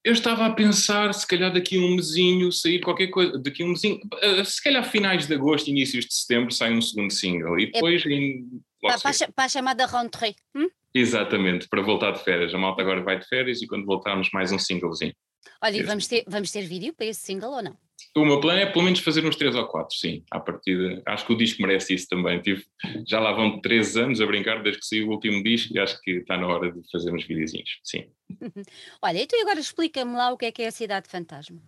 Eu 0.03 0.13
estava 0.13 0.45
a 0.45 0.53
pensar, 0.53 1.13
se 1.13 1.27
calhar 1.27 1.51
daqui 1.51 1.77
a 1.77 1.81
um 1.81 1.95
mesinho 1.95 2.51
sair 2.51 2.79
qualquer 2.79 3.07
coisa, 3.07 3.37
daqui 3.37 3.61
a 3.61 3.65
um 3.65 3.69
mesinho, 3.69 3.99
eh, 4.21 4.43
se 4.45 4.63
calhar 4.63 4.89
finais 4.89 5.27
de 5.27 5.33
agosto, 5.33 5.69
inícios 5.69 6.05
de 6.05 6.13
setembro 6.13 6.51
sai 6.51 6.71
um 6.71 6.81
segundo 6.81 7.11
single 7.11 7.59
e 7.59 7.63
é 7.63 7.71
depois 7.71 8.05
é, 8.05 8.09
em, 8.09 8.61
para, 8.81 8.97
para, 9.35 9.45
a 9.45 9.49
chamada 9.49 9.85
rentrée. 9.85 10.35
Hum? 10.55 10.69
Exatamente, 10.93 11.67
para 11.67 11.81
voltar 11.81 12.11
de 12.11 12.23
férias. 12.23 12.53
A 12.53 12.57
malta 12.57 12.81
agora 12.81 13.03
vai 13.03 13.19
de 13.19 13.27
férias 13.27 13.61
e 13.61 13.67
quando 13.67 13.85
voltarmos 13.85 14.29
mais 14.33 14.51
um 14.51 14.57
singlezinho. 14.57 15.13
Olha, 15.61 15.77
e 15.77 15.83
vamos 15.83 16.07
ter, 16.07 16.23
vamos 16.27 16.51
ter 16.51 16.61
vídeo 16.61 16.93
para 16.93 17.05
esse 17.05 17.21
single 17.21 17.51
ou 17.51 17.61
não? 17.61 17.77
O 18.15 18.25
meu 18.25 18.39
plano 18.39 18.59
é 18.59 18.65
pelo 18.65 18.85
menos 18.85 18.99
fazer 18.99 19.25
uns 19.25 19.35
3 19.35 19.55
ou 19.55 19.67
4, 19.67 19.95
sim, 19.95 20.23
à 20.31 20.39
partida. 20.39 21.01
Acho 21.05 21.25
que 21.25 21.33
o 21.33 21.37
disco 21.37 21.61
merece 21.61 21.93
isso 21.93 22.07
também. 22.07 22.41
Tive, 22.41 22.65
já 23.07 23.19
lá 23.19 23.33
vão 23.33 23.61
13 23.61 24.01
anos 24.01 24.21
a 24.21 24.25
brincar 24.25 24.63
desde 24.63 24.79
que 24.79 24.87
saiu 24.87 25.07
o 25.07 25.11
último 25.11 25.43
disco 25.43 25.75
e 25.75 25.79
acho 25.79 25.99
que 26.01 26.11
está 26.11 26.37
na 26.37 26.47
hora 26.47 26.71
de 26.71 26.81
fazer 26.91 27.13
uns 27.13 27.25
videozinhos, 27.25 27.79
sim. 27.83 28.09
Olha, 29.01 29.21
então 29.21 29.39
agora 29.41 29.59
explica-me 29.59 30.13
lá 30.13 30.31
o 30.31 30.37
que 30.37 30.45
é 30.45 30.51
que 30.51 30.61
é 30.63 30.67
a 30.67 30.71
Cidade 30.71 31.09
Fantasma. 31.09 31.61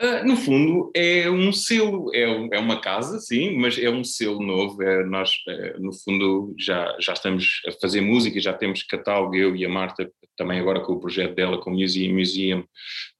Uh, 0.00 0.26
no 0.26 0.34
fundo, 0.34 0.90
é 0.96 1.30
um 1.30 1.52
selo, 1.52 2.10
é, 2.14 2.22
é, 2.22 2.58
uma 2.58 2.80
casa, 2.80 3.18
sim, 3.18 3.58
mas 3.58 3.78
é 3.78 3.90
um 3.90 4.02
selo 4.02 4.42
novo. 4.42 4.82
É, 4.82 5.04
nós, 5.04 5.34
é, 5.46 5.78
no 5.78 5.92
fundo, 5.92 6.54
já, 6.58 6.96
já 6.98 7.12
estamos 7.12 7.60
a 7.68 7.72
fazer 7.72 8.00
música, 8.00 8.40
já 8.40 8.54
temos 8.54 8.82
catálogo, 8.82 9.36
eu 9.36 9.54
e 9.54 9.62
a 9.62 9.68
Marta, 9.68 10.10
também 10.38 10.58
agora 10.58 10.80
com 10.80 10.94
o 10.94 11.00
projeto 11.00 11.34
dela, 11.34 11.58
com 11.58 11.70
o 11.70 11.74
Museum 11.74 12.14
Museum, 12.14 12.64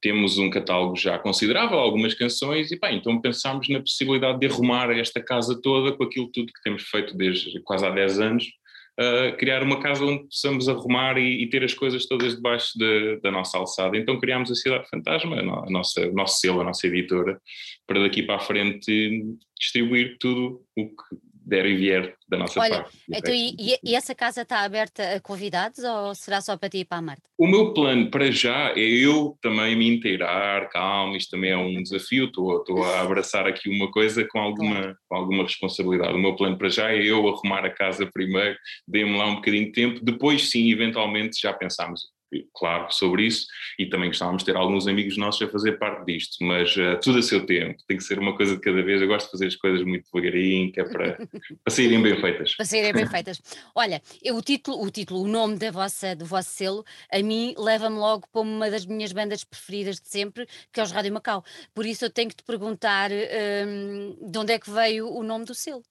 temos 0.01 0.39
um 0.39 0.49
catálogo 0.49 0.95
já 0.95 1.19
considerável, 1.19 1.77
algumas 1.77 2.15
canções, 2.15 2.71
e 2.71 2.79
bem, 2.79 2.97
então 2.97 3.21
pensámos 3.21 3.69
na 3.69 3.79
possibilidade 3.79 4.39
de 4.39 4.47
arrumar 4.47 4.89
esta 4.89 5.21
casa 5.21 5.61
toda 5.61 5.95
com 5.95 6.03
aquilo 6.03 6.31
tudo 6.31 6.51
que 6.51 6.63
temos 6.63 6.81
feito 6.81 7.15
desde 7.15 7.61
quase 7.61 7.85
há 7.85 7.91
10 7.91 8.19
anos, 8.19 8.45
criar 9.37 9.63
uma 9.63 9.79
casa 9.81 10.03
onde 10.03 10.23
possamos 10.25 10.67
arrumar 10.67 11.17
e, 11.17 11.43
e 11.43 11.49
ter 11.49 11.63
as 11.63 11.73
coisas 11.73 12.05
todas 12.05 12.35
debaixo 12.35 12.77
de, 12.77 13.19
da 13.21 13.31
nossa 13.31 13.57
alçada. 13.57 13.97
Então 13.97 14.19
criámos 14.19 14.51
a 14.51 14.55
Cidade 14.55 14.89
Fantasma, 14.89 15.39
a 15.39 15.69
nossa, 15.69 16.07
o 16.07 16.13
nosso 16.13 16.39
selo, 16.39 16.61
a 16.61 16.63
nossa 16.63 16.87
editora, 16.87 17.39
para 17.87 18.01
daqui 18.01 18.23
para 18.23 18.35
a 18.35 18.39
frente 18.39 19.23
distribuir 19.59 20.17
tudo 20.19 20.61
o 20.75 20.87
que 20.87 21.30
der 21.43 21.65
e 21.65 21.75
vier 21.75 22.15
da 22.27 22.37
nossa 22.37 22.59
Olha, 22.59 22.83
parte. 22.83 22.97
Então, 23.09 23.33
e, 23.33 23.77
e, 23.83 23.95
essa 23.95 24.13
casa 24.13 24.43
está 24.43 24.61
aberta 24.61 25.15
a 25.15 25.19
convidados 25.19 25.83
ou 25.83 26.13
será 26.15 26.39
só 26.39 26.55
para 26.55 26.69
ti 26.69 26.79
e 26.79 26.85
para 26.85 26.99
a 26.99 27.01
Marta? 27.01 27.23
O 27.37 27.47
meu 27.47 27.73
plano 27.73 28.09
para 28.09 28.31
já 28.31 28.71
é 28.75 28.79
eu 28.79 29.37
também 29.41 29.75
me 29.75 29.87
inteirar, 29.87 30.69
calma, 30.69 31.17
isto 31.17 31.31
também 31.31 31.51
é 31.51 31.57
um 31.57 31.81
desafio, 31.81 32.25
estou, 32.25 32.59
estou 32.59 32.83
a 32.83 33.01
abraçar 33.01 33.47
aqui 33.47 33.69
uma 33.69 33.91
coisa 33.91 34.25
com 34.29 34.39
alguma, 34.39 34.75
claro. 34.75 34.97
com 35.09 35.15
alguma 35.15 35.43
responsabilidade. 35.43 36.13
O 36.13 36.19
meu 36.19 36.35
plano 36.35 36.57
para 36.57 36.69
já 36.69 36.91
é 36.91 37.03
eu 37.03 37.27
arrumar 37.27 37.65
a 37.65 37.69
casa 37.69 38.09
primeiro, 38.13 38.57
dê-me 38.87 39.17
lá 39.17 39.25
um 39.25 39.35
bocadinho 39.35 39.65
de 39.65 39.71
tempo, 39.71 39.99
depois 40.03 40.49
sim, 40.49 40.71
eventualmente 40.71 41.39
já 41.41 41.51
pensámos 41.51 42.01
claro, 42.53 42.91
sobre 42.91 43.25
isso 43.25 43.47
e 43.77 43.85
também 43.85 44.09
gostávamos 44.09 44.43
de 44.43 44.51
ter 44.51 44.57
alguns 44.57 44.87
amigos 44.87 45.17
nossos 45.17 45.41
a 45.41 45.51
fazer 45.51 45.73
parte 45.73 46.05
disto, 46.05 46.43
mas 46.43 46.75
uh, 46.77 46.99
tudo 47.01 47.19
a 47.19 47.21
seu 47.21 47.45
tempo, 47.45 47.81
tem 47.87 47.97
que 47.97 48.03
ser 48.03 48.19
uma 48.19 48.35
coisa 48.35 48.55
de 48.55 48.61
cada 48.61 48.81
vez. 48.81 49.01
Eu 49.01 49.07
gosto 49.07 49.25
de 49.25 49.31
fazer 49.31 49.47
as 49.47 49.55
coisas 49.55 49.83
muito 49.83 50.05
devagarinho, 50.11 50.71
que 50.71 50.79
é 50.79 50.83
para, 50.83 51.17
para 51.63 51.73
saírem 51.73 52.01
bem 52.01 52.19
feitas. 52.19 52.55
Para 52.55 52.65
saírem 52.65 52.93
bem 52.93 53.07
feitas. 53.07 53.41
Olha, 53.75 54.01
eu, 54.23 54.35
o 54.35 54.41
título, 54.41 54.81
o 54.83 54.89
título, 54.89 55.23
o 55.23 55.27
nome 55.27 55.57
da 55.57 55.71
vossa, 55.71 56.15
do 56.15 56.25
vosso 56.25 56.49
selo, 56.49 56.85
a 57.11 57.21
mim 57.21 57.53
leva-me 57.57 57.97
logo 57.97 58.27
para 58.31 58.41
uma 58.41 58.69
das 58.69 58.85
minhas 58.85 59.11
bandas 59.11 59.43
preferidas 59.43 59.99
de 59.99 60.07
sempre, 60.07 60.47
que 60.71 60.79
é 60.79 60.83
os 60.83 60.91
Rádio 60.91 61.13
Macau. 61.13 61.43
Por 61.73 61.85
isso 61.85 62.05
eu 62.05 62.09
tenho 62.09 62.29
que 62.29 62.35
te 62.35 62.43
perguntar 62.43 63.11
um, 63.11 64.31
de 64.31 64.37
onde 64.37 64.53
é 64.53 64.59
que 64.59 64.69
veio 64.69 65.09
o 65.09 65.23
nome 65.23 65.45
do 65.45 65.53
selo. 65.53 65.83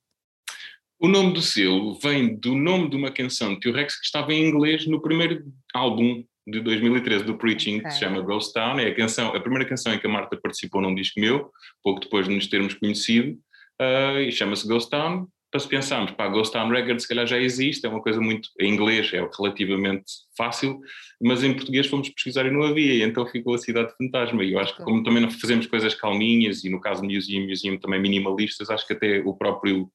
O 1.02 1.08
nome 1.08 1.32
do 1.32 1.40
selo 1.40 1.94
vem 1.94 2.36
do 2.36 2.54
nome 2.54 2.90
de 2.90 2.94
uma 2.94 3.10
canção 3.10 3.54
de 3.54 3.60
T-Rex 3.60 3.98
que 3.98 4.04
estava 4.04 4.34
em 4.34 4.46
inglês 4.46 4.86
no 4.86 5.00
primeiro 5.00 5.42
álbum 5.72 6.22
de 6.46 6.60
2013 6.60 7.24
do 7.24 7.38
Preaching, 7.38 7.78
okay. 7.78 7.88
que 7.88 7.94
se 7.94 8.00
chama 8.00 8.20
Ghost 8.20 8.52
Town. 8.52 8.78
É 8.78 8.88
a, 8.88 8.94
canção, 8.94 9.34
a 9.34 9.40
primeira 9.40 9.66
canção 9.66 9.94
em 9.94 9.98
que 9.98 10.06
a 10.06 10.10
Marta 10.10 10.36
participou 10.36 10.82
num 10.82 10.94
disco 10.94 11.18
meu, 11.18 11.50
pouco 11.82 12.00
depois 12.00 12.28
de 12.28 12.34
nos 12.34 12.46
termos 12.48 12.74
conhecido, 12.74 13.32
uh, 13.80 14.18
e 14.18 14.30
chama-se 14.30 14.68
Ghost 14.68 14.90
Town. 14.90 15.26
Para 15.50 15.60
se 15.60 15.68
pensarmos, 15.68 16.10
pá, 16.12 16.28
Ghost 16.28 16.52
Town 16.52 16.68
Records 16.68 17.04
se 17.04 17.08
calhar 17.08 17.26
já 17.26 17.38
existe, 17.38 17.86
é 17.86 17.88
uma 17.88 18.02
coisa 18.02 18.20
muito. 18.20 18.50
Em 18.60 18.70
inglês 18.70 19.10
é 19.14 19.26
relativamente 19.38 20.04
fácil, 20.36 20.80
mas 21.18 21.42
em 21.42 21.54
português 21.54 21.86
fomos 21.86 22.10
pesquisar 22.10 22.44
e 22.44 22.50
não 22.50 22.62
havia, 22.62 22.92
e 22.92 23.02
então 23.02 23.26
ficou 23.26 23.54
a 23.54 23.58
Cidade 23.58 23.90
Fantasma. 23.96 24.44
E 24.44 24.52
eu 24.52 24.58
acho 24.58 24.76
que, 24.76 24.82
como 24.82 25.02
também 25.02 25.22
não 25.22 25.30
fazemos 25.30 25.66
coisas 25.66 25.94
calminhas, 25.94 26.62
e 26.62 26.68
no 26.68 26.78
caso 26.78 27.00
do 27.00 27.08
Museum, 27.08 27.46
Museum 27.48 27.78
também 27.78 27.98
minimalistas, 27.98 28.68
acho 28.68 28.86
que 28.86 28.92
até 28.92 29.22
o 29.24 29.34
próprio 29.34 29.90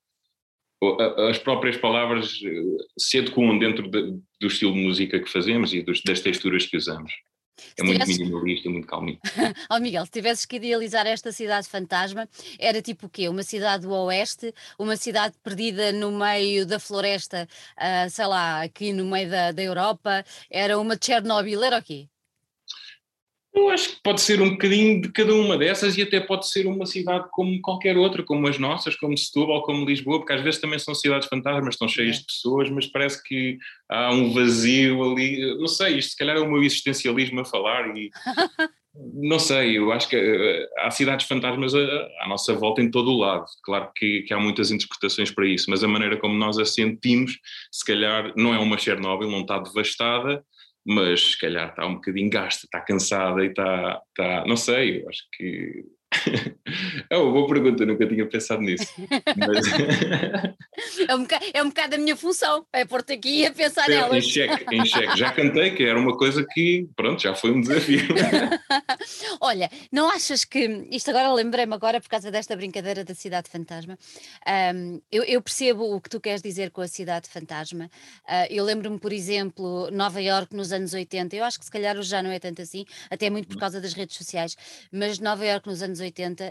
as 1.30 1.38
próprias 1.40 1.78
palavras 1.78 2.40
eh, 2.44 2.84
se 2.98 3.20
adequam 3.20 3.58
dentro 3.58 3.90
de, 3.90 4.20
do 4.40 4.48
estilo 4.48 4.74
de 4.74 4.80
música 4.80 5.20
que 5.20 5.30
fazemos 5.30 5.74
e 5.74 5.82
dos, 5.82 6.02
das 6.04 6.20
texturas 6.20 6.66
que 6.66 6.78
usamos. 6.78 7.12
É 7.78 7.84
muito 7.84 8.02
tivesses... 8.02 8.20
minimalista, 8.20 8.70
muito 8.70 8.88
calminho. 8.88 9.20
oh 9.72 9.80
Miguel, 9.80 10.06
se 10.06 10.12
tivesses 10.12 10.46
que 10.46 10.58
idealizar 10.58 11.08
esta 11.08 11.32
cidade 11.32 11.68
fantasma, 11.68 12.28
era 12.60 12.82
tipo 12.82 13.08
o 13.08 13.10
quê? 13.10 13.30
Uma 13.30 13.44
cidade 13.44 13.84
do 13.84 13.94
oeste? 13.94 14.54
Uma 14.78 14.98
cidade 14.98 15.36
perdida 15.42 15.92
no 15.92 16.12
meio 16.12 16.66
da 16.66 16.80
floresta, 16.80 17.48
uh, 17.78 18.10
sei 18.10 18.26
lá, 18.26 18.62
aqui 18.62 18.92
no 18.92 19.06
meio 19.06 19.30
da, 19.30 19.52
da 19.52 19.64
Europa? 19.64 20.26
Era 20.50 20.78
uma 20.78 20.98
Chernobyl? 21.02 21.64
Era 21.64 21.80
o 21.80 21.84
quê? 21.84 22.10
Eu 23.56 23.70
acho 23.70 23.90
que 23.90 24.02
pode 24.04 24.20
ser 24.20 24.42
um 24.42 24.50
bocadinho 24.52 25.02
de 25.02 25.12
cada 25.12 25.34
uma 25.34 25.58
dessas 25.58 25.98
e 25.98 26.02
até 26.02 26.20
pode 26.20 26.50
ser 26.50 26.68
uma 26.68 26.86
cidade 26.86 27.26
como 27.32 27.62
qualquer 27.62 27.98
outra, 27.98 28.22
como 28.22 28.48
as 28.48 28.60
nossas, 28.60 28.98
como 28.98 29.18
Setúbal, 29.18 29.64
como 29.64 29.86
Lisboa, 29.86 30.20
porque 30.20 30.34
às 30.34 30.42
vezes 30.42 30.60
também 30.60 30.78
são 30.78 30.94
cidades 30.94 31.30
fantasmas, 31.30 31.76
estão 31.76 31.88
cheias 31.88 32.20
de 32.20 32.26
pessoas, 32.26 32.70
mas 32.70 32.86
parece 32.86 33.24
que 33.24 33.58
há 33.90 34.12
um 34.12 34.34
vazio 34.34 35.02
ali. 35.10 35.58
Não 35.58 35.68
sei, 35.68 35.98
isto 35.98 36.12
se 36.12 36.18
calhar 36.18 36.36
é 36.36 36.42
o 36.42 36.52
meu 36.52 36.62
existencialismo 36.64 37.40
a 37.40 37.46
falar 37.46 37.96
e. 37.96 38.12
não 39.14 39.40
sei, 39.40 39.78
eu 39.78 39.92
acho 39.92 40.08
que 40.08 40.16
uh, 40.16 40.68
há 40.80 40.92
cidades 40.92 41.28
fantasmas 41.28 41.74
à, 41.76 42.28
nossa 42.28 42.54
volta 42.54 42.82
em 42.82 42.90
todo 42.90 43.12
o 43.12 43.18
lado. 43.18 43.46
Claro 43.64 43.90
que, 43.96 44.22
que, 44.24 44.34
há 44.34 44.40
muitas 44.40 44.72
interpretações 44.72 45.32
para 45.32 45.48
isso, 45.48 45.70
mas 45.70 45.84
a 45.84 45.88
maneira 45.88 46.18
como 46.18 46.36
nós 46.36 46.58
a 46.58 46.66
sentimos, 46.66 47.38
se 47.72 47.86
calhar 47.86 48.34
não 48.36 48.54
é 48.54 48.60
uma 48.60 48.78
Chernobyl, 48.78 49.30
não 49.30 49.42
está 49.42 49.60
devastada, 49.60 50.44
mas 50.86 51.32
se 51.32 51.40
calhar 51.40 51.70
está 51.70 51.86
um 51.86 51.96
bocadinho 51.96 52.30
gasta, 52.30 52.66
está 52.66 52.80
cansada 52.82 53.44
e 53.44 53.48
está, 53.48 54.02
está 54.10 54.46
não 54.46 54.56
sei, 54.56 55.02
eu 55.02 55.10
acho 55.10 55.24
que 55.34 55.84
é 57.10 57.18
uma 57.18 57.32
boa 57.32 57.48
pergunta, 57.48 57.86
nunca 57.86 58.08
tinha 58.08 58.26
pensado 58.26 58.62
nisso. 58.62 58.94
Mas... 59.36 59.66
é, 61.08 61.16
um 61.16 61.22
bocado, 61.22 61.46
é 61.54 61.64
um 61.64 61.70
bocado 61.70 61.96
a 61.96 61.98
minha 61.98 62.16
função, 62.16 62.66
é 62.74 62.86
pôr-te 62.86 63.14
aqui 63.14 63.46
a 63.46 63.52
pensar 63.52 63.86
é, 63.90 63.96
nelas. 63.96 64.26
Em 64.26 64.30
xeque, 64.30 64.76
em 64.76 64.86
xeque. 64.86 65.18
Já 65.18 65.32
cantei, 65.32 65.72
que 65.72 65.84
era 65.84 66.00
uma 66.00 66.18
coisa 66.18 66.46
que, 66.54 66.88
pronto, 66.96 67.22
já 67.22 67.36
foi 67.36 67.52
um 67.52 67.62
desafio. 67.62 68.08
Olha, 69.42 69.70
não 69.92 70.10
achas 70.10 70.44
que, 70.44 70.88
isto 70.92 71.10
agora 71.10 71.32
lembrei-me 71.34 71.74
agora 71.74 72.02
por 72.02 72.10
causa 72.10 72.32
desta 72.32 72.56
brincadeira 72.56 73.04
da 73.04 73.14
cidade 73.14 73.50
fantasma, 73.50 73.98
um, 74.76 75.02
eu, 75.12 75.24
eu, 75.24 75.42
percebo 75.42 75.96
o 75.96 76.02
que 76.02 76.10
tu 76.10 76.20
queres 76.20 76.42
dizer 76.42 76.72
com 76.72 76.82
a 76.82 76.88
cidade 76.88 77.30
fantasma. 77.30 77.90
Uh, 78.26 78.48
eu 78.50 78.64
lembro-me, 78.64 79.00
por 79.00 79.14
exemplo, 79.14 79.90
Nova 79.92 80.22
York 80.22 80.56
nos 80.56 80.72
anos 80.72 80.94
80, 80.94 81.36
eu 81.36 81.44
acho 81.44 81.60
que 81.60 81.66
se 81.66 81.72
calhar 81.72 81.98
hoje 81.98 82.10
já 82.10 82.24
não 82.24 82.32
é 82.32 82.40
tanto 82.40 82.62
assim, 82.62 82.86
até 83.10 83.30
muito 83.30 83.48
por 83.48 83.58
causa 83.58 83.80
das 83.80 83.94
redes 83.94 84.18
sociais, 84.18 84.56
mas 84.92 85.20
Nova 85.20 85.46
York 85.46 85.68
nos 85.68 85.82
anos 85.82 86.00
80 86.00 86.05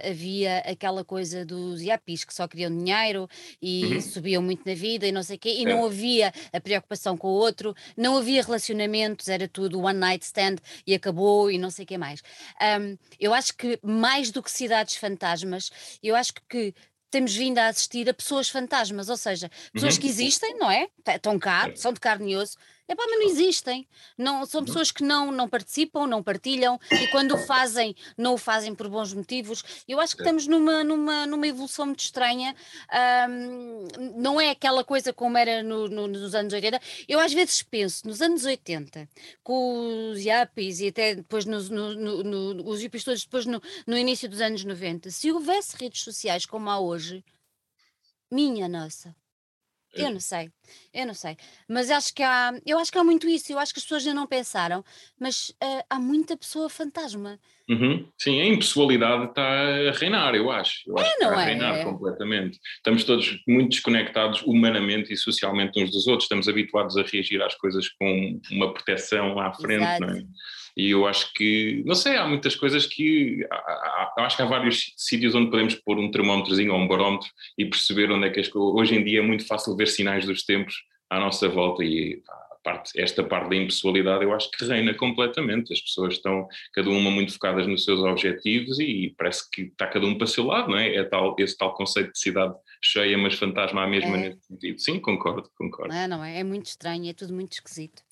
havia 0.09 0.59
aquela 0.59 1.05
coisa 1.05 1.45
dos 1.45 1.83
yapis 1.83 2.25
que 2.25 2.35
só 2.35 2.47
queriam 2.49 2.71
dinheiro 2.71 3.29
e 3.61 3.85
uhum. 3.85 4.01
subiam 4.01 4.43
muito 4.43 4.69
na 4.69 4.75
vida 4.75 5.07
e 5.07 5.13
não 5.13 5.23
sei 5.23 5.37
o 5.37 5.39
quê, 5.39 5.51
e 5.51 5.65
é. 5.65 5.69
não 5.69 5.85
havia 5.85 6.33
a 6.53 6.61
preocupação 6.61 7.17
com 7.17 7.29
o 7.29 7.33
outro, 7.33 7.75
não 7.97 8.17
havia 8.17 8.43
relacionamentos, 8.43 9.29
era 9.29 9.49
tudo 9.49 9.81
one 9.81 9.99
night 9.99 10.25
stand 10.25 10.57
e 10.87 10.95
acabou 10.95 11.51
e 11.51 11.59
não 11.59 11.71
sei 11.71 11.85
o 11.85 11.89
que 11.89 11.99
mais. 11.99 12.23
Um, 12.81 12.97
eu 13.19 13.35
acho 13.35 13.57
que 13.57 13.79
mais 13.83 14.31
do 14.31 14.43
que 14.43 14.51
cidades 14.51 14.97
fantasmas, 14.97 15.71
eu 16.03 16.15
acho 16.15 16.33
que 16.49 16.75
temos 17.15 17.35
vindo 17.35 17.59
a 17.59 17.69
assistir 17.69 18.09
a 18.11 18.15
pessoas 18.15 18.49
fantasmas, 18.49 19.09
ou 19.09 19.17
seja, 19.17 19.49
pessoas 19.73 19.95
uhum. 19.95 20.01
que 20.01 20.09
existem, 20.09 20.59
não 20.59 20.69
é? 20.69 20.89
Estão 21.07 21.39
cá, 21.39 21.71
são 21.77 21.93
de 21.93 22.01
carne 22.01 22.33
e 22.33 22.37
osso, 22.37 22.57
é 22.87 22.95
pá, 22.95 23.03
mas 23.09 23.19
não 23.19 23.29
existem. 23.29 23.89
Não, 24.17 24.45
são 24.45 24.65
pessoas 24.65 24.91
que 24.91 25.03
não, 25.03 25.33
não 25.33 25.49
participam, 25.49 26.07
não 26.07 26.23
partilham 26.23 26.79
e 26.91 27.09
quando 27.09 27.35
o 27.35 27.39
fazem, 27.39 27.95
não 28.17 28.35
o 28.35 28.39
fazem 28.39 28.75
por 28.75 28.89
bons 28.89 29.13
motivos. 29.15 29.65
Eu 29.89 30.01
acho 30.01 30.15
que 30.15 30.23
estamos 30.23 30.47
numa, 30.47 30.85
numa, 30.85 31.27
numa 31.27 31.47
evolução 31.47 31.87
muito 31.87 32.01
estranha. 32.01 32.55
Um, 33.29 33.89
não 34.17 34.41
é 34.41 34.51
aquela 34.51 34.85
coisa 34.85 35.13
como 35.13 35.39
era 35.39 35.63
no, 35.63 35.89
no, 35.89 36.07
nos 36.07 36.35
anos 36.35 36.53
80. 36.53 36.81
Eu 37.09 37.21
às 37.21 37.33
vezes 37.33 37.63
penso, 37.63 38.07
nos 38.07 38.21
anos 38.21 38.45
80, 38.45 39.09
com 39.43 40.11
os 40.11 40.21
yappies 40.23 40.81
e 40.81 40.89
até 40.89 41.15
depois 41.15 41.47
nos, 41.47 41.71
no, 41.71 41.95
no, 41.95 42.69
os 42.69 42.83
yappies 42.83 43.05
todos 43.05 43.25
depois 43.25 43.47
no 43.47 43.97
início 43.97 44.29
dos 44.29 44.41
anos 44.41 44.63
90, 44.65 45.11
se 45.11 45.33
houvesse 45.33 45.77
redes 45.77 46.03
sociais 46.03 46.45
como 46.45 46.69
há 46.69 46.79
hoje, 46.79 47.25
minha 48.31 48.69
nossa 48.69 49.15
eu 49.95 50.11
não 50.11 50.21
sei, 50.21 50.51
eu 50.93 51.07
não 51.07 51.15
sei. 51.15 51.37
Mas 51.69 51.91
acho 51.91 52.15
que 52.15 52.23
há, 52.23 52.53
eu 52.67 52.79
acho 52.79 52.91
que 52.91 52.99
há 52.99 53.05
muito 53.05 53.29
isso, 53.29 53.53
eu 53.53 53.59
acho 53.59 53.73
que 53.73 53.79
as 53.79 53.85
pessoas 53.85 54.07
ainda 54.07 54.21
não 54.21 54.27
pensaram, 54.27 54.85
mas 55.19 55.51
uh, 55.63 55.85
há 55.89 55.99
muita 55.99 56.37
pessoa 56.37 56.69
fantasma. 56.69 57.39
Uhum. 57.69 58.07
Sim, 58.19 58.41
a 58.41 58.47
impessoalidade 58.47 59.25
está 59.31 59.43
a 59.43 59.93
reinar, 59.93 60.35
eu 60.35 60.51
acho. 60.51 60.83
Eu 60.87 60.99
é, 60.99 61.03
acho 61.03 61.21
não 61.21 61.29
está 61.29 61.41
é? 61.41 61.43
a 61.43 61.47
reinar 61.47 61.75
é. 61.77 61.85
completamente. 61.85 62.59
Estamos 62.77 63.05
todos 63.05 63.39
muito 63.49 63.71
desconectados 63.71 64.43
humanamente 64.43 65.13
e 65.13 65.17
socialmente 65.17 65.83
uns 65.83 65.91
dos 65.91 66.07
outros, 66.07 66.25
estamos 66.25 66.49
habituados 66.49 66.97
a 66.97 67.03
reagir 67.03 67.41
às 67.43 67.55
coisas 67.55 67.89
com 67.89 68.41
uma 68.51 68.73
proteção 68.73 69.39
à 69.41 69.53
frente, 69.53 69.83
Exato. 69.83 70.01
não 70.07 70.11
é? 70.11 70.25
E 70.77 70.91
eu 70.91 71.07
acho 71.07 71.33
que, 71.35 71.83
não 71.87 71.95
sei, 71.95 72.17
há 72.17 72.27
muitas 72.27 72.57
coisas 72.57 72.87
que. 72.87 73.47
Há, 73.51 73.57
há, 73.57 74.13
acho 74.25 74.37
que 74.37 74.43
há 74.43 74.47
vários 74.47 74.93
sítios 74.97 75.35
onde 75.35 75.51
podemos 75.51 75.75
pôr 75.77 75.99
um 75.99 76.11
termómetrozinho 76.11 76.73
ou 76.73 76.79
um 76.79 76.89
barómetro 76.89 77.29
e 77.57 77.65
perceber 77.65 78.11
onde 78.11 78.27
é 78.27 78.31
que 78.31 78.41
as 78.41 78.49
coisas. 78.49 78.75
Hoje 78.75 78.97
em 78.97 79.05
dia 79.05 79.21
é 79.21 79.23
muito 79.23 79.47
fácil 79.47 79.77
ver 79.77 79.87
sinais 79.87 80.27
dos 80.27 80.45
tempos 80.45 80.75
à 81.09 81.21
nossa 81.21 81.49
volta 81.49 81.85
e 81.85 82.23
parte, 82.65 82.99
esta 82.99 83.23
parte 83.23 83.51
da 83.51 83.57
impessoalidade 83.57 84.25
eu 84.25 84.33
acho 84.33 84.51
que 84.51 84.65
reina 84.65 84.95
completamente. 84.95 85.73
As 85.73 85.81
pessoas 85.81 86.15
estão, 86.15 86.49
cada 86.73 86.89
uma 86.89 87.11
muito 87.11 87.33
focadas 87.35 87.67
nos 87.67 87.85
seus 87.85 88.01
objetivos 88.01 88.81
e 88.81 89.15
parece 89.17 89.49
que 89.51 89.63
está 89.63 89.87
cada 89.87 90.07
um 90.07 90.17
para 90.17 90.25
o 90.25 90.29
seu 90.29 90.45
lado, 90.45 90.71
não 90.71 90.79
é? 90.79 90.97
É 90.97 91.05
tal, 91.05 91.37
esse 91.39 91.57
tal 91.57 91.75
conceito 91.75 92.13
de 92.13 92.19
cidade 92.19 92.55
cheia, 92.83 93.17
mas 93.19 93.35
fantasma 93.35 93.85
à 93.85 93.87
mesma 93.87 94.17
é. 94.17 94.29
nesse 94.31 94.47
sentido. 94.47 94.81
Sim, 94.81 94.99
concordo, 94.99 95.49
concordo. 95.57 95.93
Não, 95.93 96.01
é, 96.01 96.09
não 96.09 96.25
é? 96.25 96.41
É 96.41 96.45
muito 96.45 96.67
estranho, 96.67 97.09
é 97.09 97.13
tudo 97.13 97.35
muito 97.35 97.53
esquisito. 97.53 98.03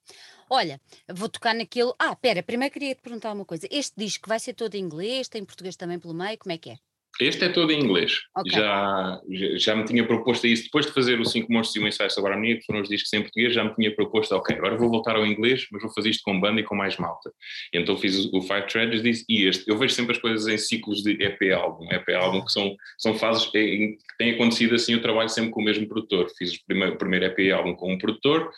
Olha, 0.54 0.78
vou 1.10 1.30
tocar 1.30 1.54
naquilo. 1.54 1.94
Ah, 1.98 2.14
pera, 2.14 2.42
primeiro 2.42 2.74
queria 2.74 2.94
te 2.94 3.00
perguntar 3.00 3.32
uma 3.32 3.42
coisa. 3.46 3.66
Este 3.70 3.94
disco 3.96 4.28
vai 4.28 4.38
ser 4.38 4.52
todo 4.52 4.74
em 4.74 4.80
inglês? 4.80 5.26
Tem 5.26 5.42
português 5.42 5.76
também 5.76 5.98
pelo 5.98 6.12
meio? 6.12 6.36
Como 6.36 6.52
é 6.52 6.58
que 6.58 6.68
é? 6.68 6.76
Este 7.20 7.44
é 7.44 7.48
todo 7.50 7.70
em 7.70 7.80
inglês. 7.80 8.20
Okay. 8.36 8.58
Já, 8.58 9.20
já 9.56 9.76
me 9.76 9.84
tinha 9.84 10.04
proposto 10.06 10.46
isso, 10.46 10.64
depois 10.64 10.86
de 10.86 10.92
fazer 10.92 11.20
o 11.20 11.24
Cinco 11.26 11.52
Monstros 11.52 11.76
e 11.76 11.84
o 11.84 11.86
Ensaio 11.86 12.10
sobre 12.10 12.30
a 12.30 12.34
Harmonia, 12.34 12.56
que 12.56 12.64
foram 12.64 12.80
os 12.80 12.88
discos 12.88 13.12
em 13.12 13.20
português, 13.20 13.52
já 13.52 13.62
me 13.62 13.74
tinha 13.74 13.94
proposto, 13.94 14.34
ok, 14.34 14.56
agora 14.56 14.76
vou 14.76 14.88
voltar 14.88 15.16
ao 15.16 15.26
inglês, 15.26 15.66
mas 15.70 15.82
vou 15.82 15.92
fazer 15.92 16.08
isto 16.08 16.22
com 16.24 16.40
banda 16.40 16.60
e 16.60 16.64
com 16.64 16.74
mais 16.74 16.96
malta. 16.96 17.30
Então 17.72 17.96
fiz 17.98 18.30
o 18.32 18.40
Five 18.40 18.66
Tragedies 18.66 19.24
e 19.28 19.44
este. 19.44 19.68
Eu 19.68 19.78
vejo 19.78 19.94
sempre 19.94 20.12
as 20.12 20.18
coisas 20.18 20.46
em 20.46 20.56
ciclos 20.56 21.02
de 21.02 21.12
EP 21.22 21.52
álbum, 21.54 21.86
EP 21.92 22.08
álbum, 22.16 22.44
que 22.44 22.50
são, 22.50 22.74
são 22.98 23.14
fases 23.14 23.44
em 23.54 23.92
que 23.92 24.16
tem 24.18 24.32
acontecido 24.32 24.74
assim, 24.74 24.94
eu 24.94 25.02
trabalho 25.02 25.28
sempre 25.28 25.50
com 25.50 25.60
o 25.60 25.64
mesmo 25.64 25.86
produtor. 25.86 26.30
Fiz 26.38 26.54
o 26.54 26.64
primeiro, 26.66 26.94
o 26.94 26.98
primeiro 26.98 27.26
EP 27.26 27.52
álbum 27.52 27.74
com 27.74 27.92
um 27.92 27.98
produtor, 27.98 28.50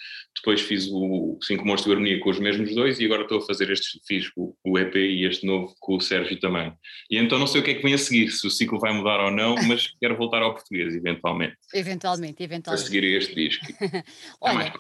depois 0.45 0.61
fiz 0.61 0.86
o 0.90 1.38
Cinco 1.42 1.66
Monstros 1.66 1.86
e 1.86 1.90
a 1.90 1.95
Harmonia 1.95 2.20
com 2.20 2.28
os 2.28 2.38
mesmos 2.38 2.74
dois 2.74 3.01
e 3.01 3.07
agora 3.07 3.22
estou 3.22 3.38
a 3.38 3.47
fazer 3.47 3.70
este, 3.70 3.99
fiz 4.07 4.30
o, 4.36 4.55
o 4.62 4.78
EP 4.78 4.95
e 4.95 5.24
este 5.24 5.47
novo 5.47 5.74
com 5.80 5.97
o 5.97 6.01
Sérgio 6.01 6.38
também. 6.38 6.70
E 7.11 7.16
então 7.16 7.38
não 7.38 7.47
sei 7.47 7.62
o 7.62 7.64
que 7.64 7.70
é 7.70 7.74
que 7.74 7.82
vem 7.82 7.95
a 7.95 7.99
seguir, 7.99 8.30
se 8.30 8.47
o 8.47 8.51
ciclo 8.51 8.78
vai 8.78 8.92
mudar 8.92 9.20
ou 9.20 9.30
não, 9.30 9.55
mas 9.66 9.86
quero 9.99 10.18
voltar 10.18 10.42
ao 10.42 10.53
português, 10.53 10.95
eventualmente. 10.95 11.57
Eventualmente, 11.72 12.42
eventualmente. 12.42 12.84
A 12.84 12.86
seguir 12.86 13.05
este 13.05 13.34
disco. 13.34 13.66
Olha, 14.40 14.72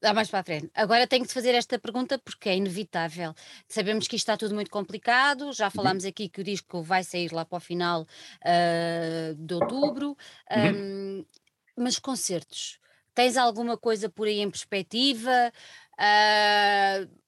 Dá 0.00 0.14
mais 0.14 0.30
para 0.30 0.38
a 0.38 0.42
frente. 0.42 0.70
Agora 0.74 1.06
tenho 1.06 1.26
de 1.26 1.32
fazer 1.34 1.54
esta 1.54 1.78
pergunta 1.78 2.18
porque 2.18 2.48
é 2.48 2.56
inevitável. 2.56 3.34
Sabemos 3.68 4.08
que 4.08 4.16
isto 4.16 4.24
está 4.24 4.36
tudo 4.36 4.54
muito 4.54 4.70
complicado, 4.70 5.52
já 5.52 5.66
uhum. 5.66 5.70
falámos 5.72 6.06
aqui 6.06 6.26
que 6.26 6.40
o 6.40 6.44
disco 6.44 6.82
vai 6.82 7.04
sair 7.04 7.30
lá 7.32 7.44
para 7.44 7.58
o 7.58 7.60
final 7.60 8.02
uh, 8.02 9.34
de 9.34 9.52
outubro, 9.52 10.16
uhum. 10.50 11.18
um, 11.18 11.26
mas 11.76 11.98
concertos, 11.98 12.79
tens 13.14 13.36
alguma 13.36 13.76
coisa 13.76 14.08
por 14.08 14.26
aí 14.26 14.40
em 14.40 14.50
perspectiva? 14.50 15.52
Uh, 15.98 17.20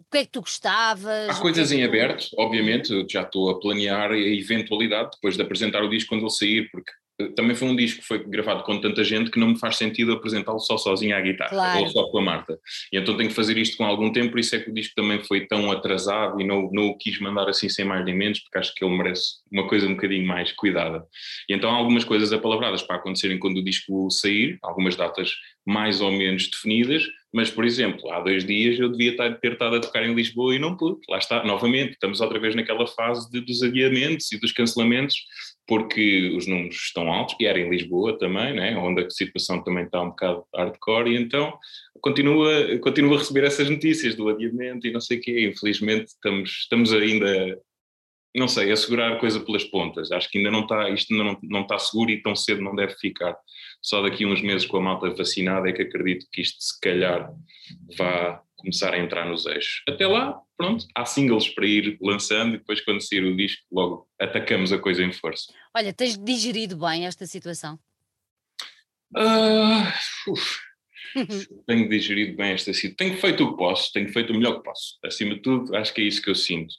o 0.00 0.04
que 0.10 0.18
é 0.18 0.24
que 0.24 0.30
tu 0.30 0.40
gostavas? 0.40 1.28
Há 1.28 1.40
coisas 1.40 1.72
é 1.72 1.76
em 1.76 1.84
aberto, 1.84 2.28
obviamente, 2.38 3.06
já 3.10 3.22
estou 3.22 3.50
a 3.50 3.58
planear 3.58 4.12
a 4.12 4.18
eventualidade 4.18 5.10
depois 5.14 5.36
de 5.36 5.42
apresentar 5.42 5.82
o 5.82 5.88
disco 5.88 6.10
quando 6.10 6.22
ele 6.22 6.30
sair, 6.30 6.70
porque 6.70 6.90
também 7.34 7.56
foi 7.56 7.68
um 7.68 7.76
disco 7.76 8.00
que 8.00 8.06
foi 8.06 8.24
gravado 8.24 8.62
com 8.62 8.78
tanta 8.80 9.02
gente 9.02 9.30
que 9.30 9.38
não 9.38 9.48
me 9.48 9.58
faz 9.58 9.76
sentido 9.76 10.12
apresentá-lo 10.12 10.58
só 10.58 10.76
sozinho 10.76 11.16
à 11.16 11.20
guitarra 11.20 11.50
claro. 11.50 11.80
ou 11.80 11.88
só 11.88 12.10
com 12.10 12.18
a 12.18 12.22
Marta. 12.22 12.58
E 12.92 12.98
então 12.98 13.16
tenho 13.16 13.28
que 13.30 13.34
fazer 13.34 13.56
isto 13.56 13.76
com 13.76 13.84
algum 13.84 14.12
tempo, 14.12 14.32
por 14.32 14.40
isso 14.40 14.54
é 14.54 14.60
que 14.60 14.70
o 14.70 14.74
disco 14.74 14.94
também 14.94 15.22
foi 15.24 15.46
tão 15.46 15.70
atrasado 15.70 16.40
e 16.40 16.44
não, 16.44 16.70
não 16.72 16.88
o 16.88 16.98
quis 16.98 17.18
mandar 17.18 17.48
assim 17.48 17.68
sem 17.68 17.84
mais 17.84 18.04
nem 18.04 18.14
menos, 18.14 18.40
porque 18.40 18.58
acho 18.58 18.74
que 18.74 18.84
ele 18.84 18.96
merece 18.96 19.36
uma 19.50 19.66
coisa 19.66 19.86
um 19.86 19.94
bocadinho 19.94 20.26
mais 20.26 20.52
cuidada. 20.52 21.04
E 21.48 21.54
então 21.54 21.70
há 21.70 21.74
algumas 21.74 22.04
coisas 22.04 22.32
apalavradas 22.32 22.82
para 22.82 22.96
acontecerem 22.96 23.38
quando 23.38 23.58
o 23.58 23.64
disco 23.64 24.10
sair, 24.10 24.58
algumas 24.62 24.94
datas 24.94 25.30
mais 25.66 26.00
ou 26.00 26.12
menos 26.12 26.48
definidas, 26.48 27.04
mas, 27.34 27.50
por 27.50 27.64
exemplo, 27.64 28.10
há 28.12 28.20
dois 28.20 28.44
dias 28.46 28.78
eu 28.78 28.88
devia 28.88 29.16
ter 29.16 29.52
estado 29.52 29.76
a 29.76 29.80
tocar 29.80 30.02
em 30.04 30.14
Lisboa 30.14 30.54
e 30.54 30.58
não 30.58 30.76
pude. 30.76 31.00
Lá 31.08 31.18
está, 31.18 31.44
novamente, 31.44 31.92
estamos 31.92 32.20
outra 32.20 32.38
vez 32.38 32.54
naquela 32.54 32.86
fase 32.86 33.30
de, 33.30 33.40
dos 33.40 33.62
adiamentos 33.62 34.32
e 34.32 34.40
dos 34.40 34.52
cancelamentos, 34.52 35.16
porque 35.66 36.32
os 36.36 36.46
números 36.46 36.76
estão 36.76 37.12
altos, 37.12 37.36
e 37.40 37.44
era 37.44 37.58
em 37.58 37.68
Lisboa 37.68 38.16
também, 38.16 38.54
né, 38.54 38.76
onde 38.78 39.04
a 39.04 39.10
situação 39.10 39.62
também 39.62 39.84
está 39.84 40.00
um 40.00 40.10
bocado 40.10 40.44
hardcore, 40.54 41.10
e 41.10 41.16
então 41.16 41.52
continua, 42.00 42.78
continua 42.78 43.16
a 43.16 43.18
receber 43.18 43.44
essas 43.44 43.68
notícias 43.68 44.14
do 44.14 44.28
adiamento 44.28 44.86
e 44.86 44.92
não 44.92 45.00
sei 45.00 45.18
o 45.18 45.20
quê. 45.20 45.50
Infelizmente 45.52 46.06
estamos, 46.06 46.50
estamos 46.50 46.92
ainda 46.92 47.58
não 48.36 48.46
sei, 48.48 48.70
assegurar 48.70 49.12
a 49.12 49.18
coisa 49.18 49.40
pelas 49.40 49.64
pontas. 49.64 50.12
Acho 50.12 50.30
que 50.30 50.38
ainda 50.38 50.50
não 50.50 50.60
está, 50.60 50.90
isto 50.90 51.12
ainda 51.12 51.24
não, 51.24 51.38
não 51.42 51.62
está 51.62 51.78
seguro 51.78 52.10
e 52.10 52.20
tão 52.22 52.36
cedo 52.36 52.60
não 52.60 52.74
deve 52.74 52.94
ficar. 52.94 53.36
Só 53.80 54.02
daqui 54.02 54.24
a 54.24 54.28
uns 54.28 54.42
meses 54.42 54.66
com 54.66 54.76
a 54.76 54.80
malta 54.80 55.10
vacinada 55.10 55.68
é 55.68 55.72
que 55.72 55.82
acredito 55.82 56.26
que 56.30 56.42
isto 56.42 56.62
se 56.62 56.78
calhar 56.80 57.32
vá 57.96 58.42
começar 58.56 58.92
a 58.94 58.98
entrar 58.98 59.26
nos 59.26 59.46
eixos. 59.46 59.82
Até 59.88 60.06
lá, 60.06 60.38
pronto, 60.56 60.86
há 60.94 61.04
singles 61.04 61.48
para 61.48 61.66
ir 61.66 61.96
lançando 62.00 62.56
e 62.56 62.58
depois 62.58 62.80
quando 62.80 63.00
sair 63.00 63.24
o 63.24 63.36
disco 63.36 63.62
logo 63.72 64.08
atacamos 64.20 64.72
a 64.72 64.78
coisa 64.78 65.02
em 65.02 65.12
força. 65.12 65.52
Olha, 65.74 65.92
tens 65.92 66.18
digerido 66.18 66.76
bem 66.76 67.06
esta 67.06 67.26
situação? 67.26 67.78
Uh, 69.16 70.34
tenho 71.66 71.88
digerido 71.88 72.36
bem 72.36 72.52
esta 72.52 72.72
situação. 72.72 72.96
Tenho 72.96 73.20
feito 73.20 73.44
o 73.44 73.52
que 73.52 73.56
posso, 73.56 73.92
tenho 73.92 74.08
feito 74.12 74.32
o 74.32 74.36
melhor 74.36 74.58
que 74.58 74.64
posso. 74.64 74.98
Acima 75.04 75.34
de 75.34 75.40
tudo, 75.40 75.74
acho 75.76 75.94
que 75.94 76.00
é 76.00 76.04
isso 76.04 76.20
que 76.20 76.28
eu 76.28 76.34
sinto. 76.34 76.74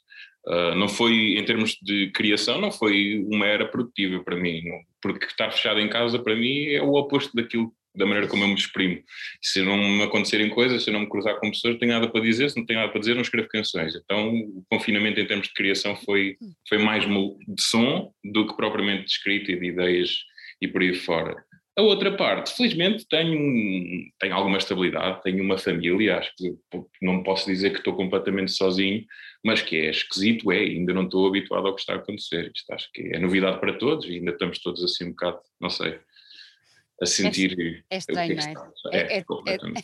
Uh, 0.47 0.73
não 0.75 0.87
foi, 0.87 1.37
em 1.37 1.43
termos 1.43 1.77
de 1.81 2.09
criação, 2.11 2.61
não 2.61 2.71
foi 2.71 3.21
uma 3.27 3.45
era 3.45 3.67
produtiva 3.67 4.23
para 4.23 4.37
mim, 4.37 4.61
porque 5.01 5.25
estar 5.25 5.51
fechado 5.51 5.79
em 5.81 5.89
casa 5.89 6.19
para 6.19 6.37
mim 6.37 6.67
é 6.69 6.81
o 6.81 6.93
oposto 6.93 7.35
daquilo 7.35 7.73
da 7.97 8.05
maneira 8.05 8.27
como 8.27 8.43
eu 8.43 8.47
me 8.47 8.53
exprimo. 8.53 9.03
Se 9.41 9.61
não 9.61 9.77
me 9.77 10.03
acontecerem 10.03 10.49
coisas, 10.49 10.83
se 10.83 10.91
não 10.91 11.01
me 11.01 11.09
cruzar 11.09 11.39
com 11.39 11.49
pessoas, 11.49 11.73
não 11.73 11.79
tenho 11.79 11.91
nada 11.93 12.09
para 12.09 12.21
dizer, 12.21 12.49
se 12.49 12.57
não 12.57 12.65
tenho 12.65 12.79
nada 12.79 12.91
para 12.91 12.99
dizer, 12.99 13.15
não 13.15 13.21
escrevo 13.21 13.49
canções. 13.49 13.95
Então, 13.95 14.29
o 14.29 14.63
confinamento 14.69 15.19
em 15.19 15.25
termos 15.25 15.47
de 15.47 15.53
criação 15.53 15.95
foi, 15.95 16.37
foi 16.69 16.77
mais 16.77 17.03
de 17.05 17.61
som 17.61 18.11
do 18.23 18.47
que 18.47 18.55
propriamente 18.55 19.05
de 19.05 19.11
escrita 19.11 19.51
e 19.51 19.59
de 19.59 19.65
ideias 19.65 20.11
e 20.61 20.67
por 20.67 20.81
aí 20.81 20.93
fora. 20.93 21.35
A 21.77 21.81
outra 21.83 22.17
parte, 22.17 22.55
felizmente, 22.55 23.05
tenho, 23.07 24.11
tenho 24.19 24.33
alguma 24.33 24.57
estabilidade, 24.57 25.21
tenho 25.21 25.43
uma 25.43 25.59
família, 25.59 26.17
acho 26.17 26.33
que 26.35 26.57
não 26.99 27.21
posso 27.21 27.45
dizer 27.45 27.69
que 27.69 27.77
estou 27.77 27.95
completamente 27.95 28.51
sozinho, 28.51 29.05
mas 29.45 29.61
que 29.61 29.75
é 29.77 29.91
esquisito, 29.91 30.51
é, 30.51 30.57
ainda 30.57 30.91
não 30.91 31.03
estou 31.03 31.27
habituado 31.27 31.67
ao 31.67 31.75
que 31.75 31.81
está 31.81 31.93
a 31.93 31.97
acontecer. 31.97 32.51
Isto 32.55 32.73
acho 32.73 32.91
que 32.91 33.13
é 33.13 33.19
novidade 33.19 33.59
para 33.59 33.77
todos 33.77 34.07
e 34.07 34.15
ainda 34.15 34.31
estamos 34.31 34.57
todos 34.57 34.83
assim 34.83 35.05
um 35.05 35.09
bocado, 35.11 35.39
não 35.61 35.69
sei, 35.69 35.99
a 36.99 37.05
sentir. 37.05 37.83
É, 37.91 37.95
é 37.95 37.97
estranho, 37.99 38.35
que 38.35 38.41
é, 38.41 38.53
não 38.53 38.63
é? 38.91 38.97
É, 38.97 39.17
é, 39.17 39.23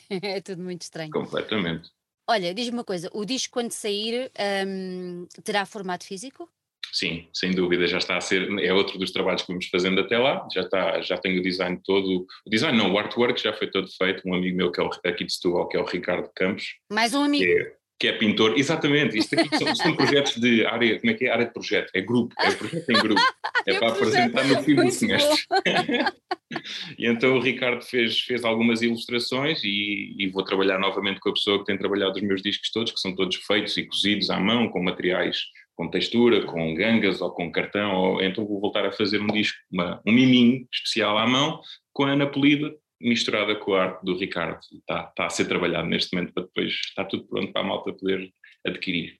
é, 0.09 0.35
é, 0.37 0.41
tudo 0.41 0.63
muito 0.63 0.81
estranho. 0.81 1.11
Completamente. 1.11 1.91
Olha, 2.27 2.53
diz-me 2.53 2.77
uma 2.77 2.83
coisa: 2.83 3.09
o 3.13 3.23
disco, 3.23 3.53
quando 3.53 3.71
sair, 3.71 4.31
um, 4.67 5.27
terá 5.43 5.65
formato 5.65 6.05
físico? 6.05 6.49
Sim, 6.93 7.27
sem 7.33 7.49
dúvida, 7.49 7.87
já 7.87 7.97
está 7.97 8.17
a 8.17 8.21
ser, 8.21 8.47
é 8.59 8.71
outro 8.71 8.99
dos 8.99 9.09
trabalhos 9.09 9.41
que 9.41 9.47
vamos 9.47 9.65
fazendo 9.65 9.99
até 9.99 10.15
lá, 10.15 10.47
já, 10.53 10.61
está, 10.61 11.01
já 11.01 11.17
tenho 11.17 11.39
o 11.39 11.43
design 11.43 11.79
todo, 11.83 12.27
o 12.45 12.49
design 12.49 12.77
não, 12.77 12.93
o 12.93 12.99
artwork 12.99 13.41
já 13.41 13.51
foi 13.51 13.65
todo 13.65 13.87
feito, 13.97 14.21
um 14.27 14.35
amigo 14.35 14.55
meu 14.55 14.71
que 14.71 14.79
é 14.79 14.83
o, 14.83 14.91
aqui 15.03 15.25
de 15.25 15.33
Setúbal, 15.33 15.67
que 15.67 15.75
é 15.75 15.81
o 15.81 15.85
Ricardo 15.85 16.29
Campos. 16.35 16.75
Mais 16.91 17.15
um 17.15 17.23
amigo. 17.23 17.43
Que 17.43 17.51
é, 17.51 17.73
que 17.99 18.07
é 18.09 18.11
pintor, 18.13 18.59
exatamente, 18.59 19.17
isto 19.17 19.33
aqui 19.33 19.57
são, 19.57 19.75
são, 19.75 19.95
projetos 19.95 20.35
de 20.35 20.63
área, 20.67 20.99
como 20.99 21.11
é 21.11 21.15
que 21.15 21.25
é? 21.25 21.31
Área 21.31 21.45
de 21.47 21.53
projeto, 21.53 21.89
é 21.95 22.01
grupo, 22.01 22.35
é 22.37 22.51
projeto 22.53 22.89
em 22.89 22.93
grupo, 22.93 23.21
é 23.65 23.79
para 23.79 23.87
apresentar 23.87 24.43
no 24.45 24.61
fim 24.61 24.75
do 24.75 24.91
semestre. 24.91 25.45
e 26.99 27.07
então 27.07 27.35
o 27.35 27.39
Ricardo 27.39 27.81
fez, 27.81 28.19
fez 28.19 28.43
algumas 28.43 28.83
ilustrações 28.83 29.63
e, 29.63 30.15
e, 30.19 30.27
vou 30.27 30.43
trabalhar 30.43 30.77
novamente 30.77 31.19
com 31.19 31.29
a 31.29 31.33
pessoa 31.33 31.57
que 31.57 31.65
tem 31.65 31.77
trabalhado 31.77 32.17
os 32.17 32.21
meus 32.21 32.43
discos 32.43 32.69
todos, 32.71 32.91
que 32.91 32.99
são 32.99 33.15
todos 33.15 33.35
feitos 33.37 33.75
e 33.77 33.85
cozidos 33.85 34.29
à 34.29 34.39
mão, 34.39 34.69
com 34.69 34.83
materiais, 34.83 35.45
com 35.75 35.89
textura, 35.89 36.45
com 36.45 36.73
gangas 36.75 37.21
ou 37.21 37.31
com 37.31 37.51
cartão, 37.51 37.95
ou, 37.95 38.21
então 38.21 38.45
vou 38.45 38.59
voltar 38.59 38.85
a 38.85 38.91
fazer 38.91 39.19
um 39.19 39.27
disco, 39.27 39.57
uma, 39.71 40.01
um 40.05 40.11
miminho 40.11 40.67
especial 40.71 41.17
à 41.17 41.27
mão, 41.27 41.61
com 41.91 42.05
a 42.05 42.11
Ana 42.11 42.27
Polida, 42.27 42.73
misturada 43.01 43.55
com 43.55 43.73
a 43.73 43.83
arte 43.83 44.03
do 44.03 44.17
Ricardo. 44.17 44.59
Está, 44.71 45.07
está 45.09 45.25
a 45.25 45.29
ser 45.29 45.45
trabalhado 45.45 45.87
neste 45.87 46.15
momento 46.15 46.33
para 46.33 46.43
depois 46.43 46.73
estar 46.73 47.05
tudo 47.05 47.25
pronto 47.25 47.51
para 47.51 47.61
a 47.61 47.65
malta 47.65 47.93
poder 47.93 48.31
adquirir. 48.65 49.17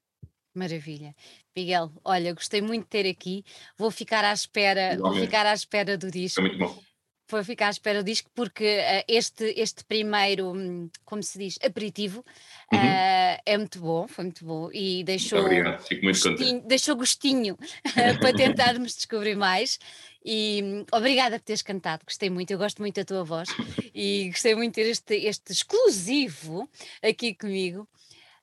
Maravilha. 0.56 1.16
Miguel, 1.56 1.92
olha, 2.06 2.34
gostei 2.34 2.62
muito 2.62 2.84
de 2.84 2.90
ter 2.90 3.10
aqui. 3.10 3.44
Vou 3.78 3.90
ficar 3.90 4.24
à 4.24 4.32
espera, 4.32 4.98
vou 4.98 5.16
ficar 5.16 5.46
à 5.46 5.54
espera 5.54 5.98
do 5.98 6.12
disco. 6.12 6.42
Foi 6.42 6.50
muito 6.50 6.60
bom. 6.60 6.93
Vou 7.34 7.44
ficar 7.44 7.66
à 7.66 7.72
espera 7.72 8.04
do 8.04 8.06
disco 8.06 8.30
porque 8.36 8.64
uh, 8.64 9.04
este, 9.08 9.56
este 9.58 9.84
primeiro, 9.86 10.52
hum, 10.52 10.88
como 11.04 11.24
se 11.24 11.40
diz, 11.40 11.58
aperitivo 11.64 12.20
uh, 12.20 12.76
uhum. 12.76 13.38
é 13.44 13.58
muito 13.58 13.80
bom, 13.80 14.08
foi 14.08 14.26
muito 14.26 14.46
bom 14.46 14.70
e 14.72 15.04
deixou, 15.04 15.40
Obrigado, 15.40 15.82
fico 15.82 16.04
muito 16.04 16.16
gostinho, 16.16 16.38
contente. 16.38 16.68
deixou 16.68 16.96
gostinho 16.96 17.54
uh, 17.56 18.20
para 18.22 18.34
tentarmos 18.36 18.96
descobrir 18.96 19.36
mais. 19.36 19.80
E 20.24 20.62
hum, 20.64 20.86
obrigada 20.92 21.40
por 21.40 21.46
teres 21.46 21.64
cantado, 21.64 22.06
gostei 22.06 22.30
muito, 22.30 22.52
eu 22.52 22.60
gosto 22.60 22.84
muito 22.84 22.98
da 22.98 23.04
tua 23.04 23.24
voz 23.24 23.50
e 23.96 24.30
gostei 24.30 24.54
muito 24.54 24.76
de 24.76 24.84
ter 24.84 24.90
este, 24.92 25.16
este 25.16 25.52
exclusivo 25.54 26.70
aqui 27.02 27.34
comigo. 27.34 27.88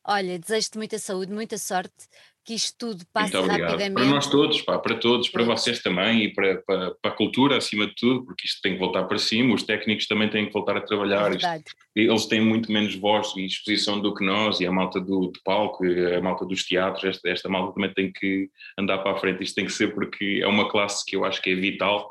Olha, 0.02 0.36
desejo-te 0.36 0.78
muita 0.78 0.98
saúde, 0.98 1.32
muita 1.32 1.58
sorte, 1.58 2.08
que 2.44 2.54
isto 2.54 2.76
tudo 2.78 3.04
passe 3.12 3.36
rapidamente. 3.36 3.94
Para 3.94 4.04
nós 4.04 4.26
todos, 4.26 4.62
pá, 4.62 4.78
para 4.78 4.96
todos, 4.96 5.28
para 5.28 5.44
vocês 5.44 5.80
também 5.82 6.24
e 6.24 6.34
para, 6.34 6.62
para, 6.62 6.94
para, 6.94 7.10
a 7.10 7.14
cultura 7.14 7.56
acima 7.56 7.86
de 7.86 7.94
tudo, 7.94 8.24
porque 8.24 8.46
isto 8.46 8.60
tem 8.62 8.74
que 8.74 8.78
voltar 8.78 9.04
para 9.04 9.18
cima, 9.18 9.54
os 9.54 9.62
técnicos 9.62 10.06
também 10.06 10.28
têm 10.28 10.46
que 10.46 10.52
voltar 10.52 10.76
a 10.76 10.80
trabalhar. 10.80 11.32
É 11.32 11.62
eles 11.94 12.26
têm 12.26 12.40
muito 12.40 12.72
menos 12.72 12.94
voz 12.94 13.34
e 13.36 13.44
exposição 13.44 14.00
do 14.00 14.14
que 14.14 14.24
nós 14.24 14.60
e 14.60 14.66
a 14.66 14.72
malta 14.72 15.00
do, 15.00 15.30
de 15.32 15.40
palco, 15.42 15.84
a 15.84 16.20
malta 16.20 16.44
dos 16.46 16.64
teatros, 16.64 17.04
esta, 17.04 17.28
esta 17.28 17.48
malta 17.48 17.74
também 17.74 17.92
tem 17.92 18.12
que 18.12 18.48
andar 18.78 18.98
para 18.98 19.12
a 19.12 19.18
frente. 19.18 19.42
Isto 19.42 19.56
tem 19.56 19.66
que 19.66 19.72
ser 19.72 19.94
porque 19.94 20.40
é 20.42 20.46
uma 20.46 20.70
classe 20.70 21.04
que 21.04 21.16
eu 21.16 21.24
acho 21.24 21.42
que 21.42 21.50
é 21.50 21.54
vital 21.54 22.10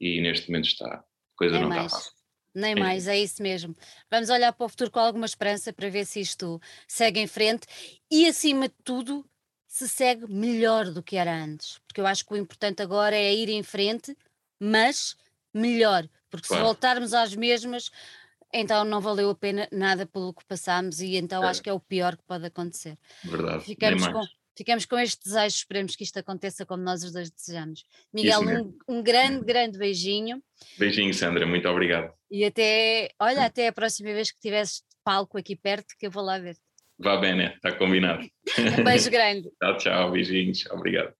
e 0.00 0.20
neste 0.20 0.50
momento 0.50 0.66
está, 0.66 0.86
a 0.86 1.02
coisa 1.36 1.56
é 1.56 1.60
não 1.60 1.68
mais. 1.68 1.86
está 1.86 1.98
fácil. 1.98 2.20
Nem 2.54 2.72
é 2.72 2.74
mais, 2.74 3.06
é 3.06 3.18
isso 3.18 3.42
mesmo. 3.42 3.76
Vamos 4.10 4.28
olhar 4.28 4.52
para 4.52 4.66
o 4.66 4.68
futuro 4.68 4.90
com 4.90 4.98
alguma 4.98 5.26
esperança 5.26 5.72
para 5.72 5.88
ver 5.88 6.04
se 6.04 6.20
isto 6.20 6.60
segue 6.88 7.20
em 7.20 7.26
frente 7.26 7.66
e, 8.10 8.26
acima 8.26 8.68
de 8.68 8.74
tudo, 8.82 9.24
se 9.70 9.88
segue 9.88 10.26
melhor 10.26 10.90
do 10.90 11.00
que 11.00 11.16
era 11.16 11.32
antes. 11.32 11.78
Porque 11.86 12.00
eu 12.00 12.06
acho 12.06 12.26
que 12.26 12.34
o 12.34 12.36
importante 12.36 12.82
agora 12.82 13.14
é 13.14 13.32
ir 13.32 13.48
em 13.48 13.62
frente, 13.62 14.16
mas 14.58 15.16
melhor. 15.54 16.08
Porque 16.28 16.48
claro. 16.48 16.60
se 16.60 16.66
voltarmos 16.66 17.14
às 17.14 17.36
mesmas, 17.36 17.88
então 18.52 18.84
não 18.84 19.00
valeu 19.00 19.30
a 19.30 19.34
pena 19.34 19.68
nada 19.70 20.04
pelo 20.04 20.34
que 20.34 20.44
passámos 20.44 21.00
e 21.00 21.14
então 21.14 21.44
é. 21.44 21.46
acho 21.46 21.62
que 21.62 21.70
é 21.70 21.72
o 21.72 21.78
pior 21.78 22.16
que 22.16 22.24
pode 22.24 22.44
acontecer. 22.46 22.98
Verdade. 23.22 23.64
Ficamos 23.64 24.08
com, 24.08 24.22
ficamos 24.56 24.86
com 24.86 24.98
este 24.98 25.22
desejo, 25.22 25.54
esperemos 25.54 25.94
que 25.94 26.02
isto 26.02 26.18
aconteça 26.18 26.66
como 26.66 26.82
nós 26.82 27.04
os 27.04 27.12
dois 27.12 27.30
desejamos. 27.30 27.84
Miguel, 28.12 28.40
um, 28.40 28.76
um, 28.88 29.02
grande, 29.04 29.44
grande 29.44 29.78
beijinho. 29.78 30.42
Beijinho, 30.78 31.14
Sandra, 31.14 31.46
muito 31.46 31.68
obrigado. 31.68 32.12
E 32.28 32.44
até, 32.44 33.10
olha, 33.20 33.44
até 33.44 33.68
a 33.68 33.72
próxima 33.72 34.12
vez 34.12 34.32
que 34.32 34.40
tiveres 34.40 34.82
palco 35.04 35.38
aqui 35.38 35.54
perto, 35.54 35.94
que 35.96 36.08
eu 36.08 36.10
vou 36.10 36.24
lá 36.24 36.40
ver. 36.40 36.56
Vá 37.02 37.16
bem, 37.16 37.34
né? 37.34 37.54
Está 37.54 37.72
combinado. 37.72 38.22
Um 38.78 38.84
beijo 38.84 39.10
grande. 39.10 39.48
tchau, 39.60 39.76
tchau. 39.78 40.10
Beijinhos. 40.10 40.66
Obrigado. 40.70 41.14